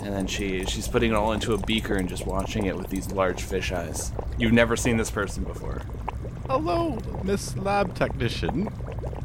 And 0.00 0.14
then 0.14 0.26
she 0.26 0.64
she's 0.64 0.88
putting 0.88 1.12
it 1.12 1.14
all 1.14 1.32
into 1.32 1.54
a 1.54 1.58
beaker 1.58 1.94
and 1.94 2.08
just 2.08 2.26
watching 2.26 2.66
it 2.66 2.76
with 2.76 2.88
these 2.88 3.10
large 3.12 3.42
fish 3.42 3.72
eyes. 3.72 4.12
You've 4.38 4.52
never 4.52 4.76
seen 4.76 4.96
this 4.96 5.10
person 5.10 5.44
before. 5.44 5.82
Hello, 6.46 6.98
Miss 7.22 7.56
Lab 7.56 7.94
Technician. 7.94 8.68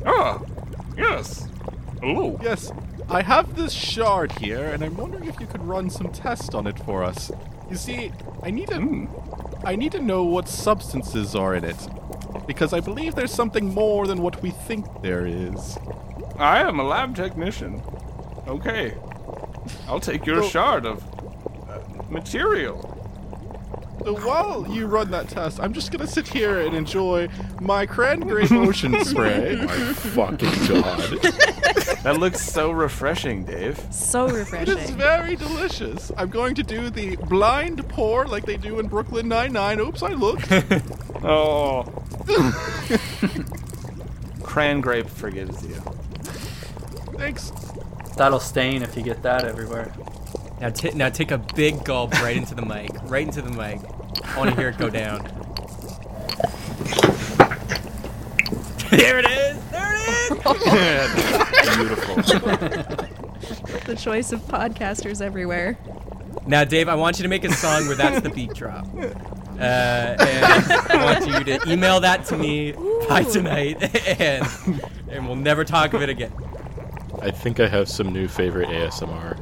Ah, 0.06 0.42
yes. 0.98 1.48
Hello. 2.02 2.40
Yes, 2.42 2.72
I 3.10 3.22
have 3.22 3.56
this 3.56 3.74
shard 3.74 4.32
here, 4.34 4.66
and 4.66 4.82
I'm 4.84 4.96
wondering 4.96 5.26
if 5.26 5.40
you 5.40 5.48
could 5.48 5.64
run 5.64 5.90
some 5.90 6.12
tests 6.12 6.56
on 6.56 6.66
it 6.66 6.80
for 6.80 7.04
us. 7.04 7.30
You 7.70 7.76
see, 7.76 8.14
I 8.42 8.52
need 8.52 8.70
to, 8.70 9.10
I 9.66 9.76
need 9.76 9.92
to 9.92 10.00
know 10.00 10.24
what 10.24 10.48
substances 10.48 11.36
are 11.36 11.56
in 11.56 11.66
it, 11.66 11.76
because 12.48 12.74
I 12.74 12.80
believe 12.80 13.16
there's 13.16 13.34
something 13.34 13.74
more 13.74 14.08
than 14.08 14.22
what 14.22 14.42
we 14.42 14.52
think 14.52 14.86
there 15.02 15.26
is. 15.26 15.78
I 16.38 16.60
am 16.62 16.80
a 16.80 16.84
lab 16.84 17.16
technician. 17.16 17.82
Okay. 18.48 18.94
I'll 19.88 20.00
take 20.00 20.26
your 20.26 20.42
Well- 20.42 20.50
shard 20.50 20.86
of 20.86 21.04
uh, 21.70 21.80
material. 22.10 22.89
So 24.04 24.16
while 24.16 24.66
you 24.70 24.88
run 24.88 25.12
that 25.12 25.28
test, 25.30 25.60
I'm 25.60 25.74
just 25.74 25.92
gonna 25.92 26.08
sit 26.08 26.28
here 26.28 26.60
and 26.62 26.76
enjoy 26.76 27.28
my 27.60 27.86
cran 27.86 28.22
grape 28.22 28.52
ocean 28.52 29.04
spray. 29.06 29.56
My 29.58 29.94
fucking 29.94 30.68
god. 30.68 31.20
That 32.04 32.18
looks 32.18 32.40
so 32.40 32.72
refreshing, 32.72 33.44
Dave. 33.44 33.78
So 33.92 34.30
refreshing. 34.30 34.78
It 34.78 34.84
is 34.84 34.90
very 34.92 35.36
delicious. 35.36 36.14
I'm 36.16 36.30
going 36.30 36.56
to 36.56 36.64
do 36.64 36.90
the 36.90 37.18
blind 37.18 37.88
pour 37.90 38.26
like 38.26 38.46
they 38.46 38.56
do 38.56 38.80
in 38.80 38.88
Brooklyn 38.88 39.28
Nine-Nine. 39.28 39.82
Oops, 39.82 40.02
I 40.02 40.14
looked. 40.14 40.50
Oh. 41.22 41.84
Cran 44.42 44.80
grape 44.80 45.10
forgives 45.10 45.62
you. 45.66 45.76
Thanks. 47.18 47.52
That'll 48.16 48.40
stain 48.40 48.84
if 48.84 48.96
you 48.96 49.04
get 49.04 49.22
that 49.24 49.44
everywhere. 49.44 49.94
Now, 50.62 50.70
t- 50.70 50.92
now 50.92 51.10
take 51.10 51.32
a 51.32 51.38
big 51.38 51.84
gulp 51.86 52.14
right 52.22 52.36
into 52.36 52.54
the 52.56 52.66
mic, 52.66 52.92
right 53.04 53.26
into 53.26 53.42
the 53.42 53.52
mic. 53.52 53.80
I 54.24 54.38
want 54.38 54.50
to 54.50 54.56
hear 54.56 54.70
it 54.70 54.78
go 54.78 54.90
down. 54.90 55.24
there 58.92 59.20
it 59.20 59.26
is. 59.26 59.64
There 59.72 59.96
it 59.96 60.10
is. 61.66 61.76
Beautiful. 61.78 63.16
The 63.86 63.96
choice 63.96 64.32
of 64.32 64.42
podcasters 64.42 65.20
everywhere. 65.20 65.78
Now, 66.46 66.64
Dave, 66.64 66.88
I 66.88 66.94
want 66.96 67.18
you 67.18 67.24
to 67.24 67.30
make 67.30 67.44
a 67.44 67.52
song 67.52 67.88
where 67.88 67.96
that's 67.96 68.22
the 68.22 68.30
beat 68.30 68.54
drop. 68.54 68.86
Uh, 68.96 69.02
and 69.60 70.72
I 70.92 71.04
want 71.04 71.28
you 71.28 71.44
to 71.58 71.72
email 71.72 72.00
that 72.02 72.26
to 72.26 72.38
me 72.38 72.74
by 73.08 73.24
tonight, 73.24 73.96
and 74.20 74.46
and 75.10 75.26
we'll 75.26 75.36
never 75.38 75.66
talk 75.66 75.94
of 75.94 76.04
it 76.04 76.10
again. 76.10 76.32
I 77.22 77.32
think 77.32 77.60
I 77.60 77.68
have 77.68 77.90
some 77.90 78.14
new 78.14 78.28
favorite 78.28 78.70
ASMR. 78.70 79.38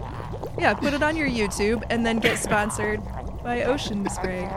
Yeah, 0.58 0.74
put 0.74 0.94
it 0.94 1.04
on 1.04 1.16
your 1.16 1.28
YouTube 1.28 1.84
and 1.90 2.06
then 2.06 2.20
get 2.20 2.40
sponsored 2.40 3.02
by 3.44 3.64
Ocean 3.64 4.10
Spray. 4.10 4.50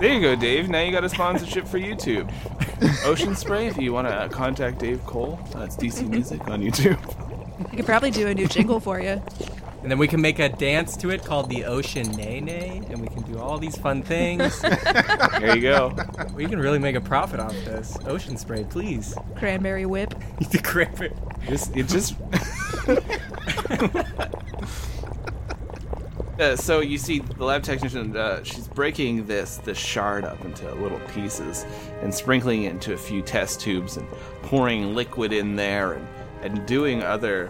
There 0.00 0.12
you 0.12 0.20
go, 0.20 0.34
Dave. 0.34 0.68
Now 0.68 0.82
you 0.82 0.90
got 0.90 1.04
a 1.04 1.08
sponsorship 1.08 1.68
for 1.68 1.78
YouTube. 1.78 2.32
Ocean 3.04 3.36
Spray, 3.36 3.66
if 3.66 3.76
you 3.76 3.92
want 3.92 4.08
to 4.08 4.28
contact 4.34 4.78
Dave 4.78 5.04
Cole, 5.04 5.38
that's 5.52 5.76
DC 5.76 6.08
Music 6.10 6.46
on 6.48 6.62
YouTube. 6.62 6.98
I 7.72 7.76
could 7.76 7.86
probably 7.86 8.10
do 8.10 8.26
a 8.26 8.34
new 8.34 8.48
jingle 8.48 8.80
for 8.80 9.00
you. 9.00 9.22
And 9.82 9.90
then 9.90 9.98
we 9.98 10.08
can 10.08 10.20
make 10.22 10.38
a 10.38 10.48
dance 10.48 10.96
to 10.96 11.10
it 11.10 11.22
called 11.22 11.50
the 11.50 11.66
Ocean 11.66 12.10
Nay 12.12 12.40
Nay, 12.40 12.82
and 12.88 13.02
we 13.02 13.06
can 13.06 13.20
do 13.22 13.38
all 13.38 13.58
these 13.58 13.76
fun 13.76 14.02
things. 14.02 14.64
There 15.40 15.56
you 15.56 15.62
go. 15.62 15.94
we 16.34 16.46
can 16.46 16.58
really 16.58 16.78
make 16.78 16.96
a 16.96 17.00
profit 17.00 17.38
off 17.38 17.52
this. 17.64 17.98
Ocean 18.06 18.38
Spray, 18.38 18.64
please. 18.64 19.14
Cranberry 19.36 19.84
whip. 19.84 20.14
the 20.50 20.58
cranberry. 20.58 21.12
Just, 21.46 21.76
it 21.76 21.86
just. 21.88 22.14
Uh, 26.38 26.56
so 26.56 26.80
you 26.80 26.98
see 26.98 27.20
the 27.20 27.44
lab 27.44 27.62
technician 27.62 28.16
uh, 28.16 28.42
she's 28.42 28.66
breaking 28.66 29.24
this 29.24 29.58
this 29.58 29.78
shard 29.78 30.24
up 30.24 30.44
into 30.44 30.68
little 30.74 30.98
pieces 31.14 31.64
and 32.02 32.12
sprinkling 32.12 32.64
it 32.64 32.70
into 32.70 32.92
a 32.92 32.96
few 32.96 33.22
test 33.22 33.60
tubes 33.60 33.96
and 33.96 34.08
pouring 34.42 34.96
liquid 34.96 35.32
in 35.32 35.54
there 35.54 35.92
and, 35.92 36.08
and 36.42 36.66
doing 36.66 37.04
other 37.04 37.48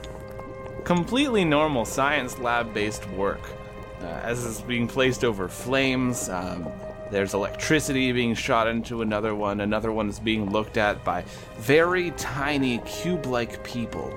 completely 0.84 1.46
normal 1.46 1.86
science 1.86 2.38
lab 2.38 2.74
based 2.74 3.08
work. 3.10 3.40
Uh, 4.02 4.06
as 4.22 4.44
is 4.44 4.60
being 4.60 4.86
placed 4.86 5.24
over 5.24 5.48
flames 5.48 6.28
um, 6.28 6.68
there's 7.10 7.32
electricity 7.32 8.12
being 8.12 8.34
shot 8.34 8.66
into 8.66 9.00
another 9.02 9.34
one. 9.34 9.60
Another 9.60 9.92
one 9.92 10.08
is 10.08 10.18
being 10.18 10.50
looked 10.50 10.76
at 10.76 11.04
by 11.04 11.24
very 11.58 12.10
tiny 12.12 12.78
cube 12.78 13.26
like 13.26 13.62
people 13.62 14.12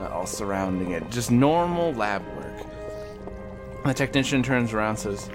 uh, 0.00 0.08
all 0.08 0.26
surrounding 0.26 0.92
it. 0.92 1.08
Just 1.10 1.30
normal 1.30 1.92
lab 1.94 2.22
work 2.36 2.41
the 3.84 3.94
technician 3.94 4.42
turns 4.42 4.72
around 4.72 4.90
and 4.90 4.98
says, 4.98 5.28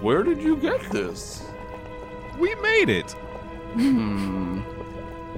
Where 0.00 0.22
did 0.22 0.40
you 0.40 0.56
get 0.56 0.80
this? 0.90 1.44
We 2.38 2.54
made 2.56 2.88
it. 2.88 3.12
Hmm. 3.74 4.60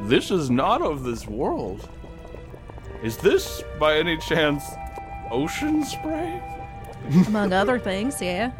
This 0.08 0.30
is 0.30 0.50
not 0.50 0.82
of 0.82 1.04
this 1.04 1.26
world. 1.26 1.88
Is 3.02 3.16
this, 3.16 3.62
by 3.78 3.98
any 3.98 4.16
chance, 4.18 4.64
ocean 5.30 5.84
spray? 5.84 6.42
Among 7.26 7.52
other 7.52 7.78
things, 7.78 8.20
yeah. 8.20 8.52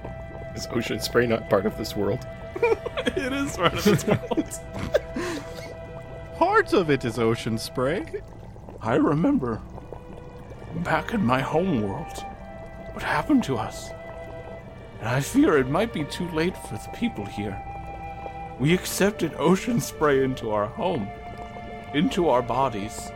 Is 0.54 0.66
ocean 0.70 1.00
spray 1.00 1.26
not 1.26 1.48
part 1.50 1.66
of 1.66 1.76
this 1.76 1.96
world? 1.96 2.26
it 3.06 3.32
is 3.32 3.56
part 3.56 3.74
of 3.74 3.84
this 3.84 4.06
world. 4.06 4.60
Part 6.36 6.72
of 6.72 6.90
it 6.90 7.04
is 7.04 7.18
ocean 7.18 7.58
spray. 7.58 8.04
I 8.80 8.96
remember 8.96 9.62
back 10.82 11.14
in 11.14 11.24
my 11.24 11.40
home 11.40 11.80
world 11.82 12.24
what 12.94 13.02
happened 13.02 13.44
to 13.44 13.56
us. 13.56 13.90
And 15.00 15.08
I 15.08 15.20
fear 15.20 15.58
it 15.58 15.68
might 15.68 15.92
be 15.92 16.04
too 16.04 16.28
late 16.30 16.56
for 16.56 16.74
the 16.74 16.96
people 16.96 17.26
here. 17.26 17.60
We 18.58 18.72
accepted 18.72 19.34
ocean 19.36 19.80
spray 19.80 20.22
into 20.22 20.50
our 20.50 20.66
home, 20.66 21.08
into 21.92 22.28
our 22.28 22.40
bodies. 22.40 23.10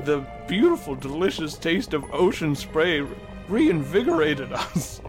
The 0.00 0.26
beautiful, 0.48 0.96
delicious 0.96 1.56
taste 1.56 1.94
of 1.94 2.04
ocean 2.12 2.54
spray 2.54 3.06
reinvigorated 3.48 4.52
us. 4.52 5.00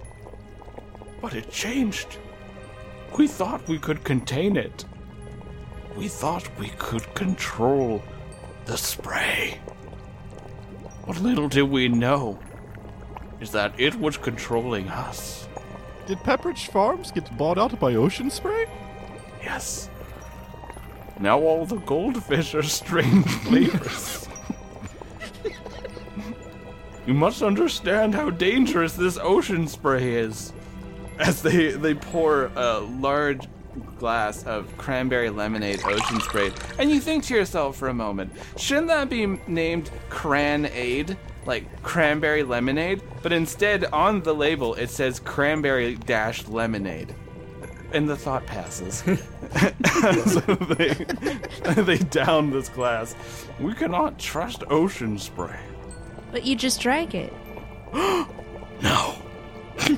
But 1.20 1.34
it 1.34 1.50
changed. 1.50 2.18
We 3.18 3.28
thought 3.28 3.68
we 3.68 3.80
could 3.80 4.04
contain 4.04 4.56
it. 4.56 4.86
We 5.96 6.08
thought 6.08 6.48
we 6.60 6.70
could 6.78 7.14
control 7.16 8.04
the 8.66 8.78
spray. 8.78 9.60
What 11.06 11.20
little 11.20 11.50
did 11.50 11.64
we 11.64 11.88
know 11.88 12.38
is 13.40 13.52
that 13.52 13.80
it 13.80 13.96
was 13.96 14.18
controlling 14.18 14.88
us. 14.90 15.48
Did 16.06 16.20
Pepperidge 16.20 16.68
Farms 16.68 17.12
get 17.12 17.36
bought 17.38 17.58
out 17.58 17.80
by 17.80 17.96
ocean 17.96 18.30
spray? 18.30 18.66
Yes. 19.42 19.90
Now 21.20 21.40
all 21.40 21.66
the 21.66 21.78
goldfish 21.78 22.56
are 22.56 22.64
strange 22.64 23.26
flavors. 23.44 24.28
you 27.06 27.14
must 27.14 27.42
understand 27.42 28.14
how 28.16 28.30
dangerous 28.30 28.94
this 28.94 29.18
ocean 29.22 29.68
spray 29.68 30.16
is. 30.16 30.54
As 31.20 31.42
they, 31.42 31.72
they 31.72 31.96
pour 31.96 32.52
a 32.56 32.80
large 32.80 33.48
glass 33.98 34.44
of 34.44 34.76
cranberry 34.78 35.30
lemonade 35.30 35.82
ocean 35.84 36.22
spray, 36.22 36.52
and 36.78 36.92
you 36.92 37.00
think 37.00 37.24
to 37.26 37.36
yourself 37.36 37.76
for 37.76 37.88
a 37.88 37.94
moment, 37.94 38.32
shouldn't 38.56 38.88
that 38.88 39.10
be 39.10 39.26
named 39.48 39.90
Cran 40.10 40.68
Aid? 40.68 41.18
Like 41.48 41.82
cranberry 41.82 42.44
lemonade? 42.44 43.02
But 43.24 43.32
instead, 43.32 43.86
on 43.86 44.22
the 44.22 44.36
label, 44.36 44.76
it 44.76 44.90
says 44.90 45.20
cranberry 45.20 45.96
dash 45.96 46.46
lemonade. 46.48 47.16
And 47.94 48.08
the 48.08 48.18
thought 48.18 48.46
passes. 48.46 48.98
so 49.00 50.40
they, 50.76 50.94
they 51.82 51.98
down 51.98 52.52
this 52.52 52.68
glass. 52.68 53.16
We 53.62 53.74
cannot 53.74 54.20
trust 54.20 54.66
ocean 54.70 55.18
spray. 55.18 55.58
But 56.34 56.46
you 56.46 56.58
just 56.58 56.82
drank 56.82 57.16
it. 57.16 57.34
No. 58.80 59.16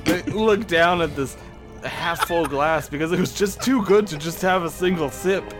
they 0.04 0.22
look 0.22 0.66
down 0.66 1.02
at 1.02 1.14
this 1.14 1.36
half 1.84 2.26
full 2.26 2.46
glass 2.46 2.88
because 2.88 3.12
it 3.12 3.20
was 3.20 3.34
just 3.34 3.60
too 3.60 3.84
good 3.84 4.06
to 4.06 4.16
just 4.16 4.40
have 4.40 4.62
a 4.62 4.70
single 4.70 5.10
sip. 5.10 5.44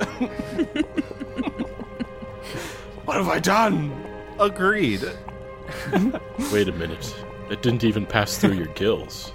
what 3.05 3.19
have 3.19 3.29
I 3.29 3.41
done? 3.41 3.93
Agreed. 4.39 5.05
Wait 6.53 6.69
a 6.69 6.73
minute. 6.73 7.15
It 7.51 7.63
didn't 7.63 7.85
even 7.85 8.07
pass 8.07 8.39
through 8.39 8.55
your 8.55 8.69
gills. 8.69 9.33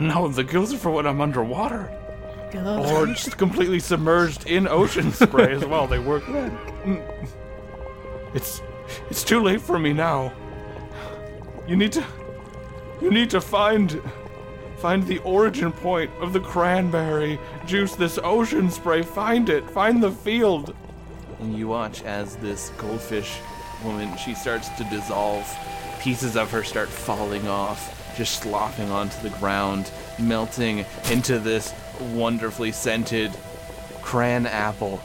No, 0.00 0.28
the 0.28 0.44
gills 0.44 0.74
are 0.74 0.78
for 0.78 0.90
when 0.90 1.06
I'm 1.06 1.20
underwater. 1.20 1.90
Or 2.54 3.06
just 3.06 3.36
completely 3.36 3.80
submerged 3.80 4.46
in 4.46 4.66
ocean 4.66 5.12
spray 5.24 5.52
as 5.52 5.64
well. 5.64 5.86
They 5.86 5.98
work 5.98 6.24
then. 6.26 6.58
It's 8.34 8.62
it's 9.10 9.24
too 9.24 9.42
late 9.42 9.60
for 9.60 9.78
me 9.78 9.92
now. 9.92 10.32
You 11.66 11.76
need 11.76 11.92
to 11.92 12.04
you 13.00 13.10
need 13.10 13.30
to 13.30 13.40
find 13.40 14.00
find 14.78 15.06
the 15.06 15.18
origin 15.20 15.72
point 15.72 16.10
of 16.20 16.32
the 16.32 16.40
cranberry 16.40 17.38
juice, 17.66 17.94
this 17.94 18.18
ocean 18.22 18.70
spray. 18.70 19.02
Find 19.02 19.48
it. 19.48 19.68
Find 19.70 20.02
the 20.02 20.12
field. 20.12 20.74
And 21.40 21.56
you 21.56 21.68
watch 21.68 22.02
as 22.02 22.36
this 22.36 22.70
goldfish 22.78 23.38
woman 23.86 24.16
she 24.16 24.34
starts 24.34 24.68
to 24.70 24.84
dissolve. 24.84 25.46
Pieces 26.00 26.36
of 26.36 26.50
her 26.50 26.62
start 26.62 26.88
falling 26.88 27.48
off, 27.48 28.14
just 28.16 28.42
slopping 28.42 28.90
onto 28.90 29.20
the 29.22 29.36
ground, 29.38 29.90
melting 30.18 30.84
into 31.10 31.38
this 31.38 31.72
wonderfully 32.12 32.72
scented 32.72 33.32
cran 34.02 34.46
apple. 34.46 35.00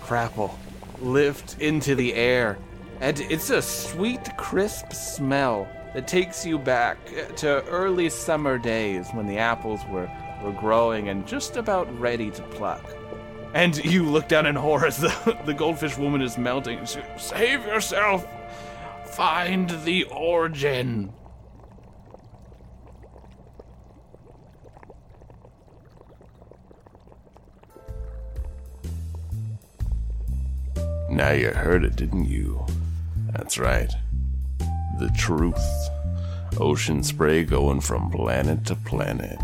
Crapple. 0.00 0.54
Lift 1.00 1.60
into 1.60 1.94
the 1.94 2.14
air. 2.14 2.58
And 3.00 3.20
it's 3.20 3.50
a 3.50 3.60
sweet, 3.60 4.36
crisp 4.36 4.92
smell 4.92 5.68
that 5.94 6.08
takes 6.08 6.44
you 6.44 6.58
back 6.58 6.98
to 7.36 7.64
early 7.66 8.08
summer 8.08 8.58
days 8.58 9.08
when 9.12 9.26
the 9.26 9.38
apples 9.38 9.80
were, 9.90 10.10
were 10.42 10.52
growing 10.52 11.08
and 11.08 11.26
just 11.26 11.56
about 11.56 11.86
ready 12.00 12.30
to 12.30 12.42
pluck. 12.42 12.84
And 13.56 13.82
you 13.86 14.02
look 14.02 14.28
down 14.28 14.44
in 14.44 14.54
horror 14.54 14.84
as 14.84 14.98
the, 14.98 15.38
the 15.46 15.54
goldfish 15.54 15.96
woman 15.96 16.20
is 16.20 16.36
melting. 16.36 16.84
She- 16.84 17.00
Save 17.16 17.64
yourself! 17.64 18.28
Find 19.06 19.70
the 19.82 20.04
origin! 20.04 21.10
Now 31.08 31.30
you 31.30 31.48
heard 31.48 31.82
it, 31.82 31.96
didn't 31.96 32.26
you? 32.26 32.66
That's 33.32 33.56
right. 33.56 33.90
The 34.98 35.08
truth. 35.16 35.88
Ocean 36.60 37.02
spray 37.02 37.42
going 37.42 37.80
from 37.80 38.10
planet 38.10 38.66
to 38.66 38.74
planet, 38.74 39.40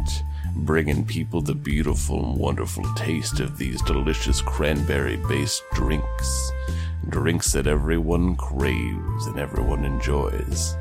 bringing 0.55 1.05
people 1.05 1.41
the 1.41 1.55
beautiful 1.55 2.25
and 2.25 2.39
wonderful 2.39 2.85
taste 2.95 3.41
of 3.41 3.59
these 3.59 3.83
delicious 3.83 4.41
cranberry 4.41 5.17
based 5.29 5.63
drinks. 5.73 6.53
Drinks 7.09 7.53
that 7.53 7.67
everyone 7.67 8.37
craves 8.37 9.27
and 9.27 9.39
everyone 9.39 9.85
enjoys. 9.85 10.77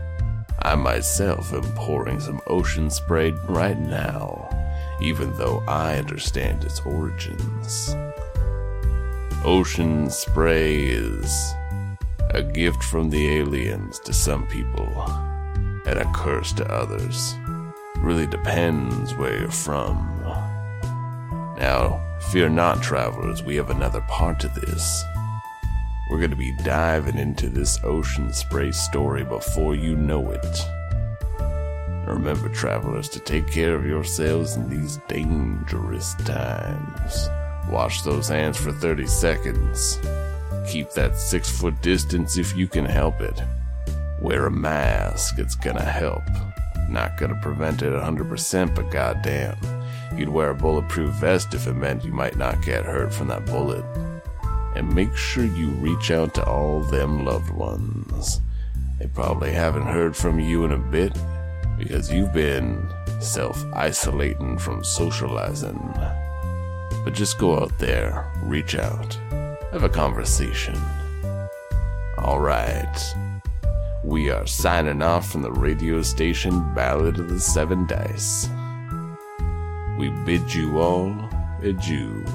I 0.61 0.75
myself 0.75 1.53
am 1.53 1.63
pouring 1.73 2.19
some 2.19 2.41
ocean 2.45 2.89
spray 2.89 3.31
right 3.49 3.79
now, 3.79 4.47
even 5.01 5.35
though 5.37 5.63
I 5.67 5.95
understand 5.95 6.63
its 6.63 6.81
origins. 6.81 7.95
Ocean 9.43 10.09
spray 10.11 10.85
is 10.85 11.53
a 12.29 12.43
gift 12.43 12.83
from 12.83 13.09
the 13.09 13.37
aliens 13.37 13.99
to 13.99 14.13
some 14.13 14.45
people 14.47 14.87
and 15.85 15.97
a 15.97 16.11
curse 16.13 16.53
to 16.53 16.71
others. 16.71 17.35
Really 18.01 18.25
depends 18.25 19.13
where 19.15 19.39
you're 19.39 19.51
from. 19.51 20.07
Now, 21.57 22.01
fear 22.31 22.49
not, 22.49 22.81
travelers, 22.81 23.43
we 23.43 23.55
have 23.57 23.69
another 23.69 24.01
part 24.01 24.39
to 24.39 24.47
this. 24.47 25.03
We're 26.09 26.17
going 26.17 26.31
to 26.31 26.35
be 26.35 26.57
diving 26.63 27.19
into 27.19 27.47
this 27.47 27.79
ocean 27.83 28.33
spray 28.33 28.71
story 28.71 29.23
before 29.23 29.75
you 29.75 29.95
know 29.95 30.31
it. 30.31 30.57
Remember, 32.07 32.49
travelers, 32.49 33.07
to 33.09 33.19
take 33.19 33.47
care 33.47 33.75
of 33.75 33.85
yourselves 33.85 34.55
in 34.55 34.67
these 34.67 34.97
dangerous 35.07 36.15
times. 36.25 37.29
Wash 37.69 38.01
those 38.01 38.27
hands 38.27 38.57
for 38.57 38.71
30 38.71 39.05
seconds. 39.05 39.99
Keep 40.67 40.91
that 40.91 41.15
six 41.15 41.49
foot 41.49 41.79
distance 41.83 42.35
if 42.37 42.55
you 42.57 42.67
can 42.67 42.85
help 42.85 43.21
it. 43.21 43.39
Wear 44.19 44.47
a 44.47 44.51
mask, 44.51 45.37
it's 45.37 45.55
gonna 45.55 45.83
help. 45.83 46.23
Not 46.91 47.15
gonna 47.17 47.39
prevent 47.41 47.81
it 47.81 47.93
100%, 47.93 48.75
but 48.75 48.91
goddamn. 48.91 49.55
You'd 50.17 50.27
wear 50.27 50.49
a 50.49 50.55
bulletproof 50.55 51.13
vest 51.15 51.53
if 51.53 51.65
it 51.65 51.73
meant 51.73 52.03
you 52.03 52.11
might 52.11 52.35
not 52.35 52.61
get 52.61 52.83
hurt 52.83 53.13
from 53.13 53.29
that 53.29 53.45
bullet. 53.45 53.85
And 54.75 54.93
make 54.93 55.15
sure 55.15 55.45
you 55.45 55.69
reach 55.69 56.11
out 56.11 56.33
to 56.33 56.45
all 56.45 56.81
them 56.81 57.23
loved 57.23 57.49
ones. 57.51 58.41
They 58.99 59.07
probably 59.07 59.53
haven't 59.53 59.87
heard 59.87 60.17
from 60.17 60.37
you 60.37 60.65
in 60.65 60.73
a 60.73 60.77
bit 60.77 61.17
because 61.79 62.11
you've 62.11 62.33
been 62.33 62.85
self 63.21 63.63
isolating 63.73 64.57
from 64.57 64.83
socializing. 64.83 65.79
But 67.05 67.13
just 67.13 67.39
go 67.39 67.57
out 67.57 67.79
there, 67.79 68.29
reach 68.43 68.75
out, 68.75 69.13
have 69.71 69.83
a 69.83 69.89
conversation. 69.89 70.77
Alright. 72.17 73.15
We 74.03 74.31
are 74.31 74.47
signing 74.47 75.03
off 75.03 75.29
from 75.31 75.43
the 75.43 75.51
radio 75.51 76.01
station 76.01 76.73
Ballad 76.73 77.19
of 77.19 77.29
the 77.29 77.39
Seven 77.39 77.85
Dice. 77.85 78.49
We 79.99 80.09
bid 80.25 80.51
you 80.51 80.79
all 80.79 81.15
adieu. 81.61 82.25